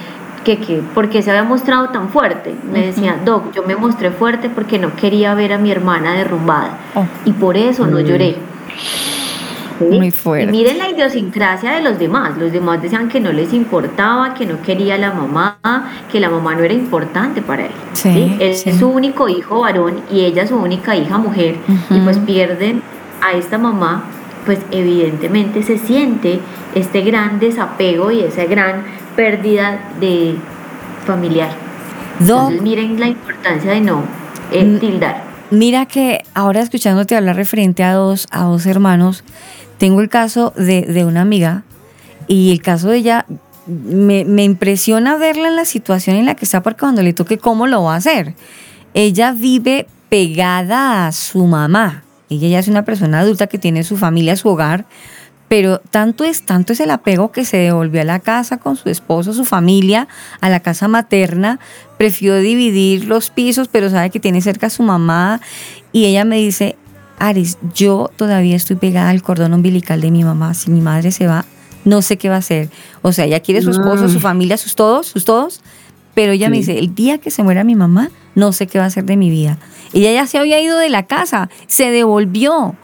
que, 0.43 0.57
que, 0.59 0.77
por 0.93 1.09
qué 1.09 1.21
se 1.21 1.29
había 1.31 1.43
mostrado 1.43 1.89
tan 1.89 2.09
fuerte. 2.09 2.55
Me 2.71 2.85
decía, 2.87 3.17
Doc, 3.25 3.53
yo 3.53 3.63
me 3.63 3.75
mostré 3.75 4.11
fuerte 4.11 4.49
porque 4.49 4.79
no 4.79 4.95
quería 4.95 5.33
ver 5.33 5.53
a 5.53 5.57
mi 5.57 5.71
hermana 5.71 6.13
derrumbada. 6.13 6.77
Y 7.25 7.31
por 7.33 7.57
eso 7.57 7.85
no 7.87 7.97
Mm. 7.99 8.03
lloré. 8.03 8.35
¿Sí? 9.79 9.85
Muy 9.97 10.11
fuerte. 10.11 10.45
Y 10.45 10.51
miren 10.51 10.77
la 10.77 10.89
idiosincrasia 10.89 11.71
de 11.71 11.81
los 11.81 11.97
demás. 11.97 12.37
Los 12.37 12.51
demás 12.51 12.81
decían 12.81 13.07
que 13.07 13.21
no 13.21 13.31
les 13.31 13.53
importaba, 13.53 14.33
que 14.33 14.45
no 14.45 14.61
quería 14.61 14.95
a 14.95 14.97
la 14.97 15.11
mamá, 15.13 15.57
que 16.11 16.19
la 16.19 16.29
mamá 16.29 16.53
no 16.55 16.63
era 16.63 16.73
importante 16.73 17.41
para 17.41 17.63
él. 17.65 17.71
Sí, 17.93 18.35
Él 18.41 18.55
sí. 18.55 18.71
es 18.71 18.77
su 18.77 18.89
único 18.89 19.29
hijo 19.29 19.61
varón 19.61 20.01
y 20.11 20.25
ella 20.25 20.45
su 20.45 20.57
única 20.57 20.97
hija 20.97 21.17
mujer. 21.17 21.55
Y 21.89 21.99
pues 22.01 22.17
pierden 22.19 22.81
a 23.21 23.31
esta 23.37 23.57
mamá, 23.57 24.03
pues 24.49 24.61
evidentemente 24.71 25.61
se 25.61 25.77
siente 25.77 26.39
este 26.73 27.01
gran 27.01 27.39
desapego 27.39 28.09
y 28.09 28.21
esa 28.21 28.45
gran 28.45 28.81
pérdida 29.15 29.91
de 29.99 30.37
familiar. 31.05 31.51
Entonces 32.19 32.59
miren 32.59 32.99
la 32.99 33.09
importancia 33.09 33.69
de 33.69 33.81
no 33.81 34.01
eh, 34.51 34.77
tildar. 34.79 35.23
Mira 35.51 35.85
que 35.85 36.23
ahora 36.33 36.61
escuchándote 36.61 37.15
hablar 37.15 37.35
referente 37.35 37.83
a 37.83 37.93
dos, 37.93 38.25
a 38.31 38.45
dos 38.45 38.65
hermanos, 38.65 39.23
tengo 39.77 40.01
el 40.01 40.09
caso 40.09 40.51
de, 40.57 40.81
de 40.81 41.05
una 41.05 41.21
amiga 41.21 41.61
y 42.25 42.51
el 42.51 42.63
caso 42.63 42.89
de 42.89 42.97
ella 42.97 43.27
me, 43.67 44.25
me 44.25 44.43
impresiona 44.43 45.15
verla 45.17 45.49
en 45.49 45.57
la 45.57 45.65
situación 45.65 46.15
en 46.15 46.25
la 46.25 46.33
que 46.33 46.45
está 46.45 46.63
porque 46.63 46.79
cuando 46.79 47.03
le 47.03 47.13
toque 47.13 47.37
cómo 47.37 47.67
lo 47.67 47.83
va 47.83 47.93
a 47.93 47.97
hacer. 47.97 48.33
Ella 48.95 49.31
vive 49.31 49.85
pegada 50.09 51.05
a 51.05 51.11
su 51.11 51.45
mamá. 51.45 52.01
Ella 52.29 52.47
ya 52.47 52.59
es 52.59 52.67
una 52.67 52.85
persona 52.85 53.19
adulta 53.19 53.47
que 53.47 53.57
tiene 53.57 53.83
su 53.83 53.97
familia, 53.97 54.35
su 54.35 54.49
hogar, 54.49 54.85
pero 55.49 55.79
tanto 55.79 56.23
es, 56.23 56.43
tanto 56.43 56.73
es 56.73 56.79
el 56.79 56.91
apego 56.91 57.31
que 57.31 57.43
se 57.43 57.57
devolvió 57.57 58.01
a 58.01 58.05
la 58.05 58.19
casa 58.19 58.57
con 58.57 58.75
su 58.75 58.87
esposo, 58.87 59.33
su 59.33 59.45
familia, 59.45 60.07
a 60.41 60.49
la 60.49 60.59
casa 60.59 60.87
materna, 60.87 61.59
prefirió 61.97 62.37
dividir 62.37 63.05
los 63.05 63.31
pisos, 63.31 63.67
pero 63.67 63.89
sabe 63.89 64.11
que 64.11 64.19
tiene 64.19 64.41
cerca 64.41 64.67
a 64.67 64.69
su 64.69 64.83
mamá. 64.83 65.41
Y 65.91 66.05
ella 66.05 66.23
me 66.23 66.37
dice, 66.37 66.77
Aris, 67.17 67.57
yo 67.73 68.11
todavía 68.15 68.55
estoy 68.55 68.75
pegada 68.75 69.09
al 69.09 69.23
cordón 69.23 69.53
umbilical 69.53 70.01
de 70.01 70.11
mi 70.11 70.23
mamá, 70.23 70.53
si 70.53 70.69
mi 70.69 70.81
madre 70.81 71.11
se 71.11 71.25
va, 71.25 71.45
no 71.83 72.03
sé 72.03 72.17
qué 72.17 72.29
va 72.29 72.35
a 72.35 72.39
hacer. 72.39 72.69
O 73.01 73.11
sea, 73.11 73.25
ella 73.25 73.39
quiere 73.39 73.63
su 73.63 73.71
esposo, 73.71 74.07
su 74.07 74.19
familia, 74.19 74.55
sus 74.55 74.75
todos, 74.75 75.07
sus 75.07 75.25
todos, 75.25 75.61
pero 76.13 76.31
ella 76.31 76.49
me 76.49 76.57
dice, 76.57 76.77
el 76.77 76.93
día 76.93 77.17
que 77.17 77.31
se 77.31 77.41
muera 77.41 77.63
mi 77.63 77.75
mamá, 77.75 78.11
no 78.35 78.51
sé 78.51 78.67
qué 78.67 78.77
va 78.77 78.85
a 78.85 78.87
hacer 78.87 79.05
de 79.05 79.17
mi 79.17 79.31
vida. 79.31 79.57
Ella 79.93 80.11
ya 80.11 80.27
se 80.27 80.37
había 80.37 80.59
ido 80.61 80.77
de 80.77 80.89
la 80.89 81.07
casa, 81.07 81.49
se 81.67 81.89
devolvió 81.91 82.75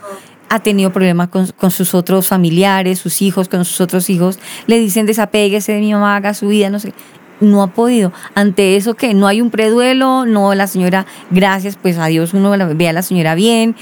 ha 0.50 0.60
tenido 0.60 0.92
problemas 0.92 1.30
con, 1.30 1.48
con 1.58 1.72
sus 1.72 1.94
otros 1.96 2.28
familiares, 2.28 3.00
sus 3.00 3.22
hijos, 3.22 3.50
con 3.50 3.66
sus 3.66 3.82
otros 3.82 4.10
hijos. 4.10 4.40
Le 4.68 4.80
dicen 4.80 5.06
desapéguese 5.06 5.74
de 5.74 5.80
mi 5.80 5.92
mamá, 5.92 6.16
haga 6.16 6.34
su 6.34 6.48
vida, 6.48 6.70
no 6.70 6.80
sé. 6.80 6.94
No 7.42 7.62
ha 7.62 7.68
podido. 7.68 8.14
Ante 8.34 8.78
eso 8.78 8.94
que 8.94 9.14
no 9.14 9.28
hay 9.28 9.42
un 9.42 9.50
preduelo, 9.52 10.26
no 10.26 10.54
la 10.56 10.68
señora, 10.68 11.06
gracias, 11.32 11.78
pues 11.82 11.98
a 11.98 12.06
Dios 12.06 12.34
uno 12.34 12.52
ve 12.76 12.88
a 12.88 12.94
la 12.94 13.02
señora 13.02 13.36
bien, 13.36 13.76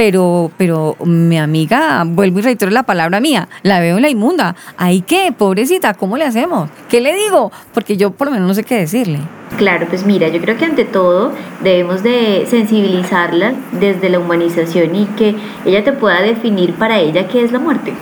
pero, 0.00 0.50
pero 0.56 0.96
mi 1.04 1.38
amiga, 1.38 2.04
vuelvo 2.06 2.38
y 2.38 2.42
reitero 2.42 2.70
la 2.70 2.84
palabra 2.84 3.20
mía, 3.20 3.50
la 3.62 3.80
veo 3.80 3.96
en 3.96 4.02
la 4.02 4.08
inmunda. 4.08 4.56
¿Ahí 4.78 5.02
qué? 5.02 5.30
Pobrecita, 5.36 5.92
¿cómo 5.92 6.16
le 6.16 6.24
hacemos? 6.24 6.70
¿Qué 6.88 7.02
le 7.02 7.14
digo? 7.14 7.52
Porque 7.74 7.98
yo 7.98 8.10
por 8.10 8.28
lo 8.28 8.32
menos 8.32 8.48
no 8.48 8.54
sé 8.54 8.64
qué 8.64 8.76
decirle. 8.76 9.18
Claro, 9.58 9.86
pues 9.90 10.06
mira, 10.06 10.28
yo 10.28 10.40
creo 10.40 10.56
que 10.56 10.64
ante 10.64 10.86
todo 10.86 11.32
debemos 11.62 12.02
de 12.02 12.46
sensibilizarla 12.48 13.52
desde 13.72 14.08
la 14.08 14.20
humanización 14.20 14.96
y 14.96 15.04
que 15.04 15.36
ella 15.66 15.84
te 15.84 15.92
pueda 15.92 16.22
definir 16.22 16.72
para 16.72 16.98
ella 16.98 17.28
qué 17.28 17.44
es 17.44 17.52
la 17.52 17.58
muerte, 17.58 17.92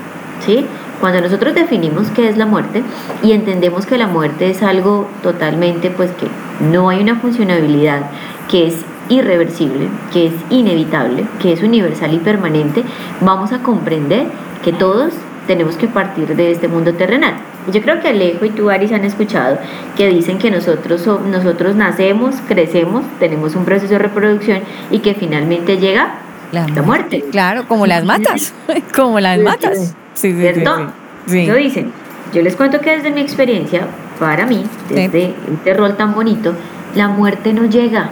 ¿sí? 0.46 0.64
Cuando 1.00 1.20
nosotros 1.20 1.56
definimos 1.56 2.10
qué 2.10 2.28
es 2.28 2.36
la 2.36 2.46
muerte 2.46 2.84
y 3.24 3.32
entendemos 3.32 3.86
que 3.86 3.98
la 3.98 4.06
muerte 4.06 4.50
es 4.50 4.62
algo 4.62 5.08
totalmente, 5.24 5.90
pues 5.90 6.12
que 6.12 6.28
no 6.64 6.90
hay 6.90 7.00
una 7.00 7.16
funcionabilidad, 7.16 8.02
que 8.48 8.68
es 8.68 8.84
irreversible, 9.08 9.88
que 10.12 10.26
es 10.28 10.32
inevitable, 10.50 11.24
que 11.40 11.52
es 11.52 11.62
universal 11.62 12.12
y 12.14 12.18
permanente, 12.18 12.82
vamos 13.20 13.52
a 13.52 13.58
comprender 13.58 14.26
que 14.64 14.72
todos 14.72 15.12
tenemos 15.46 15.76
que 15.76 15.88
partir 15.88 16.36
de 16.36 16.50
este 16.50 16.68
mundo 16.68 16.92
terrenal. 16.94 17.34
Yo 17.72 17.80
creo 17.82 18.00
que 18.00 18.08
Alejo 18.08 18.44
y 18.44 18.50
tú, 18.50 18.70
Aris, 18.70 18.92
han 18.92 19.04
escuchado 19.04 19.58
que 19.96 20.08
dicen 20.08 20.38
que 20.38 20.50
nosotros, 20.50 21.00
so- 21.02 21.20
nosotros 21.20 21.74
nacemos, 21.74 22.36
crecemos, 22.46 23.04
tenemos 23.18 23.54
un 23.54 23.64
proceso 23.64 23.92
de 23.94 23.98
reproducción 23.98 24.60
y 24.90 24.98
que 25.00 25.14
finalmente 25.14 25.76
llega 25.78 26.14
la, 26.52 26.66
muerte. 26.82 27.24
Claro, 27.30 27.66
como 27.68 27.86
las 27.86 28.04
matas, 28.04 28.54
como 28.96 29.20
las 29.20 29.38
matas. 29.40 29.94
Sí, 30.14 30.32
sí, 30.32 30.32
sí, 30.32 30.52
¿Cierto? 30.52 30.92
Sí. 31.26 31.46
Lo 31.46 31.54
dicen. 31.54 31.92
Yo 32.32 32.42
les 32.42 32.56
cuento 32.56 32.80
que 32.80 32.90
desde 32.96 33.10
mi 33.10 33.20
experiencia, 33.22 33.86
para 34.18 34.44
mí, 34.46 34.64
desde 34.90 35.34
este 35.54 35.74
rol 35.74 35.96
tan 35.96 36.14
bonito, 36.14 36.54
la 36.94 37.08
muerte 37.08 37.52
no 37.54 37.64
llega. 37.64 38.10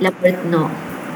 La 0.00 0.10
muerte, 0.10 0.38
no, 0.50 0.68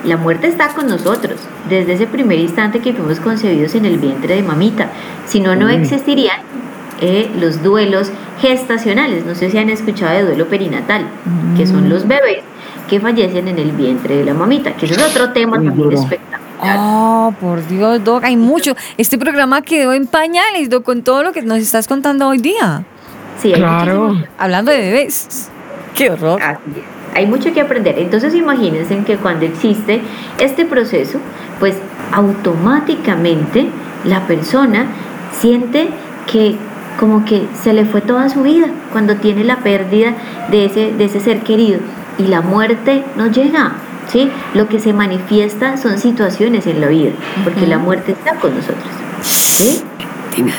la 0.05 0.17
muerte 0.17 0.47
está 0.49 0.69
con 0.69 0.87
nosotros 0.89 1.41
desde 1.69 1.95
ese 1.95 2.07
primer 2.07 2.39
instante 2.39 2.81
que 2.81 2.93
fuimos 2.93 3.21
concebidos 3.21 3.75
en 3.75 3.87
el 3.87 3.99
vientre 3.99 4.35
de 4.37 4.43
mamita. 4.43 4.89
Si 5.27 5.41
no, 5.41 5.55
no 5.57 5.67
Mm. 5.67 5.71
existirían 5.71 6.37
eh, 7.01 7.29
los 7.41 7.63
duelos 7.63 8.11
gestacionales. 8.41 9.25
No 9.27 9.35
sé 9.35 9.51
si 9.51 9.59
han 9.59 9.69
escuchado 9.69 10.15
de 10.15 10.23
duelo 10.25 10.47
perinatal, 10.49 11.07
que 11.57 11.67
son 11.67 11.89
los 11.89 12.07
bebés 12.07 12.43
que 12.89 13.01
fallecen 13.01 13.49
en 13.49 13.59
el 13.59 13.73
vientre 13.73 14.17
de 14.19 14.25
la 14.25 14.33
mamita, 14.35 14.75
que 14.75 14.87
eso 14.87 14.95
es 14.95 15.03
otro 15.03 15.31
tema 15.33 15.57
Muy 15.59 15.67
también 15.69 15.89
duro. 15.91 16.01
espectacular. 16.03 16.77
Oh, 16.79 17.35
por 17.41 17.67
Dios, 17.67 18.05
Doc, 18.05 18.23
hay 18.25 18.37
mucho. 18.37 18.75
Este 18.97 19.19
programa 19.19 19.61
quedó 19.63 19.93
en 19.93 20.07
pañales, 20.07 20.71
Doc, 20.71 20.85
con 20.85 21.03
todo 21.03 21.23
lo 21.23 21.33
que 21.33 21.43
nos 21.43 21.59
estás 21.59 21.89
contando 21.89 22.29
hoy 22.29 22.39
día. 22.39 22.85
Sí, 23.43 23.49
hay 23.53 23.61
Claro. 23.61 24.17
Hablando 24.39 24.71
de 24.71 24.79
bebés. 24.79 25.51
Qué 25.95 26.11
horror. 26.11 26.41
Así 26.43 26.59
es. 26.77 26.94
Hay 27.15 27.27
mucho 27.27 27.53
que 27.53 27.61
aprender. 27.61 27.99
Entonces 27.99 28.35
imagínense 28.35 28.99
que 29.05 29.17
cuando 29.17 29.47
existe 29.47 30.03
este 30.39 30.65
proceso, 30.65 31.19
pues 31.61 31.77
automáticamente 32.13 33.69
la 34.05 34.27
persona 34.27 34.87
siente 35.33 35.89
que 36.31 36.57
como 36.99 37.25
que 37.25 37.47
se 37.61 37.73
le 37.73 37.85
fue 37.85 38.01
toda 38.01 38.29
su 38.29 38.43
vida 38.43 38.69
cuando 38.93 39.17
tiene 39.17 39.45
la 39.45 39.59
pérdida 39.59 40.15
de 40.51 40.67
ese, 40.67 40.93
de 40.93 41.05
ese 41.05 41.21
ser 41.21 41.41
querido 41.41 41.81
y 42.19 42.25
la 42.25 42.41
muerte 42.41 43.05
no 43.17 43.27
llega. 43.27 43.73
¿sí? 44.09 44.31
Lo 44.55 44.69
que 44.69 44.79
se 44.79 44.93
manifiesta 44.93 45.77
son 45.77 45.99
situaciones 45.99 46.67
en 46.67 46.81
la 46.81 46.89
vida, 46.89 47.13
porque 47.43 47.67
la 47.67 47.79
muerte 47.79 48.13
está 48.13 48.37
con 48.37 48.55
nosotros. 48.55 48.85
¿sí? 49.23 49.83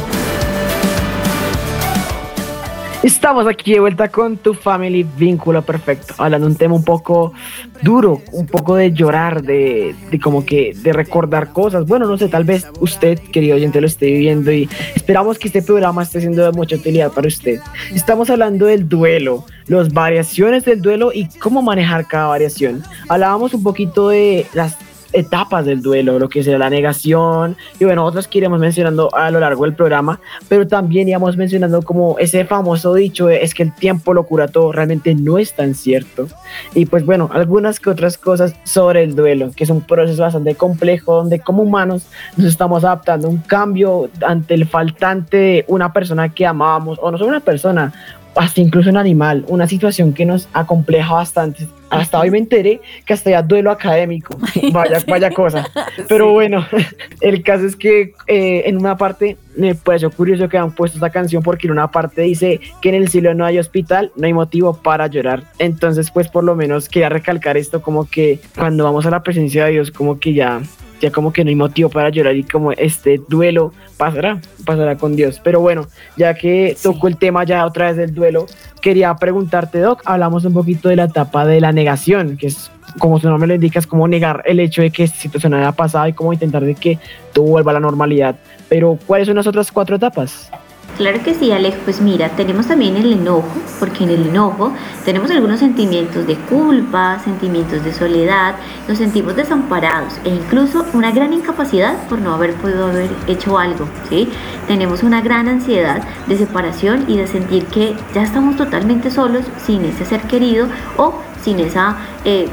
Estamos 3.07 3.46
aquí 3.46 3.72
de 3.72 3.78
vuelta 3.78 4.09
con 4.09 4.36
tu 4.36 4.52
family 4.52 5.07
vínculo 5.16 5.62
perfecto, 5.62 6.14
hablando 6.18 6.48
un 6.48 6.57
tema 6.57 6.74
un 6.74 6.82
poco 6.82 7.32
duro, 7.80 8.20
un 8.32 8.48
poco 8.48 8.74
de 8.74 8.92
llorar, 8.92 9.44
de, 9.44 9.94
de 10.11 10.18
como 10.18 10.44
que 10.44 10.72
de 10.74 10.92
recordar 10.92 11.52
cosas. 11.52 11.86
Bueno, 11.86 12.09
no 12.09 12.18
sé, 12.18 12.26
tal 12.26 12.42
vez 12.42 12.66
usted, 12.80 13.20
querido 13.20 13.54
oyente, 13.54 13.80
lo 13.80 13.86
esté 13.86 14.07
viviendo 14.07 14.50
y 14.50 14.68
esperamos 14.96 15.38
que 15.38 15.46
este 15.46 15.62
programa 15.62 16.02
esté 16.02 16.18
siendo 16.18 16.42
de 16.42 16.50
mucha 16.50 16.74
utilidad 16.74 17.12
para 17.12 17.28
usted. 17.28 17.61
Estamos 17.94 18.28
hablando 18.28 18.66
del 18.66 18.88
duelo, 18.88 19.44
las 19.68 19.92
variaciones 19.92 20.64
del 20.64 20.82
duelo 20.82 21.12
y 21.14 21.28
cómo 21.38 21.62
manejar 21.62 22.09
cada 22.09 22.26
variación. 22.26 22.82
Hablábamos 23.09 23.54
un 23.54 23.62
poquito 23.62 24.09
de 24.09 24.46
las 24.52 24.76
etapas 25.12 25.64
del 25.64 25.82
duelo, 25.82 26.18
lo 26.18 26.28
que 26.28 26.42
será 26.42 26.59
la 26.59 26.70
negación, 26.70 27.57
y 27.78 27.84
bueno, 27.84 28.04
otras 28.04 28.28
que 28.28 28.38
iremos 28.38 28.59
mencionando 28.59 29.14
a 29.14 29.30
lo 29.30 29.40
largo 29.40 29.64
del 29.64 29.74
programa, 29.74 30.20
pero 30.48 30.66
también 30.66 31.09
íbamos 31.09 31.36
mencionando 31.36 31.82
como 31.82 32.18
ese 32.18 32.44
famoso 32.44 32.94
dicho 32.94 33.28
es 33.28 33.54
que 33.54 33.62
el 33.62 33.74
tiempo 33.74 34.14
lo 34.14 34.24
cura 34.24 34.48
todo, 34.48 34.72
realmente 34.72 35.14
no 35.14 35.38
es 35.38 35.54
tan 35.54 35.74
cierto. 35.74 36.28
Y 36.74 36.86
pues 36.86 37.04
bueno, 37.04 37.30
algunas 37.32 37.80
que 37.80 37.90
otras 37.90 38.18
cosas 38.18 38.54
sobre 38.64 39.02
el 39.02 39.14
duelo, 39.14 39.50
que 39.54 39.64
es 39.64 39.70
un 39.70 39.80
proceso 39.80 40.22
bastante 40.22 40.54
complejo, 40.54 41.16
donde 41.16 41.40
como 41.40 41.62
humanos 41.62 42.07
nos 42.36 42.46
estamos 42.46 42.84
adaptando 42.84 43.28
a 43.28 43.30
un 43.30 43.38
cambio 43.38 44.11
ante 44.24 44.54
el 44.54 44.66
faltante 44.66 45.36
de 45.36 45.64
una 45.68 45.92
persona 45.92 46.28
que 46.28 46.46
amábamos, 46.46 46.98
o 47.00 47.11
no 47.11 47.18
solo 47.18 47.30
una 47.30 47.40
persona, 47.40 47.92
hasta 48.37 48.61
incluso 48.61 48.91
un 48.91 48.97
animal, 48.97 49.45
una 49.49 49.66
situación 49.66 50.12
que 50.12 50.26
nos 50.26 50.49
acompleja 50.53 51.14
bastante. 51.14 51.66
Hasta 51.89 52.18
hoy 52.18 52.30
me 52.30 52.39
enteré 52.39 52.80
que 53.05 53.12
hasta 53.12 53.30
ya 53.30 53.43
duelo 53.43 53.70
académico. 53.70 54.37
Vaya, 54.72 54.99
vaya 55.07 55.30
cosa. 55.30 55.68
Pero 56.09 56.32
bueno, 56.32 56.66
el 57.20 57.43
caso 57.43 57.64
es 57.64 57.76
que 57.76 58.14
eh, 58.26 58.62
en 58.66 58.76
una 58.76 58.97
parte 58.97 59.37
me 59.57 59.74
pareció 59.74 60.11
curioso 60.11 60.49
que 60.49 60.59
han 60.59 60.72
puesto 60.72 60.99
esta 60.99 61.11
canción 61.11 61.43
porque 61.43 61.66
en 61.66 61.72
una 61.72 61.91
parte 61.91 62.22
dice 62.22 62.61
que 62.82 62.91
en 62.91 62.97
el 62.97 63.09
cielo 63.09 63.34
no 63.34 63.45
hay 63.45 63.59
hospital, 63.59 64.12
no 64.16 64.26
hay 64.26 64.32
motivo 64.32 64.74
para 64.74 65.07
llorar. 65.07 65.45
Entonces, 65.59 66.11
pues 66.11 66.28
por 66.28 66.45
lo 66.45 66.55
menos 66.55 66.89
quería 66.89 67.09
recalcar 67.09 67.57
esto 67.57 67.80
como 67.80 68.09
que 68.09 68.41
cuando 68.57 68.84
vamos 68.84 69.07
a 69.07 69.11
la 69.11 69.22
presencia 69.22 69.64
de 69.64 69.72
Dios, 69.72 69.91
como 69.91 70.18
que 70.18 70.34
ya 70.34 70.61
ya 71.01 71.11
como 71.11 71.32
que 71.32 71.44
no 71.44 71.51
hay 71.51 71.57
motivo 71.57 71.88
para 71.88 72.09
llorar 72.11 72.36
y 72.36 72.42
como 72.42 72.72
este 72.72 73.20
duelo 73.28 73.72
pasará, 73.97 74.40
pasará 74.64 74.97
con 74.97 75.16
Dios. 75.16 75.40
Pero 75.42 75.61
bueno, 75.61 75.86
ya 76.16 76.34
que 76.34 76.76
tocó 76.82 77.09
el 77.09 77.16
tema 77.16 77.44
ya 77.44 77.66
otra 77.66 77.86
vez 77.88 77.97
del 77.97 78.14
duelo, 78.14 78.47
quería 78.80 79.14
preguntarte, 79.14 79.80
Doc, 79.80 80.03
hablamos 80.05 80.44
un 80.44 80.55
poquito 80.55 80.88
de 80.88 80.97
la 80.97 81.05
etapa 81.05 81.44
de 81.47 81.61
la 81.61 81.72
negación, 81.72 82.36
que 82.36 82.49
es 82.49 82.70
como 82.99 83.18
su 83.20 83.28
nombre 83.28 83.49
lo 83.49 83.55
indica, 83.55 83.78
es 83.78 83.86
como 83.86 84.09
negar 84.09 84.42
el 84.47 84.61
hecho 84.61 84.82
de 84.82 84.90
que 84.90 85.05
esta 85.05 85.18
situación 85.18 85.55
haya 85.55 85.72
pasado 85.72 86.09
y 86.09 86.12
como 86.12 86.32
intentar 86.32 86.64
de 86.64 86.74
que 86.74 86.99
todo 87.32 87.44
vuelva 87.44 87.72
a 87.72 87.74
la 87.74 87.80
normalidad. 87.80 88.36
Pero, 88.68 88.99
¿cuáles 89.07 89.26
son 89.26 89.36
las 89.36 89.47
otras 89.47 89.70
cuatro 89.70 89.97
etapas? 89.97 90.51
Claro 90.97 91.22
que 91.22 91.34
sí, 91.34 91.53
Alex. 91.53 91.76
Pues 91.84 92.01
mira, 92.01 92.30
tenemos 92.30 92.68
también 92.68 92.97
el 92.97 93.12
enojo, 93.12 93.47
porque 93.78 94.05
en 94.05 94.11
el 94.11 94.28
enojo 94.28 94.72
tenemos 95.05 95.30
algunos 95.30 95.61
sentimientos 95.61 96.26
de 96.26 96.36
culpa, 96.36 97.18
sentimientos 97.22 97.84
de 97.84 97.92
soledad, 97.92 98.55
nos 98.88 98.97
sentimos 98.97 99.36
desamparados 99.36 100.14
e 100.24 100.30
incluso 100.30 100.86
una 100.94 101.11
gran 101.12 101.34
incapacidad 101.34 101.97
por 102.09 102.18
no 102.20 102.32
haber 102.34 102.55
podido 102.55 102.86
haber 102.86 103.11
hecho 103.26 103.59
algo, 103.59 103.86
¿sí? 104.09 104.30
Tenemos 104.66 105.03
una 105.03 105.20
gran 105.20 105.49
ansiedad 105.49 106.03
de 106.26 106.38
separación 106.38 107.05
y 107.09 107.18
de 107.18 107.26
sentir 107.26 107.66
que 107.66 107.94
ya 108.14 108.22
estamos 108.22 108.57
totalmente 108.57 109.11
solos 109.11 109.44
sin 109.64 109.84
ese 109.84 110.07
ser 110.07 110.22
querido 110.22 110.66
o 110.97 111.20
sin 111.42 111.61
esa... 111.61 111.97
eh, 112.24 112.49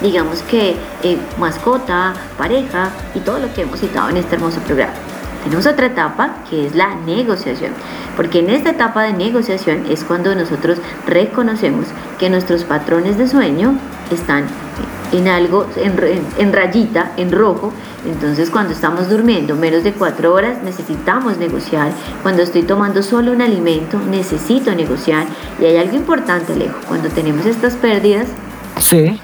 digamos 0.00 0.42
que 0.42 0.74
eh, 1.02 1.18
mascota, 1.38 2.14
pareja 2.36 2.90
y 3.14 3.20
todo 3.20 3.38
lo 3.38 3.52
que 3.54 3.62
hemos 3.62 3.80
citado 3.80 4.10
en 4.10 4.16
este 4.16 4.34
hermoso 4.34 4.60
programa. 4.60 4.92
Tenemos 5.44 5.66
otra 5.66 5.86
etapa 5.86 6.36
que 6.48 6.66
es 6.66 6.74
la 6.74 6.94
negociación, 6.94 7.72
porque 8.16 8.38
en 8.40 8.50
esta 8.50 8.70
etapa 8.70 9.02
de 9.02 9.12
negociación 9.12 9.84
es 9.90 10.02
cuando 10.02 10.34
nosotros 10.34 10.78
reconocemos 11.06 11.86
que 12.18 12.30
nuestros 12.30 12.64
patrones 12.64 13.18
de 13.18 13.28
sueño 13.28 13.78
están 14.10 14.46
en 15.12 15.28
algo, 15.28 15.66
en, 15.76 15.94
en, 16.38 16.52
rayita, 16.52 17.12
en 17.16 17.30
rojo. 17.30 17.72
Entonces 18.06 18.50
cuando 18.50 18.72
estamos 18.72 19.08
durmiendo 19.08 19.54
menos 19.54 19.84
de 19.84 19.92
cuatro 19.92 20.32
horas 20.34 20.62
necesitamos 20.62 21.38
negociar. 21.38 21.92
Cuando 22.22 22.42
estoy 22.42 22.62
tomando 22.62 23.02
solo 23.02 23.32
un 23.32 23.42
alimento 23.42 23.98
necesito 23.98 24.74
negociar. 24.74 25.26
Y 25.60 25.66
hay 25.66 25.76
algo 25.76 25.96
importante, 25.96 26.52
Alejo, 26.54 26.78
cuando 26.88 27.08
tenemos 27.10 27.46
estas 27.46 27.74
pérdidas, 27.74 28.26
sí. 28.78 29.20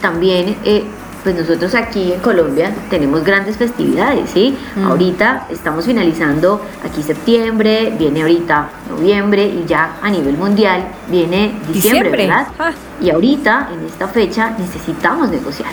también 0.00 0.56
eh, 0.64 0.84
pues 1.28 1.46
nosotros 1.46 1.74
aquí 1.74 2.10
en 2.14 2.20
Colombia 2.20 2.72
tenemos 2.88 3.22
grandes 3.22 3.58
festividades, 3.58 4.30
¿sí? 4.30 4.56
Mm. 4.76 4.86
Ahorita 4.86 5.46
estamos 5.50 5.84
finalizando 5.84 6.62
aquí 6.82 7.02
septiembre, 7.02 7.92
viene 7.98 8.22
ahorita 8.22 8.70
noviembre 8.88 9.44
y 9.44 9.66
ya 9.66 9.98
a 10.00 10.08
nivel 10.08 10.38
mundial 10.38 10.86
viene 11.10 11.52
diciembre, 11.70 11.72
Diciembre. 11.74 12.26
¿verdad? 12.28 12.46
Ah. 12.58 12.72
Y 12.98 13.10
ahorita 13.10 13.68
en 13.74 13.84
esta 13.84 14.08
fecha 14.08 14.54
necesitamos 14.58 15.28
negociar. 15.28 15.68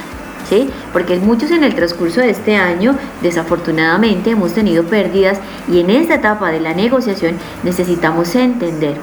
¿Sí? 0.50 0.70
Porque 0.92 1.18
muchos 1.20 1.50
en 1.52 1.64
el 1.64 1.74
transcurso 1.74 2.20
de 2.20 2.32
este 2.32 2.58
año 2.58 2.94
desafortunadamente 3.22 4.32
hemos 4.32 4.54
tenido 4.54 4.84
pérdidas 4.84 5.40
y 5.72 5.80
en 5.80 5.90
esta 5.90 6.16
etapa 6.16 6.52
de 6.52 6.60
la 6.60 6.74
negociación 6.74 7.38
necesitamos 7.64 8.36
entender 8.36 8.98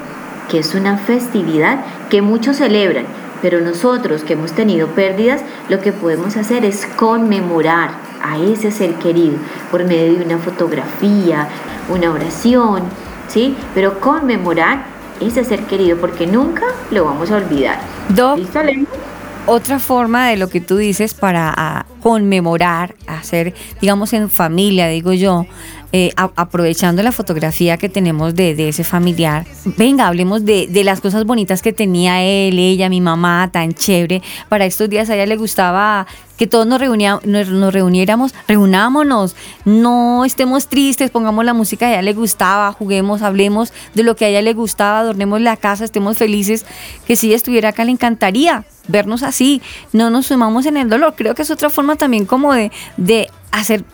que 0.51 0.59
es 0.59 0.75
una 0.75 0.99
festividad 0.99 1.83
que 2.11 2.21
muchos 2.21 2.59
celebran, 2.59 3.07
pero 3.43 3.61
nosotros 3.61 4.23
que 4.23 4.35
hemos 4.35 4.53
tenido 4.53 4.87
pérdidas, 4.89 5.43
lo 5.69 5.81
que 5.81 5.93
podemos 5.93 6.37
hacer 6.37 6.65
es 6.65 6.87
conmemorar 6.97 7.91
a 8.23 8.39
ese 8.39 8.71
ser 8.71 8.95
querido 8.95 9.37
por 9.71 9.85
medio 9.85 10.19
de 10.19 10.25
una 10.25 10.39
fotografía, 10.39 11.49
una 11.89 12.13
oración, 12.13 12.85
¿sí? 13.29 13.57
Pero 13.75 14.01
conmemorar 14.01 14.85
ese 15.21 15.45
ser 15.45 15.65
querido 15.65 15.99
porque 15.99 16.27
nunca 16.27 16.67
lo 16.91 17.05
vamos 17.05 17.31
a 17.31 17.37
olvidar. 17.37 17.81
Doc, 18.09 18.39
¿Listo, 18.39 18.61
Alejo? 18.61 19.02
Otra 19.47 19.79
forma 19.79 20.29
de 20.29 20.37
lo 20.37 20.49
que 20.49 20.61
tú 20.61 20.77
dices 20.77 21.15
para 21.15 21.87
conmemorar, 22.03 22.95
hacer, 23.07 23.55
digamos, 23.81 24.13
en 24.13 24.31
familia, 24.31 24.89
digo 24.89 25.13
yo, 25.13 25.47
eh, 25.93 26.11
aprovechando 26.17 27.03
la 27.03 27.13
fotografía 27.13 27.77
que 27.77 27.89
tenemos 27.89 28.35
de, 28.35 28.69
ese 28.69 28.83
familiar, 28.83 29.45
venga, 29.77 30.07
hablemos 30.07 30.45
de, 30.45 30.69
las 30.85 31.01
cosas 31.01 31.25
bonitas 31.25 31.61
que 31.61 31.73
tenía 31.73 32.23
él, 32.23 32.59
ella, 32.59 32.89
mi 32.89 33.01
mamá, 33.01 33.51
tan 33.53 33.75
chévere. 33.75 34.23
Para 34.49 34.65
estos 34.65 34.89
días 34.89 35.11
a 35.11 35.15
ella 35.15 35.27
le 35.27 35.37
gustaba 35.37 36.07
que 36.39 36.47
todos 36.47 36.67
nos, 36.67 36.81
reunia- 36.81 37.21
nos 37.25 37.73
reuniéramos, 37.73 38.35
reunámonos, 38.49 39.37
no 39.65 40.25
estemos 40.25 40.69
tristes, 40.69 41.11
pongamos 41.11 41.45
la 41.45 41.53
música 41.53 41.87
que 41.87 41.93
a 41.93 41.95
ella 41.95 42.03
le 42.03 42.15
gustaba, 42.15 42.73
juguemos, 42.73 43.23
hablemos 43.23 43.73
de 43.95 44.03
lo 44.03 44.17
que 44.17 44.25
a 44.25 44.29
ella 44.29 44.43
le 44.43 44.55
gustaba, 44.55 45.01
adornemos 45.01 45.41
la 45.41 45.57
casa, 45.57 45.85
estemos 45.85 46.17
felices, 46.17 46.65
que 47.07 47.17
si 47.17 47.27
ella 47.27 47.37
estuviera 47.37 47.69
acá 47.69 47.85
le 47.85 47.93
encantaría 47.93 48.65
vernos 48.89 49.23
así, 49.23 49.63
no 49.93 50.11
nos 50.11 50.27
sumamos 50.27 50.67
en 50.67 50.77
el 50.77 50.89
dolor. 50.89 51.15
Creo 51.17 51.35
que 51.35 51.43
es 51.43 51.51
otra 51.51 51.71
forma 51.71 51.97
también 51.97 52.27
como 52.27 52.53
de, 52.53 52.71
de 52.97 53.31
hacer 53.51 53.85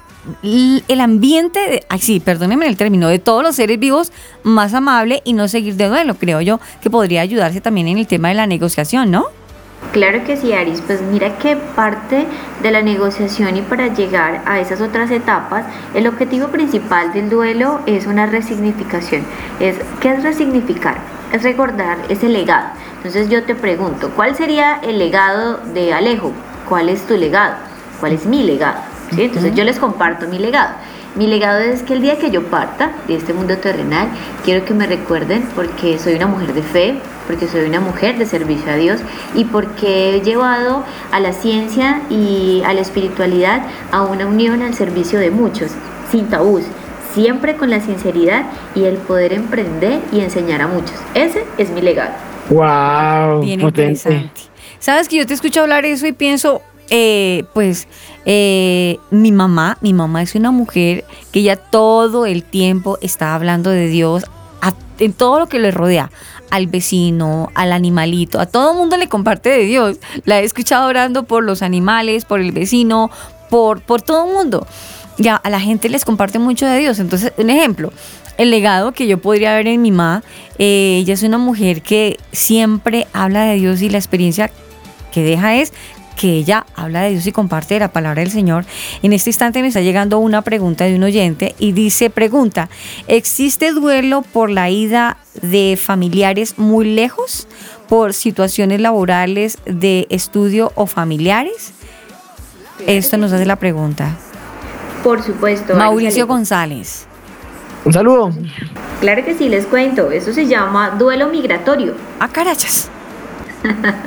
el 0.43 1.01
ambiente, 1.01 1.59
de, 1.59 1.87
ay 1.89 2.01
sí, 2.01 2.21
perdónenme 2.21 2.67
el 2.67 2.77
término, 2.77 3.09
de 3.09 3.19
todos 3.19 3.43
los 3.43 3.57
seres 3.57 3.79
vivos 3.79 4.13
más 4.43 4.75
amable 4.75 5.23
y 5.25 5.33
no 5.33 5.49
seguir 5.49 5.77
de 5.77 5.89
duelo, 5.89 6.15
creo 6.17 6.41
yo, 6.41 6.61
que 6.83 6.91
podría 6.91 7.23
ayudarse 7.23 7.61
también 7.61 7.89
en 7.89 7.99
el 7.99 8.07
tema 8.07 8.29
de 8.29 8.35
la 8.35 8.47
negociación, 8.47 9.11
¿no? 9.11 9.27
Claro 9.93 10.23
que 10.25 10.37
sí, 10.37 10.53
Aris. 10.53 10.83
Pues 10.87 11.01
mira 11.01 11.39
que 11.39 11.57
parte 11.57 12.27
de 12.63 12.71
la 12.71 12.83
negociación 12.83 13.57
y 13.57 13.63
para 13.63 13.87
llegar 13.95 14.43
a 14.45 14.61
esas 14.61 14.81
otras 14.81 15.11
etapas, 15.11 15.65
el 15.95 16.07
objetivo 16.07 16.49
principal 16.49 17.13
del 17.13 17.31
duelo 17.31 17.81
es 17.87 18.07
una 18.07 18.27
resignificación. 18.27 19.23
Es, 19.61 19.77
¿Qué 20.01 20.11
es 20.11 20.23
resignificar? 20.23 20.99
Es 21.33 21.43
recordar 21.43 21.99
ese 22.09 22.29
legado. 22.29 22.69
Entonces 22.99 23.29
yo 23.29 23.45
te 23.45 23.55
pregunto, 23.55 24.11
¿cuál 24.15 24.35
sería 24.35 24.81
el 24.83 24.99
legado 24.99 25.61
de 25.73 25.93
Alejo? 25.93 26.33
¿Cuál 26.69 26.89
es 26.89 27.07
tu 27.07 27.17
legado? 27.17 27.55
¿Cuál 28.01 28.13
es 28.13 28.27
mi 28.27 28.43
legado? 28.43 28.81
¿Sí? 29.15 29.23
Entonces 29.23 29.55
yo 29.55 29.65
les 29.65 29.79
comparto 29.79 30.27
mi 30.27 30.39
legado. 30.39 30.75
Mi 31.15 31.27
legado 31.27 31.61
es 31.61 31.83
que 31.83 31.95
el 31.95 32.03
día 32.03 32.19
que 32.19 32.31
yo 32.31 32.45
parta 32.45 32.93
de 33.07 33.15
este 33.15 33.33
mundo 33.33 33.57
terrenal, 33.57 34.09
quiero 34.45 34.65
que 34.65 34.75
me 34.75 34.87
recuerden 34.87 35.49
porque 35.55 35.99
soy 35.99 36.15
una 36.15 36.27
mujer 36.27 36.53
de 36.53 36.63
fe, 36.63 36.95
porque 37.27 37.47
soy 37.47 37.67
una 37.69 37.81
mujer 37.81 38.19
de 38.19 38.27
servicio 38.27 38.71
a 38.71 38.77
Dios 38.77 39.01
y 39.35 39.45
porque 39.45 40.17
he 40.17 40.21
llevado 40.21 40.85
a 41.13 41.21
la 41.21 41.33
ciencia 41.33 42.03
y 42.11 42.63
a 42.67 42.73
la 42.73 42.81
espiritualidad 42.81 43.63
a 43.93 44.03
una 44.03 44.27
unión 44.27 44.63
al 44.63 44.75
servicio 44.75 45.19
de 45.21 45.31
muchos, 45.31 45.71
sin 46.11 46.29
tabús, 46.29 46.65
siempre 47.15 47.57
con 47.57 47.71
la 47.71 47.81
sinceridad 47.81 48.47
y 48.75 48.85
el 48.85 48.97
poder 48.97 49.33
emprender 49.33 50.01
y 50.13 50.21
enseñar 50.21 50.63
a 50.63 50.67
muchos. 50.67 50.97
Ese 51.15 51.45
es 51.59 51.71
mi 51.71 51.81
legado. 51.81 52.13
Wow, 52.51 53.43
Bien 53.43 53.61
potente. 53.61 53.93
interesante. 53.93 54.41
Sabes 54.79 55.09
que 55.09 55.17
yo 55.17 55.27
te 55.27 55.35
escucho 55.35 55.61
hablar 55.63 55.85
eso 55.85 56.07
y 56.07 56.13
pienso, 56.13 56.63
eh, 56.91 57.45
pues, 57.53 57.89
eh, 58.25 58.99
mi 59.11 59.33
mamá, 59.33 59.77
mi 59.81 59.93
mamá 59.93 60.23
es 60.23 60.35
una 60.35 60.51
mujer 60.51 61.05
que 61.33 61.43
ya 61.43 61.57
todo 61.57 62.27
el 62.27 62.43
tiempo 62.45 62.99
está 63.03 63.35
hablando 63.35 63.71
de 63.71 63.89
Dios 63.89 64.25
a- 64.63 64.73
en 64.99 65.13
todo 65.13 65.39
lo 65.41 65.49
que 65.49 65.59
le 65.59 65.71
rodea, 65.73 66.11
al 66.51 66.67
vecino, 66.69 67.51
al 67.55 67.73
animalito, 67.73 68.41
a 68.41 68.47
todo 68.47 68.73
mundo 68.75 68.97
le 68.97 69.09
comparte 69.09 69.51
de 69.51 69.65
Dios. 69.65 69.99
La 70.25 70.41
he 70.41 70.45
escuchado 70.45 70.89
orando 70.89 71.25
por 71.25 71.43
los 71.45 71.61
animales, 71.63 72.25
por 72.25 72.41
el 72.41 72.53
vecino, 72.53 73.11
por, 73.51 73.83
por 73.83 74.01
todo 74.01 74.27
el 74.27 74.33
mundo. 74.33 74.67
Ya 75.19 75.35
a 75.37 75.51
la 75.51 75.61
gente 75.61 75.89
les 75.89 76.05
comparte 76.05 76.39
mucho 76.39 76.65
de 76.67 76.79
Dios. 76.79 77.01
Entonces, 77.01 77.33
un 77.37 77.51
ejemplo, 77.51 77.93
el 78.39 78.51
legado 78.51 78.93
que 78.93 79.07
yo 79.07 79.19
podría 79.19 79.55
ver 79.55 79.67
en 79.67 79.83
mi 79.83 79.91
mamá, 79.91 80.23
eh, 80.59 80.99
ella 81.01 81.15
es 81.15 81.23
una 81.25 81.39
mujer 81.39 81.83
que 81.83 82.19
siempre 82.33 83.07
habla 83.13 83.45
de 83.45 83.57
Dios 83.57 83.83
y 83.83 83.91
la 83.91 83.99
experiencia 83.99 84.51
que 85.13 85.23
deja 85.23 85.57
es 85.57 85.73
que 86.17 86.33
ella 86.33 86.67
habla 86.75 87.03
de 87.03 87.11
Dios 87.11 87.27
y 87.27 87.33
comparte 87.33 87.75
de 87.75 87.81
la 87.81 87.93
palabra 87.93 88.21
del 88.23 88.31
Señor. 88.31 88.65
En 89.03 89.13
este 89.13 89.31
instante 89.31 89.63
me 89.63 89.69
está 89.69 89.81
llegando 89.81 90.19
una 90.19 90.43
pregunta 90.43 90.85
de 90.85 90.97
un 90.97 91.05
oyente 91.05 91.55
y 91.59 91.73
dice, 91.73 92.11
pregunta, 92.11 92.69
¿existe 93.07 93.73
duelo 93.73 94.23
por 94.23 94.51
la 94.51 94.71
ida 94.71 95.19
de 95.43 95.79
familiares 95.81 96.59
muy 96.59 96.93
lejos, 96.93 97.47
por 97.89 98.15
situaciones 98.15 98.81
laborales 98.81 99.59
de 99.65 100.07
estudio 100.11 100.73
o 100.75 100.87
familiares? 100.87 101.73
Esto 102.87 103.17
nos 103.17 103.33
hace 103.33 103.47
la 103.47 103.57
pregunta. 103.57 104.17
Por 105.03 105.23
supuesto. 105.23 105.75
Mauricio. 105.75 106.27
González. 106.27 107.08
Un 107.85 107.93
saludo. 107.93 108.31
Claro 109.01 109.25
que 109.25 109.35
sí, 109.35 109.49
les 109.49 109.67
cuento. 109.67 110.11
Eso 110.11 110.33
se 110.33 110.47
llama 110.47 110.91
duelo 110.99 111.29
migratorio. 111.29 111.95
¡Ah, 112.19 112.29
carachas! 112.29 112.91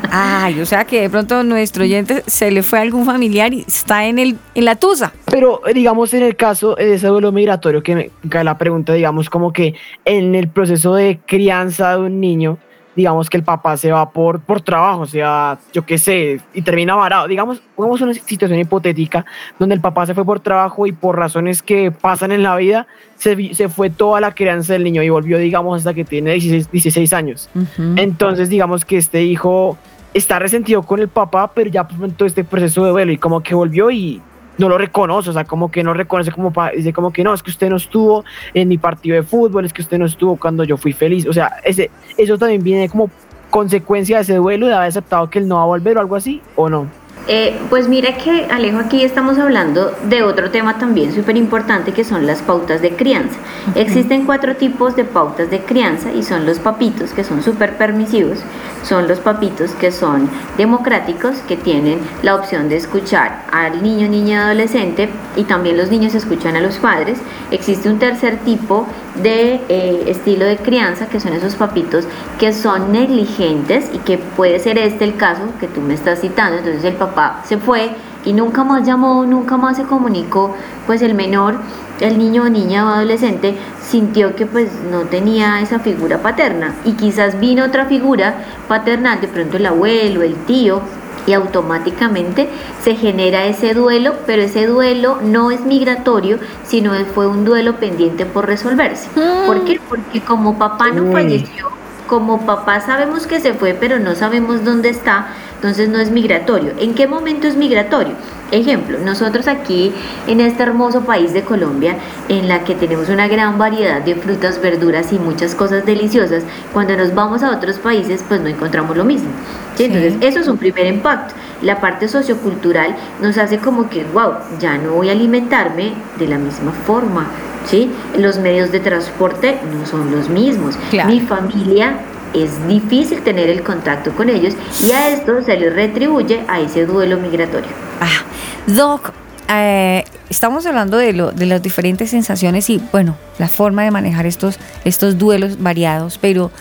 Ay, 0.10 0.60
o 0.62 0.66
sea 0.66 0.86
que 0.86 1.02
de 1.02 1.10
pronto 1.10 1.44
nuestro 1.44 1.84
oyente 1.84 2.24
se 2.28 2.52
le 2.52 2.64
fue 2.64 2.80
algún 2.80 3.06
familiar 3.06 3.54
y 3.54 3.66
está 3.68 4.06
en, 4.06 4.20
el, 4.20 4.38
en 4.56 4.66
la 4.66 4.76
tusa. 4.76 5.14
Pero 5.26 5.68
eh, 5.68 5.74
digamos 5.74 6.14
en 6.14 6.24
el 6.24 6.36
caso 6.36 6.76
de 6.76 6.94
ese 6.94 7.08
duelo 7.08 7.32
migratorio 7.32 7.84
que 7.84 7.96
me 7.96 8.12
cae 8.30 8.44
la 8.44 8.58
pregunta, 8.58 8.94
digamos 8.94 9.30
como 9.30 9.52
que 9.52 9.76
en 10.06 10.36
el 10.36 10.48
proceso 10.48 10.96
de 10.96 11.20
crianza 11.26 11.92
de 11.92 11.98
un 11.98 12.20
niño, 12.20 12.58
digamos 12.96 13.30
que 13.30 13.38
el 13.38 13.44
papá 13.44 13.78
se 13.78 13.92
va 13.92 14.10
por, 14.10 14.42
por 14.42 14.62
trabajo, 14.62 15.02
o 15.02 15.06
sea, 15.06 15.58
yo 15.74 15.86
qué 15.86 15.98
sé, 15.98 16.42
y 16.54 16.62
termina 16.62 16.96
varado. 16.96 17.28
Digamos, 17.28 17.62
pongamos 17.76 18.02
una 18.02 18.14
situación 18.14 18.60
hipotética 18.60 19.26
donde 19.60 19.76
el 19.76 19.82
papá 19.82 20.06
se 20.06 20.14
fue 20.14 20.26
por 20.26 20.40
trabajo 20.40 20.86
y 20.88 20.92
por 20.92 21.18
razones 21.18 21.62
que 21.64 21.92
pasan 21.92 22.32
en 22.32 22.44
la 22.44 22.56
vida, 22.56 22.88
se, 23.16 23.54
se 23.54 23.70
fue 23.70 23.90
toda 23.90 24.20
la 24.20 24.34
crianza 24.34 24.74
del 24.74 24.84
niño 24.84 25.04
y 25.04 25.10
volvió, 25.10 25.38
digamos, 25.38 25.80
hasta 25.80 25.94
que 25.94 26.04
tiene 26.04 26.32
16, 26.32 26.72
16 26.72 27.14
años. 27.14 27.50
Entonces, 27.96 28.50
digamos 28.50 28.86
que 28.86 28.98
este 28.98 29.24
hijo 29.24 29.78
está 30.14 30.40
resentido 30.40 30.84
con 30.84 31.00
el 31.00 31.08
papá, 31.08 31.52
pero 31.54 31.70
ya 31.70 31.88
pasó 31.88 32.08
todo 32.10 32.28
este 32.28 32.44
proceso 32.44 32.84
de 32.84 32.92
duelo 32.92 33.12
y 33.12 33.18
como 33.18 33.42
que 33.42 33.56
volvió 33.56 33.92
y 33.92 34.22
no 34.58 34.70
lo 34.70 34.78
reconoce, 34.78 35.30
o 35.30 35.34
sea, 35.34 35.46
como 35.46 35.72
que 35.72 35.84
no 35.84 35.94
reconoce 35.94 36.32
como 36.32 36.54
dice 36.76 36.94
como 36.94 37.12
que 37.12 37.24
no, 37.24 37.34
es 37.34 37.42
que 37.42 37.52
usted 37.52 37.70
no 37.70 37.78
estuvo 37.78 38.24
en 38.54 38.68
mi 38.68 38.78
partido 38.78 39.16
de 39.16 39.24
fútbol, 39.24 39.66
es 39.66 39.74
que 39.74 39.82
usted 39.82 39.98
no 39.98 40.06
estuvo 40.06 40.36
cuando 40.36 40.64
yo 40.64 40.78
fui 40.78 40.94
feliz, 40.94 41.26
o 41.26 41.34
sea, 41.34 41.58
ese, 41.64 41.90
eso 42.18 42.38
también 42.38 42.64
viene 42.64 42.90
como 42.90 43.10
consecuencia 43.50 44.18
de 44.18 44.24
ese 44.24 44.36
duelo 44.36 44.68
de 44.68 44.74
haber 44.74 44.90
aceptado 44.90 45.30
que 45.30 45.40
él 45.40 45.48
no 45.48 45.58
va 45.58 45.64
a 45.64 45.66
volver 45.66 45.98
o 45.98 46.00
algo 46.00 46.16
así, 46.16 46.42
o 46.56 46.70
no. 46.70 46.88
Eh, 47.28 47.60
pues 47.70 47.88
mira 47.88 48.18
que 48.18 48.48
Alejo 48.50 48.80
aquí 48.80 49.04
estamos 49.04 49.38
hablando 49.38 49.96
de 50.10 50.24
otro 50.24 50.50
tema 50.50 50.80
también 50.80 51.14
súper 51.14 51.38
importante 51.38 51.92
que 51.94 52.04
son 52.04 52.26
las 52.26 52.42
pautas 52.42 52.82
de 52.82 52.96
crianza. 52.96 53.38
Existen 53.76 54.26
cuatro 54.26 54.56
tipos 54.56 54.96
de 54.96 55.04
pautas 55.04 55.52
de 55.52 55.60
crianza 55.60 56.12
y 56.12 56.24
son 56.24 56.48
los 56.48 56.58
papitos 56.58 57.12
que 57.12 57.24
son 57.24 57.44
súper 57.44 57.78
permisivos, 57.78 58.40
son 58.84 59.08
los 59.08 59.20
papitos 59.20 59.72
que 59.76 59.92
son 59.92 60.30
democráticos 60.58 61.38
que 61.48 61.58
tienen 61.58 62.00
la 62.24 62.34
opción 62.34 62.70
de 62.70 62.78
escuchar 62.78 63.46
al 63.52 63.84
niño, 63.84 64.08
niña, 64.08 64.46
adolescente 64.46 65.08
y 65.36 65.44
también 65.44 65.78
los 65.78 65.92
niños 65.92 66.16
escuchan 66.16 66.56
a 66.56 66.62
los 66.62 66.78
padres. 66.78 67.20
Existe 67.52 67.88
un 67.88 68.00
tercer 68.00 68.38
tipo 68.38 68.88
de 69.16 69.62
eh, 69.68 70.04
estilo 70.08 70.46
de 70.46 70.58
crianza 70.58 71.08
que 71.08 71.20
son 71.20 71.34
esos 71.34 71.56
papitos 71.56 72.06
que 72.40 72.54
son 72.54 72.92
negligentes 72.92 73.90
y 73.94 73.98
que 74.00 74.18
puede 74.18 74.60
ser 74.60 74.78
este 74.78 75.04
el 75.04 75.16
caso 75.16 75.44
que 75.60 75.68
tú 75.68 75.82
me 75.82 75.94
estás 75.94 76.22
citando. 76.22 76.58
Entonces 76.58 76.84
el 76.84 76.96
papá 76.96 77.42
se 77.46 77.58
fue 77.58 77.92
y 78.26 78.34
nunca 78.34 78.64
más 78.64 78.86
llamó, 78.86 79.26
nunca 79.26 79.58
más 79.58 79.78
se 79.78 79.84
comunicó, 79.84 80.56
pues 80.86 81.02
el 81.02 81.14
menor, 81.14 81.56
el 82.00 82.18
niño, 82.18 82.48
niña 82.50 82.86
o 82.86 82.90
adolescente 82.90 83.56
sintió 83.82 84.36
que 84.36 84.46
pues 84.46 84.72
no 84.92 85.02
tenía 85.02 85.62
esa 85.62 85.80
figura 85.80 86.22
paterna 86.22 86.76
y 86.86 86.94
quizás 86.94 87.40
vino 87.40 87.66
otra 87.66 87.86
figura 87.86 88.46
paternal, 88.68 89.22
de 89.22 89.28
pronto 89.28 89.58
el 89.58 89.66
abuelo, 89.66 90.22
el 90.22 90.36
tío, 90.46 90.82
y 91.28 91.34
automáticamente 91.34 92.50
se 92.84 92.96
genera 92.96 93.46
ese 93.46 93.74
duelo, 93.74 94.16
pero 94.26 94.42
ese 94.42 94.68
duelo 94.68 95.20
no 95.22 95.52
es 95.52 95.62
migratorio, 95.62 96.40
sino 96.64 96.94
fue 97.14 97.28
un 97.28 97.46
duelo 97.46 97.76
pendiente 97.76 98.26
por 98.26 98.48
resolverse. 98.48 99.10
¿Por 99.46 99.64
qué? 99.66 99.80
Porque 99.88 100.22
como 100.22 100.58
papá 100.58 100.92
no 100.92 101.12
falleció, 101.12 101.70
como 102.08 102.46
papá 102.46 102.82
sabemos 102.82 103.26
que 103.28 103.40
se 103.40 103.54
fue, 103.54 103.74
pero 103.74 104.00
no 104.00 104.16
sabemos 104.16 104.66
dónde 104.66 104.90
está, 104.90 105.28
entonces 105.62 105.90
no 105.90 106.00
es 106.00 106.10
migratorio. 106.10 106.74
¿En 106.80 106.96
qué 106.96 107.06
momento 107.06 107.48
es 107.48 107.56
migratorio? 107.56 108.16
Ejemplo, 108.50 108.98
nosotros 108.98 109.48
aquí 109.48 109.94
en 110.26 110.40
este 110.40 110.64
hermoso 110.64 111.02
país 111.02 111.34
de 111.34 111.44
Colombia, 111.44 111.98
en 112.30 112.48
la 112.48 112.64
que 112.64 112.74
tenemos 112.74 113.10
una 113.10 113.28
gran 113.28 113.60
variedad 113.60 114.02
de 114.02 114.16
frutas, 114.16 114.60
verduras 114.60 115.14
y 115.14 115.20
muchas 115.20 115.54
cosas 115.54 115.86
deliciosas, 115.86 116.44
cuando 116.74 116.98
nos 116.98 117.14
vamos 117.14 117.44
a 117.44 117.52
otros 117.52 117.78
países, 117.78 118.26
pues 118.28 118.42
no 118.42 118.48
encontramos 118.48 118.98
lo 118.98 119.06
mismo. 119.06 119.30
¿sí? 119.76 119.84
Entonces, 119.84 120.16
eso 120.22 120.40
es 120.40 120.48
un 120.48 120.58
primer 120.58 120.88
impacto. 120.88 121.36
La 121.62 121.80
parte 121.80 122.08
sociocultural 122.08 122.96
nos 123.22 123.38
hace 123.38 123.60
como 123.60 123.88
que, 123.88 124.04
wow, 124.04 124.34
ya 124.60 124.80
no 124.80 124.94
voy 124.94 125.10
a 125.10 125.12
alimentarme 125.12 125.94
de 126.18 126.28
la 126.28 126.40
misma 126.40 126.72
forma. 126.72 127.28
¿sí? 127.68 127.92
Los 128.18 128.40
medios 128.40 128.72
de 128.72 128.80
transporte 128.80 129.60
no 129.72 129.86
son 129.86 130.12
los 130.12 130.28
mismos. 130.28 130.76
Claro. 130.90 131.08
Mi 131.08 131.20
familia 131.20 132.00
es 132.34 132.68
difícil 132.68 133.22
tener 133.22 133.50
el 133.50 133.64
contacto 133.64 134.12
con 134.12 134.30
ellos 134.30 134.54
y 134.88 134.92
a 134.92 135.10
esto 135.10 135.42
se 135.44 135.58
les 135.58 135.74
retribuye 135.74 136.42
a 136.48 136.60
ese 136.60 136.86
duelo 136.86 137.18
migratorio. 137.18 137.70
Ah, 138.00 138.24
Doc, 138.68 139.12
eh, 139.50 140.04
estamos 140.30 140.66
hablando 140.66 140.98
de, 140.98 141.14
lo, 141.14 141.32
de 141.32 141.46
las 141.46 141.62
diferentes 141.62 142.10
sensaciones 142.10 142.70
y, 142.70 142.82
bueno, 142.92 143.18
la 143.38 143.50
forma 143.50 143.84
de 143.84 143.92
manejar 143.92 144.26
estos, 144.26 144.58
estos 144.86 145.18
duelos 145.18 145.62
variados, 145.62 146.18
pero 146.18 146.52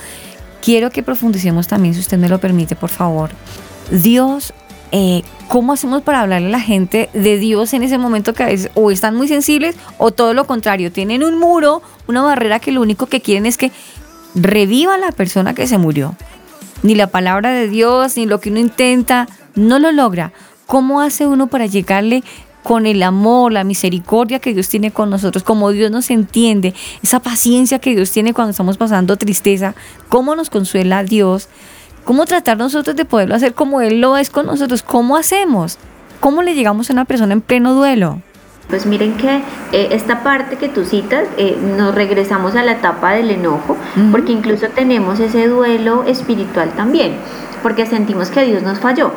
quiero 0.61 0.91
que 0.91 1.03
profundicemos 1.03 1.69
también, 1.69 1.95
si 1.95 2.01
usted 2.01 2.19
me 2.19 2.29
lo 2.29 2.39
permite, 2.39 2.77
por 2.77 2.91
favor. 2.91 3.31
Dios, 3.91 4.53
eh, 4.93 5.23
¿cómo 5.49 5.73
hacemos 5.73 6.03
para 6.03 6.21
hablarle 6.21 6.49
a 6.49 6.51
la 6.51 6.61
gente 6.61 7.11
de 7.13 7.39
Dios 7.39 7.75
en 7.75 7.83
ese 7.83 7.99
momento 7.99 8.35
que 8.35 8.43
a 8.43 8.47
veces 8.47 8.71
o 8.75 8.91
están 8.91 9.15
muy 9.15 9.29
sensibles 9.29 9.77
o 9.99 10.11
todo 10.11 10.35
lo 10.35 10.47
contrario, 10.47 10.91
tienen 10.91 11.23
un 11.23 11.39
muro, 11.39 11.83
una 12.09 12.23
barrera 12.23 12.59
que 12.59 12.73
lo 12.73 12.81
único 12.81 13.07
que 13.07 13.21
quieren 13.21 13.47
es 13.47 13.57
que 13.57 13.71
reviva 14.35 14.99
la 14.99 15.13
persona 15.13 15.55
que 15.55 15.67
se 15.67 15.79
murió? 15.79 16.17
Ni 16.83 16.95
la 16.95 17.09
palabra 17.09 17.51
de 17.51 17.69
Dios, 17.69 18.17
ni 18.17 18.27
lo 18.27 18.41
que 18.41 18.51
uno 18.51 18.59
intenta, 18.59 19.29
no 19.55 19.79
lo 19.79 19.93
logra. 19.93 20.33
¿Cómo 20.67 21.01
hace 21.01 21.27
uno 21.27 21.49
para 21.49 21.67
llegarle 21.67 22.23
con 22.63 22.87
el 22.87 23.03
amor, 23.03 23.53
la 23.53 23.65
misericordia 23.65 24.39
que 24.39 24.53
Dios 24.53 24.69
tiene 24.69 24.91
con 24.91 25.11
nosotros, 25.11 25.43
como 25.43 25.71
Dios 25.71 25.91
nos 25.91 26.11
entiende, 26.11 26.75
esa 27.03 27.21
paciencia 27.21 27.79
que 27.79 27.95
Dios 27.95 28.11
tiene 28.11 28.35
cuando 28.35 28.51
estamos 28.51 28.77
pasando 28.77 29.17
tristeza, 29.17 29.75
cómo 30.09 30.37
nos 30.37 30.51
consuela 30.51 31.03
Dios, 31.03 31.49
cómo 32.05 32.27
tratar 32.27 32.59
nosotros 32.59 32.97
de 32.97 33.05
poderlo 33.05 33.35
hacer 33.35 33.55
como 33.55 33.81
Él 33.81 34.01
lo 34.01 34.17
es 34.17 34.31
con 34.31 34.47
nosotros, 34.47 34.83
cómo 34.83 35.17
hacemos, 35.17 35.79
cómo 36.21 36.43
le 36.43 36.55
llegamos 36.55 36.91
a 36.91 36.93
una 36.93 37.05
persona 37.05 37.33
en 37.33 37.41
pleno 37.41 37.75
duelo. 37.75 38.21
Pues 38.71 38.87
miren 38.87 39.15
que 39.17 39.43
eh, 39.73 39.89
esta 39.91 40.23
parte 40.23 40.57
que 40.57 40.69
tú 40.69 40.85
citas, 40.85 41.25
eh, 41.37 41.59
nos 41.77 41.95
regresamos 41.95 42.55
a 42.55 42.63
la 42.63 42.73
etapa 42.73 43.13
del 43.13 43.31
enojo, 43.31 43.77
porque 44.13 44.33
incluso 44.33 44.69
tenemos 44.69 45.19
ese 45.19 45.49
duelo 45.49 46.05
espiritual 46.05 46.71
también, 46.77 47.17
porque 47.63 47.85
sentimos 47.85 48.31
que 48.31 48.45
Dios 48.45 48.63
nos 48.63 48.79
falló. 48.79 49.11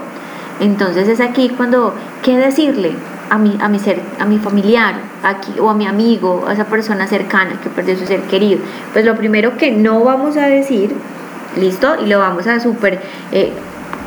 Entonces 0.59 1.07
es 1.07 1.19
aquí 1.19 1.49
cuando, 1.49 1.93
¿qué 2.23 2.37
decirle 2.37 2.93
a 3.29 3.37
mi, 3.37 3.57
a 3.61 3.69
mi 3.69 3.79
ser, 3.79 4.01
a 4.19 4.25
mi 4.25 4.39
familiar, 4.39 4.95
aquí, 5.23 5.53
o 5.59 5.69
a 5.69 5.73
mi 5.73 5.85
amigo, 5.85 6.45
a 6.47 6.53
esa 6.53 6.65
persona 6.65 7.07
cercana 7.07 7.59
que 7.61 7.69
perdió 7.69 7.95
su 7.95 8.05
ser 8.05 8.21
querido? 8.21 8.59
Pues 8.91 9.05
lo 9.05 9.15
primero 9.15 9.57
que 9.57 9.71
no 9.71 10.03
vamos 10.03 10.35
a 10.35 10.47
decir, 10.47 10.95
¿listo? 11.57 11.95
Y 12.03 12.07
lo 12.07 12.19
vamos 12.19 12.47
a 12.47 12.59
super 12.59 12.99
eh, 13.31 13.53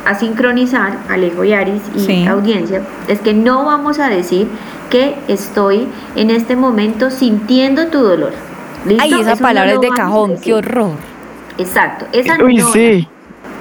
a 0.07 0.15
sincronizar, 0.15 0.97
Alejo 1.09 1.43
y 1.43 1.53
Aris 1.53 1.81
y 1.95 1.99
Sí. 1.99 2.25
audiencia, 2.27 2.81
es 3.07 3.19
que 3.19 3.33
no 3.33 3.65
vamos 3.65 3.99
a 3.99 4.07
decir 4.09 4.47
que 4.89 5.15
estoy 5.27 5.87
en 6.15 6.29
este 6.29 6.55
momento 6.55 7.09
sintiendo 7.11 7.87
tu 7.87 7.99
dolor. 7.99 8.31
¿Listo? 8.85 9.03
Ay, 9.03 9.13
esa 9.19 9.33
Eso 9.33 9.41
palabra 9.43 9.73
es 9.73 9.81
de 9.81 9.89
cajón, 9.89 10.35
qué 10.41 10.53
horror. 10.53 10.91
Exacto, 11.57 12.05
esa 12.13 12.37
Uy, 12.43 12.55
no. 12.55 12.71
sí. 12.71 13.07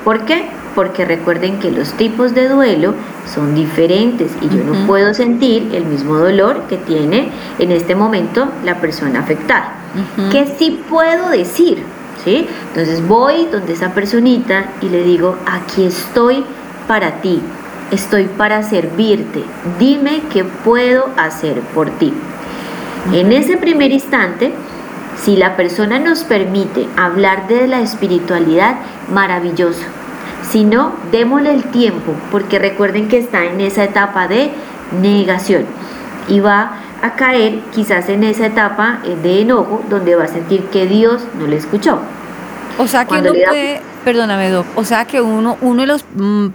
¿Por 0.04 0.20
qué? 0.24 0.46
Porque 0.74 1.04
recuerden 1.04 1.58
que 1.58 1.70
los 1.70 1.92
tipos 1.94 2.34
de 2.34 2.48
duelo 2.48 2.94
son 3.34 3.54
diferentes 3.54 4.30
y 4.42 4.48
yo 4.54 4.62
no 4.62 4.86
puedo 4.86 5.14
sentir 5.14 5.70
el 5.74 5.84
mismo 5.86 6.16
dolor 6.16 6.64
que 6.68 6.76
tiene 6.76 7.30
en 7.58 7.72
este 7.72 7.94
momento 7.96 8.46
la 8.64 8.76
persona 8.76 9.20
afectada. 9.20 9.72
Ujú. 10.18 10.30
¿Qué 10.30 10.46
sí 10.58 10.78
puedo 10.88 11.30
decir? 11.30 11.82
Entonces 12.26 13.06
voy 13.06 13.46
donde 13.52 13.72
esa 13.72 13.94
personita 13.94 14.66
y 14.82 14.88
le 14.88 15.02
digo, 15.04 15.36
aquí 15.46 15.84
estoy 15.84 16.44
para 16.88 17.20
ti, 17.20 17.40
estoy 17.90 18.24
para 18.24 18.62
servirte, 18.62 19.44
dime 19.78 20.22
qué 20.32 20.44
puedo 20.44 21.08
hacer 21.16 21.60
por 21.60 21.90
ti. 21.90 22.12
En 23.12 23.30
ese 23.30 23.56
primer 23.56 23.92
instante, 23.92 24.52
si 25.22 25.36
la 25.36 25.56
persona 25.56 25.98
nos 25.98 26.24
permite 26.24 26.88
hablar 26.96 27.46
de 27.46 27.68
la 27.68 27.80
espiritualidad, 27.80 28.76
maravilloso. 29.12 29.82
Si 30.42 30.64
no, 30.64 30.92
démosle 31.12 31.54
el 31.54 31.64
tiempo, 31.64 32.12
porque 32.30 32.58
recuerden 32.58 33.08
que 33.08 33.18
está 33.18 33.44
en 33.44 33.60
esa 33.60 33.84
etapa 33.84 34.26
de 34.26 34.50
negación 35.00 35.64
y 36.28 36.40
va 36.40 36.80
a 37.02 37.14
caer 37.14 37.60
quizás 37.74 38.08
en 38.08 38.24
esa 38.24 38.46
etapa 38.46 39.00
eh, 39.04 39.16
de 39.22 39.42
enojo 39.42 39.82
donde 39.88 40.14
va 40.14 40.24
a 40.24 40.28
sentir 40.28 40.62
que 40.64 40.86
Dios 40.86 41.22
no 41.38 41.46
le 41.46 41.56
escuchó. 41.56 41.98
O 42.78 42.86
sea 42.86 43.04
que 43.04 43.08
Cuando 43.08 43.30
uno 43.30 43.40
da- 43.40 43.48
puede, 43.48 43.80
perdóname 44.04 44.50
Doc, 44.50 44.66
o 44.74 44.84
sea 44.84 45.04
que 45.06 45.20
uno, 45.20 45.56
uno 45.60 45.80
de 45.82 45.86
los 45.86 46.04
mm, 46.14 46.46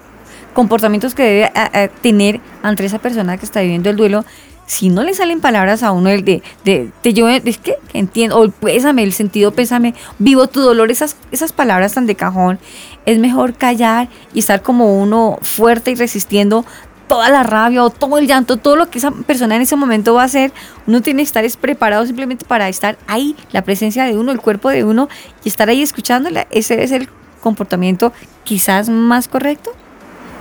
comportamientos 0.53 1.15
que 1.15 1.23
debe 1.23 1.45
a- 1.55 1.83
a 1.83 1.87
tener 1.87 2.39
ante 2.63 2.85
esa 2.85 2.99
persona 2.99 3.37
que 3.37 3.45
está 3.45 3.61
viviendo 3.61 3.89
el 3.89 3.95
duelo, 3.95 4.25
si 4.65 4.89
no 4.89 5.03
le 5.03 5.13
salen 5.13 5.41
palabras 5.41 5.83
a 5.83 5.91
uno 5.91 6.09
el 6.09 6.23
de, 6.23 6.41
de, 6.63 6.89
de 7.03 7.13
yo, 7.13 7.27
es 7.27 7.57
que 7.57 7.75
entiendo, 7.93 8.37
o 8.37 8.43
el 8.45 8.51
pésame, 8.51 9.03
el 9.03 9.11
sentido 9.11 9.51
pésame, 9.51 9.93
vivo 10.17 10.47
tu 10.47 10.61
dolor, 10.61 10.91
esas, 10.91 11.17
esas 11.31 11.51
palabras 11.51 11.93
tan 11.93 12.05
de 12.05 12.15
cajón, 12.15 12.57
es 13.05 13.17
mejor 13.19 13.53
callar 13.53 14.07
y 14.33 14.39
estar 14.39 14.61
como 14.61 15.01
uno 15.01 15.39
fuerte 15.41 15.91
y 15.91 15.95
resistiendo 15.95 16.63
toda 17.12 17.30
la 17.30 17.43
rabia 17.43 17.84
o 17.84 17.89
todo 17.89 18.20
el 18.20 18.26
llanto, 18.26 18.55
todo 18.55 18.78
lo 18.78 18.89
que 18.89 18.97
esa 18.97 19.12
persona 19.12 19.57
en 19.57 19.64
ese 19.64 19.76
momento 19.76 20.14
va 20.14 20.22
a 20.22 20.26
hacer, 20.26 20.53
uno 20.88 21.01
tiene 21.01 21.20
que 21.20 21.26
estar 21.26 21.43
es 21.43 21.57
preparado 21.57 22.05
simplemente 22.05 22.45
para 22.45 22.70
estar 22.70 22.97
ahí, 23.05 23.36
la 23.51 23.64
presencia 23.64 24.05
de 24.05 24.18
uno, 24.18 24.32
el 24.32 24.39
cuerpo 24.39 24.70
de 24.70 24.86
uno 24.86 25.09
y 25.43 25.49
estar 25.49 25.68
ahí 25.68 25.82
escuchándola. 25.82 26.47
Ese 26.51 26.84
es 26.84 26.93
el 26.93 27.09
comportamiento 27.41 28.14
quizás 28.45 28.88
más 28.88 29.28
correcto. 29.28 29.72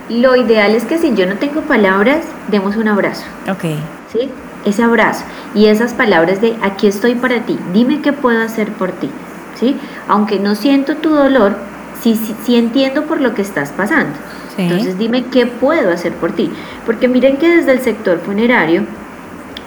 Lo 0.07 0.37
ideal 0.37 0.73
es 0.73 0.85
que 0.85 0.97
si 0.97 1.13
yo 1.13 1.25
no 1.25 1.35
tengo 1.39 1.59
palabras, 1.59 2.23
demos 2.47 2.77
un 2.77 2.87
abrazo. 2.87 3.25
Ok. 3.49 3.63
¿sí? 4.13 4.29
Ese 4.63 4.81
abrazo 4.81 5.25
y 5.53 5.65
esas 5.65 5.93
palabras 5.93 6.39
de 6.39 6.55
aquí 6.61 6.87
estoy 6.87 7.15
para 7.15 7.41
ti, 7.41 7.59
dime 7.73 8.01
qué 8.01 8.13
puedo 8.13 8.41
hacer 8.41 8.71
por 8.71 8.93
ti, 8.93 9.09
¿sí? 9.59 9.75
Aunque 10.07 10.39
no 10.39 10.55
siento 10.55 10.95
tu 10.95 11.09
dolor, 11.09 11.57
sí, 12.01 12.15
sí, 12.15 12.33
sí 12.45 12.55
entiendo 12.55 13.07
por 13.07 13.19
lo 13.19 13.33
que 13.33 13.41
estás 13.41 13.71
pasando. 13.71 14.13
Entonces 14.61 14.97
dime 14.97 15.25
qué 15.25 15.45
puedo 15.45 15.91
hacer 15.91 16.13
por 16.13 16.33
ti. 16.33 16.51
Porque 16.85 17.07
miren 17.07 17.37
que 17.37 17.49
desde 17.49 17.71
el 17.71 17.79
sector 17.79 18.19
funerario, 18.19 18.83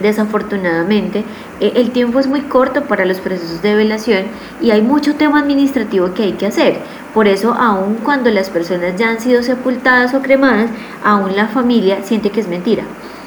desafortunadamente, 0.01 1.25
eh, 1.61 1.73
el 1.77 1.91
tiempo 1.91 2.19
es 2.19 2.27
muy 2.27 2.43
corto 2.43 2.85
para 2.85 3.05
los 3.05 3.19
procesos 3.19 3.63
de 3.63 3.75
velación 3.75 4.25
y 4.61 4.71
hay 4.71 4.83
mucho 4.83 5.15
tema 5.15 5.41
administrativo 5.41 6.15
que 6.15 6.25
hay 6.25 6.33
que 6.33 6.47
hacer. 6.47 6.79
Por 7.13 7.29
eso, 7.29 7.55
aun 7.55 7.97
cuando 8.03 8.31
las 8.31 8.51
personas 8.51 8.97
ya 8.97 9.09
han 9.11 9.21
sido 9.21 9.43
sepultadas 9.43 10.15
o 10.15 10.23
cremadas, 10.23 10.71
aún 11.05 11.37
la 11.37 11.49
familia 11.49 12.03
siente 12.03 12.31
que 12.31 12.41
es 12.41 12.49
mentira. 12.49 12.85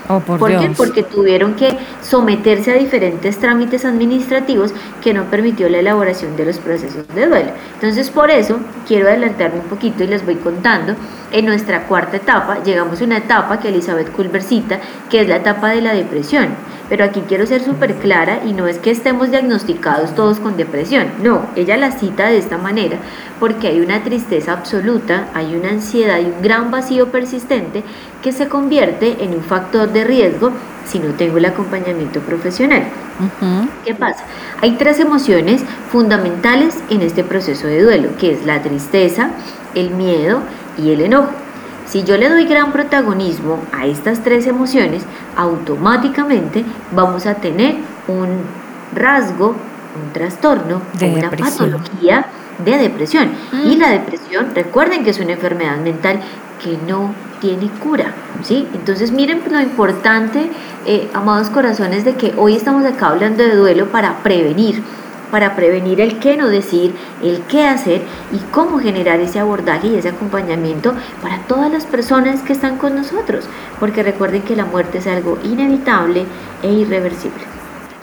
Oh, 0.09 0.19
por, 0.19 0.39
¿Por 0.39 0.57
qué? 0.57 0.71
Porque 0.75 1.03
tuvieron 1.03 1.55
que 1.55 1.77
someterse 2.01 2.71
a 2.71 2.75
diferentes 2.75 3.37
trámites 3.37 3.83
administrativos 3.83 4.73
que 5.01 5.13
no 5.13 5.25
permitió 5.25 5.67
la 5.69 5.79
elaboración 5.79 6.37
de 6.37 6.45
los 6.45 6.59
procesos 6.59 7.07
de 7.13 7.27
duelo. 7.27 7.51
Entonces, 7.73 8.09
por 8.09 8.31
eso 8.31 8.59
quiero 8.87 9.07
adelantarme 9.07 9.59
un 9.59 9.67
poquito 9.67 10.03
y 10.03 10.07
les 10.07 10.25
voy 10.25 10.35
contando. 10.35 10.95
En 11.31 11.45
nuestra 11.45 11.83
cuarta 11.87 12.17
etapa 12.17 12.63
llegamos 12.63 13.01
a 13.01 13.03
una 13.03 13.17
etapa 13.17 13.59
que 13.59 13.67
Elizabeth 13.67 14.11
Culver 14.13 14.41
cita, 14.41 14.79
que 15.09 15.21
es 15.21 15.27
la 15.27 15.37
etapa 15.37 15.71
de 15.71 15.81
la 15.81 15.93
depresión. 15.93 16.47
Pero 16.89 17.03
aquí 17.03 17.23
quiero 17.27 17.45
ser 17.45 17.63
súper 17.63 17.95
clara 17.95 18.41
y 18.45 18.53
no 18.53 18.67
es 18.67 18.77
que 18.77 18.91
estemos 18.91 19.29
diagnosticados 19.29 20.15
todos 20.15 20.39
con 20.39 20.57
depresión. 20.57 21.07
No, 21.21 21.45
ella 21.55 21.77
la 21.77 21.91
cita 21.91 22.27
de 22.27 22.37
esta 22.37 22.57
manera 22.57 22.97
porque 23.39 23.67
hay 23.67 23.81
una 23.81 24.03
tristeza 24.03 24.53
absoluta, 24.53 25.27
hay 25.33 25.55
una 25.55 25.69
ansiedad 25.69 26.19
y 26.19 26.25
un 26.25 26.41
gran 26.41 26.71
vacío 26.71 27.11
persistente 27.11 27.83
que 28.21 28.31
se 28.31 28.47
convierte 28.47 29.23
en 29.23 29.33
un 29.33 29.43
factor 29.43 29.91
de 29.91 30.03
riesgo 30.03 30.51
si 30.85 30.99
no 30.99 31.13
tengo 31.13 31.37
el 31.37 31.45
acompañamiento 31.45 32.21
profesional. 32.21 32.83
¿Qué 33.83 33.93
pasa? 33.93 34.23
Hay 34.61 34.73
tres 34.77 34.99
emociones 34.99 35.63
fundamentales 35.91 36.77
en 36.89 37.01
este 37.01 37.23
proceso 37.23 37.67
de 37.67 37.83
duelo, 37.83 38.09
que 38.17 38.31
es 38.31 38.45
la 38.45 38.61
tristeza, 38.61 39.31
el 39.75 39.91
miedo 39.91 40.41
y 40.77 40.91
el 40.91 41.01
enojo. 41.01 41.31
Si 41.87 42.03
yo 42.03 42.17
le 42.17 42.29
doy 42.29 42.45
gran 42.45 42.71
protagonismo 42.71 43.59
a 43.71 43.85
estas 43.85 44.21
tres 44.21 44.45
emociones, 44.45 45.03
automáticamente 45.35 46.65
vamos 46.91 47.25
a 47.25 47.35
tener 47.35 47.75
un 48.07 48.27
rasgo, 48.93 49.49
un 49.49 50.13
trastorno, 50.13 50.81
De 50.99 51.09
una 51.09 51.29
depresión. 51.29 51.71
patología 51.71 52.25
de 52.63 52.77
depresión. 52.77 53.29
Mm. 53.51 53.67
Y 53.67 53.75
la 53.77 53.89
depresión, 53.89 54.47
recuerden 54.53 55.03
que 55.03 55.11
es 55.11 55.19
una 55.19 55.33
enfermedad 55.33 55.77
mental 55.77 56.19
que 56.61 56.77
no 56.87 57.13
tiene 57.39 57.69
cura, 57.83 58.13
¿sí? 58.43 58.67
Entonces 58.73 59.11
miren 59.11 59.41
lo 59.49 59.61
importante, 59.61 60.49
eh, 60.85 61.07
amados 61.13 61.49
corazones, 61.49 62.03
de 62.03 62.15
que 62.15 62.33
hoy 62.35 62.55
estamos 62.55 62.83
acá 62.85 63.09
hablando 63.09 63.43
de 63.43 63.55
duelo 63.55 63.87
para 63.87 64.17
prevenir, 64.23 64.81
para 65.31 65.55
prevenir 65.55 66.01
el 66.01 66.19
qué 66.19 66.37
no 66.37 66.47
decir, 66.47 66.93
el 67.23 67.41
qué 67.43 67.65
hacer 67.65 68.01
y 68.31 68.37
cómo 68.51 68.79
generar 68.79 69.19
ese 69.19 69.39
abordaje 69.39 69.87
y 69.87 69.95
ese 69.95 70.09
acompañamiento 70.09 70.93
para 71.21 71.39
todas 71.43 71.71
las 71.71 71.85
personas 71.85 72.41
que 72.41 72.53
están 72.53 72.77
con 72.77 72.95
nosotros, 72.95 73.45
porque 73.79 74.03
recuerden 74.03 74.41
que 74.41 74.55
la 74.55 74.65
muerte 74.65 74.99
es 74.99 75.07
algo 75.07 75.37
inevitable 75.43 76.25
e 76.63 76.71
irreversible. 76.71 77.41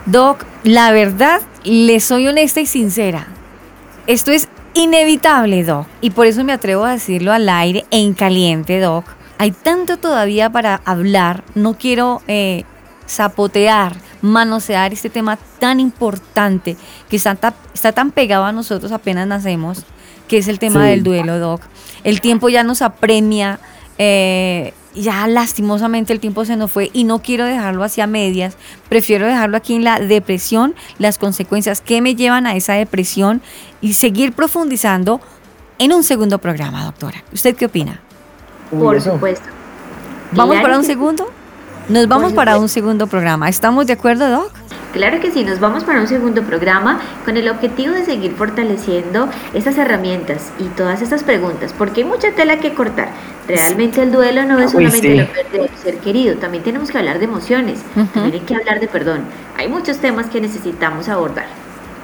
Doc, 0.06 0.44
la 0.64 0.92
verdad, 0.92 1.40
le 1.64 1.98
soy 2.00 2.28
honesta 2.28 2.60
y 2.60 2.66
sincera. 2.66 3.26
Esto 4.06 4.32
es 4.32 4.48
inevitable, 4.74 5.64
Doc, 5.64 5.86
y 6.00 6.10
por 6.10 6.26
eso 6.26 6.44
me 6.44 6.52
atrevo 6.52 6.84
a 6.84 6.92
decirlo 6.92 7.32
al 7.32 7.48
aire 7.48 7.84
en 7.90 8.12
caliente, 8.12 8.80
Doc. 8.80 9.06
Hay 9.38 9.50
tanto 9.50 9.96
todavía 9.96 10.50
para 10.50 10.80
hablar, 10.84 11.42
no 11.54 11.74
quiero 11.74 12.22
eh, 12.28 12.64
zapotear, 13.08 13.94
manosear 14.24 14.92
este 14.94 15.10
tema 15.10 15.36
tan 15.58 15.80
importante 15.80 16.76
que 17.10 17.16
está, 17.16 17.36
está 17.74 17.92
tan 17.92 18.10
pegado 18.10 18.44
a 18.46 18.52
nosotros 18.52 18.90
apenas 18.90 19.26
nacemos, 19.26 19.84
que 20.28 20.38
es 20.38 20.48
el 20.48 20.58
tema 20.58 20.80
Sí. 20.84 20.90
del 20.90 21.02
duelo, 21.02 21.38
Doc. 21.38 21.60
El 22.04 22.22
tiempo 22.22 22.48
ya 22.48 22.64
nos 22.64 22.80
apremia, 22.80 23.60
eh, 23.98 24.72
ya 24.94 25.26
lastimosamente 25.26 26.14
el 26.14 26.20
tiempo 26.20 26.46
se 26.46 26.56
nos 26.56 26.70
fue 26.72 26.88
y 26.94 27.04
no 27.04 27.18
quiero 27.20 27.44
dejarlo 27.44 27.84
hacia 27.84 28.06
medias, 28.06 28.56
prefiero 28.88 29.26
dejarlo 29.26 29.58
aquí 29.58 29.74
en 29.74 29.84
la 29.84 29.98
depresión, 30.00 30.74
las 30.98 31.18
consecuencias 31.18 31.82
que 31.82 32.00
me 32.00 32.14
llevan 32.14 32.46
a 32.46 32.56
esa 32.56 32.72
depresión 32.74 33.42
y 33.82 33.92
seguir 33.92 34.32
profundizando 34.32 35.20
en 35.78 35.92
un 35.92 36.02
segundo 36.02 36.38
programa, 36.38 36.82
doctora. 36.84 37.22
¿Usted 37.32 37.54
qué 37.56 37.66
opina? 37.66 38.00
Por 38.70 38.98
supuesto. 39.02 39.46
¿Vamos 40.32 40.56
para 40.62 40.78
un 40.78 40.84
segundo? 40.84 41.30
Nos 41.88 42.08
vamos 42.08 42.32
para 42.32 42.52
supuesto. 42.52 42.62
un 42.62 42.68
segundo 42.68 43.06
programa. 43.06 43.48
¿Estamos 43.48 43.86
de 43.86 43.92
acuerdo, 43.92 44.28
Doc? 44.30 44.50
Claro 44.94 45.20
que 45.20 45.32
sí, 45.32 45.42
nos 45.42 45.58
vamos 45.58 45.82
para 45.82 46.00
un 46.00 46.06
segundo 46.06 46.42
programa 46.44 47.00
con 47.24 47.36
el 47.36 47.48
objetivo 47.48 47.92
de 47.94 48.04
seguir 48.04 48.32
fortaleciendo 48.36 49.28
estas 49.52 49.76
herramientas 49.76 50.52
y 50.60 50.64
todas 50.76 51.02
estas 51.02 51.24
preguntas, 51.24 51.74
porque 51.76 52.02
hay 52.02 52.06
mucha 52.06 52.30
tela 52.30 52.60
que 52.60 52.74
cortar. 52.74 53.08
Realmente 53.48 54.02
el 54.02 54.12
duelo 54.12 54.44
no 54.44 54.60
es 54.60 54.72
Uy, 54.72 54.84
solamente 54.84 55.00
sí. 55.00 55.14
la 55.16 55.26
pérdida 55.26 55.64
de 55.64 55.70
un 55.72 55.82
ser 55.82 55.98
querido, 55.98 56.36
también 56.36 56.62
tenemos 56.62 56.92
que 56.92 56.98
hablar 56.98 57.18
de 57.18 57.24
emociones, 57.24 57.80
también 58.14 58.34
hay 58.34 58.40
que 58.40 58.54
hablar 58.54 58.78
de 58.78 58.86
perdón. 58.86 59.22
Hay 59.58 59.66
muchos 59.66 59.98
temas 59.98 60.26
que 60.26 60.40
necesitamos 60.40 61.08
abordar. 61.08 61.46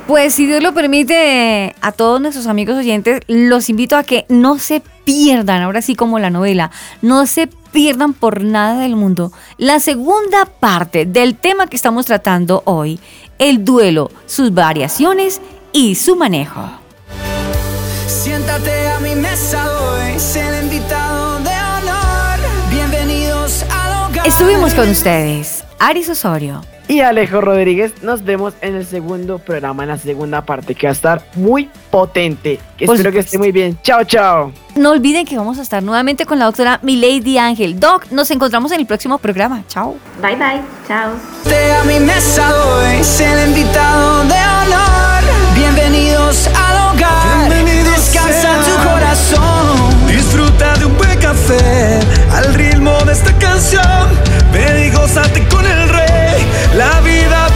Pues 0.09 0.35
si 0.35 0.47
Dios 0.47 0.61
lo 0.61 0.75
permite, 0.75 1.77
a 1.81 1.93
todos 1.93 2.21
nuestros 2.21 2.49
amigos 2.49 2.77
oyentes, 2.77 3.21
los 3.29 3.71
invito 3.71 3.97
a 3.97 4.03
que 4.03 4.27
no 4.29 4.59
se 4.59 4.83
pierdan, 5.05 5.63
ahora 5.63 5.81
sí 5.83 5.95
como 5.95 6.19
la 6.19 6.31
novela, 6.31 6.73
no 7.03 7.27
se 7.27 7.49
pierdan 7.73 8.13
por 8.13 8.43
nada 8.43 8.81
del 8.81 8.97
mundo 8.97 9.33
la 9.59 9.81
segunda 9.81 10.45
parte 10.45 11.07
del 11.07 11.37
tema 11.37 11.67
que 11.67 11.77
estamos 11.77 12.07
tratando 12.07 12.63
hoy, 12.67 13.01
el 13.39 13.65
duelo, 13.65 14.11
sus 14.27 14.53
variaciones 14.53 15.41
y 15.73 15.95
su 15.95 16.17
manejo. 16.17 16.63
Siéntate 18.07 18.89
a 18.89 19.01
mi 19.01 19.15
mesa 19.15 19.65
hoy, 19.81 20.19
sé 20.19 20.47
el 20.47 20.65
invitado 20.65 21.39
de 21.39 21.51
honor. 21.51 22.39
Bienvenidos 22.71 23.65
al 23.71 24.11
hogar. 24.11 24.27
Estuvimos 24.27 24.75
con 24.75 24.89
ustedes, 24.89 25.65
Aris 25.79 26.09
Osorio. 26.09 26.63
Y 26.91 27.03
Alejo 27.03 27.41
Rodríguez, 27.41 28.03
nos 28.03 28.25
vemos 28.25 28.55
en 28.63 28.75
el 28.75 28.85
segundo 28.85 29.39
programa, 29.39 29.85
en 29.85 29.91
la 29.91 29.97
segunda 29.97 30.43
parte, 30.43 30.75
que 30.75 30.89
va 30.89 30.91
a 30.91 30.93
estar 30.93 31.23
muy 31.37 31.71
potente. 31.89 32.59
Que 32.77 32.87
Por 32.87 32.97
espero 32.97 33.13
que 33.13 33.21
esté 33.21 33.39
muy 33.39 33.53
bien. 33.53 33.79
Chao, 33.85 34.03
chao. 34.03 34.53
No 34.75 34.91
olviden 34.91 35.25
que 35.25 35.37
vamos 35.37 35.61
a 35.61 35.63
estar 35.63 35.85
nuevamente 35.85 36.27
con 36.27 36.41
la 36.41 36.47
doctora 36.47 36.81
Milady 36.83 37.39
Ángel. 37.39 37.79
Doc, 37.79 38.11
nos 38.11 38.29
encontramos 38.33 38.73
en 38.73 38.81
el 38.81 38.87
próximo 38.87 39.19
programa. 39.19 39.63
Chao. 39.69 39.99
Bye 40.21 40.35
bye, 40.35 40.61
chao. 40.89 41.13
Siéntate 41.45 41.73
a 41.75 41.85
mi 41.85 42.01
mesa 42.01 42.51
hoy, 42.67 43.05
sé 43.05 43.25
el 43.35 43.51
invitado 43.51 44.25
de 44.25 44.35
honor. 44.35 45.23
Bienvenidos 45.55 46.49
al 46.49 46.97
hogar. 46.97 47.65
Descansa 47.85 48.65
tu 48.65 48.89
corazón. 48.89 49.80
Al 52.33 52.55
ritmo 52.55 52.97
de 53.05 53.13
esta 53.13 53.33
canción. 53.39 54.09
Ven 54.53 54.85
y 54.85 54.91
con 55.49 55.67
el 55.67 55.89
rey. 55.89 56.47
La 56.77 57.01
vida 57.01 57.50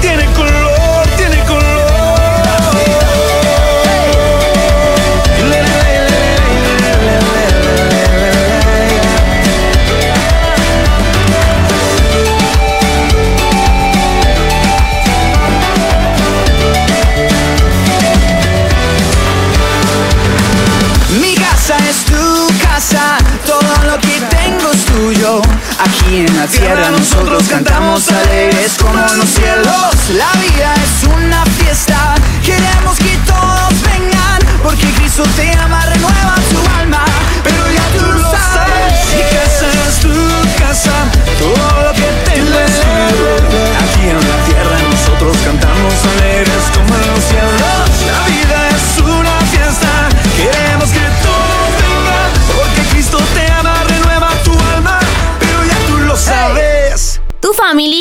la 26.45 26.51
tierra 26.51 26.91
nosotros 26.91 27.43
cantamos 27.49 28.07
alegres 28.11 28.77
como 28.79 28.99
los 28.99 29.29
cielos. 29.31 29.95
La 30.15 30.31
vida 30.41 30.75
es 30.75 31.09
una 31.09 31.43
fiesta, 31.47 32.17
queremos 32.45 32.99
que 32.99 33.17
todos 33.27 33.73
vengan, 33.81 34.41
porque 34.63 34.87
Cristo 34.93 35.23
te 35.37 35.51
ama, 35.53 35.81
renueva 35.87 36.35
tu 36.51 36.81
alma. 36.81 37.05
Pero 37.43 37.71
ya 37.71 37.99
tú 37.99 38.13
lo 38.13 38.31
sabes. 38.31 38.93
Mi 39.15 39.23
casa 39.35 39.67
es 39.89 40.01
tu 40.01 40.63
casa, 40.63 40.93
todo 41.39 41.83
lo 41.83 41.93
que 41.93 42.31
tengo 42.31 42.59
es 42.59 43.74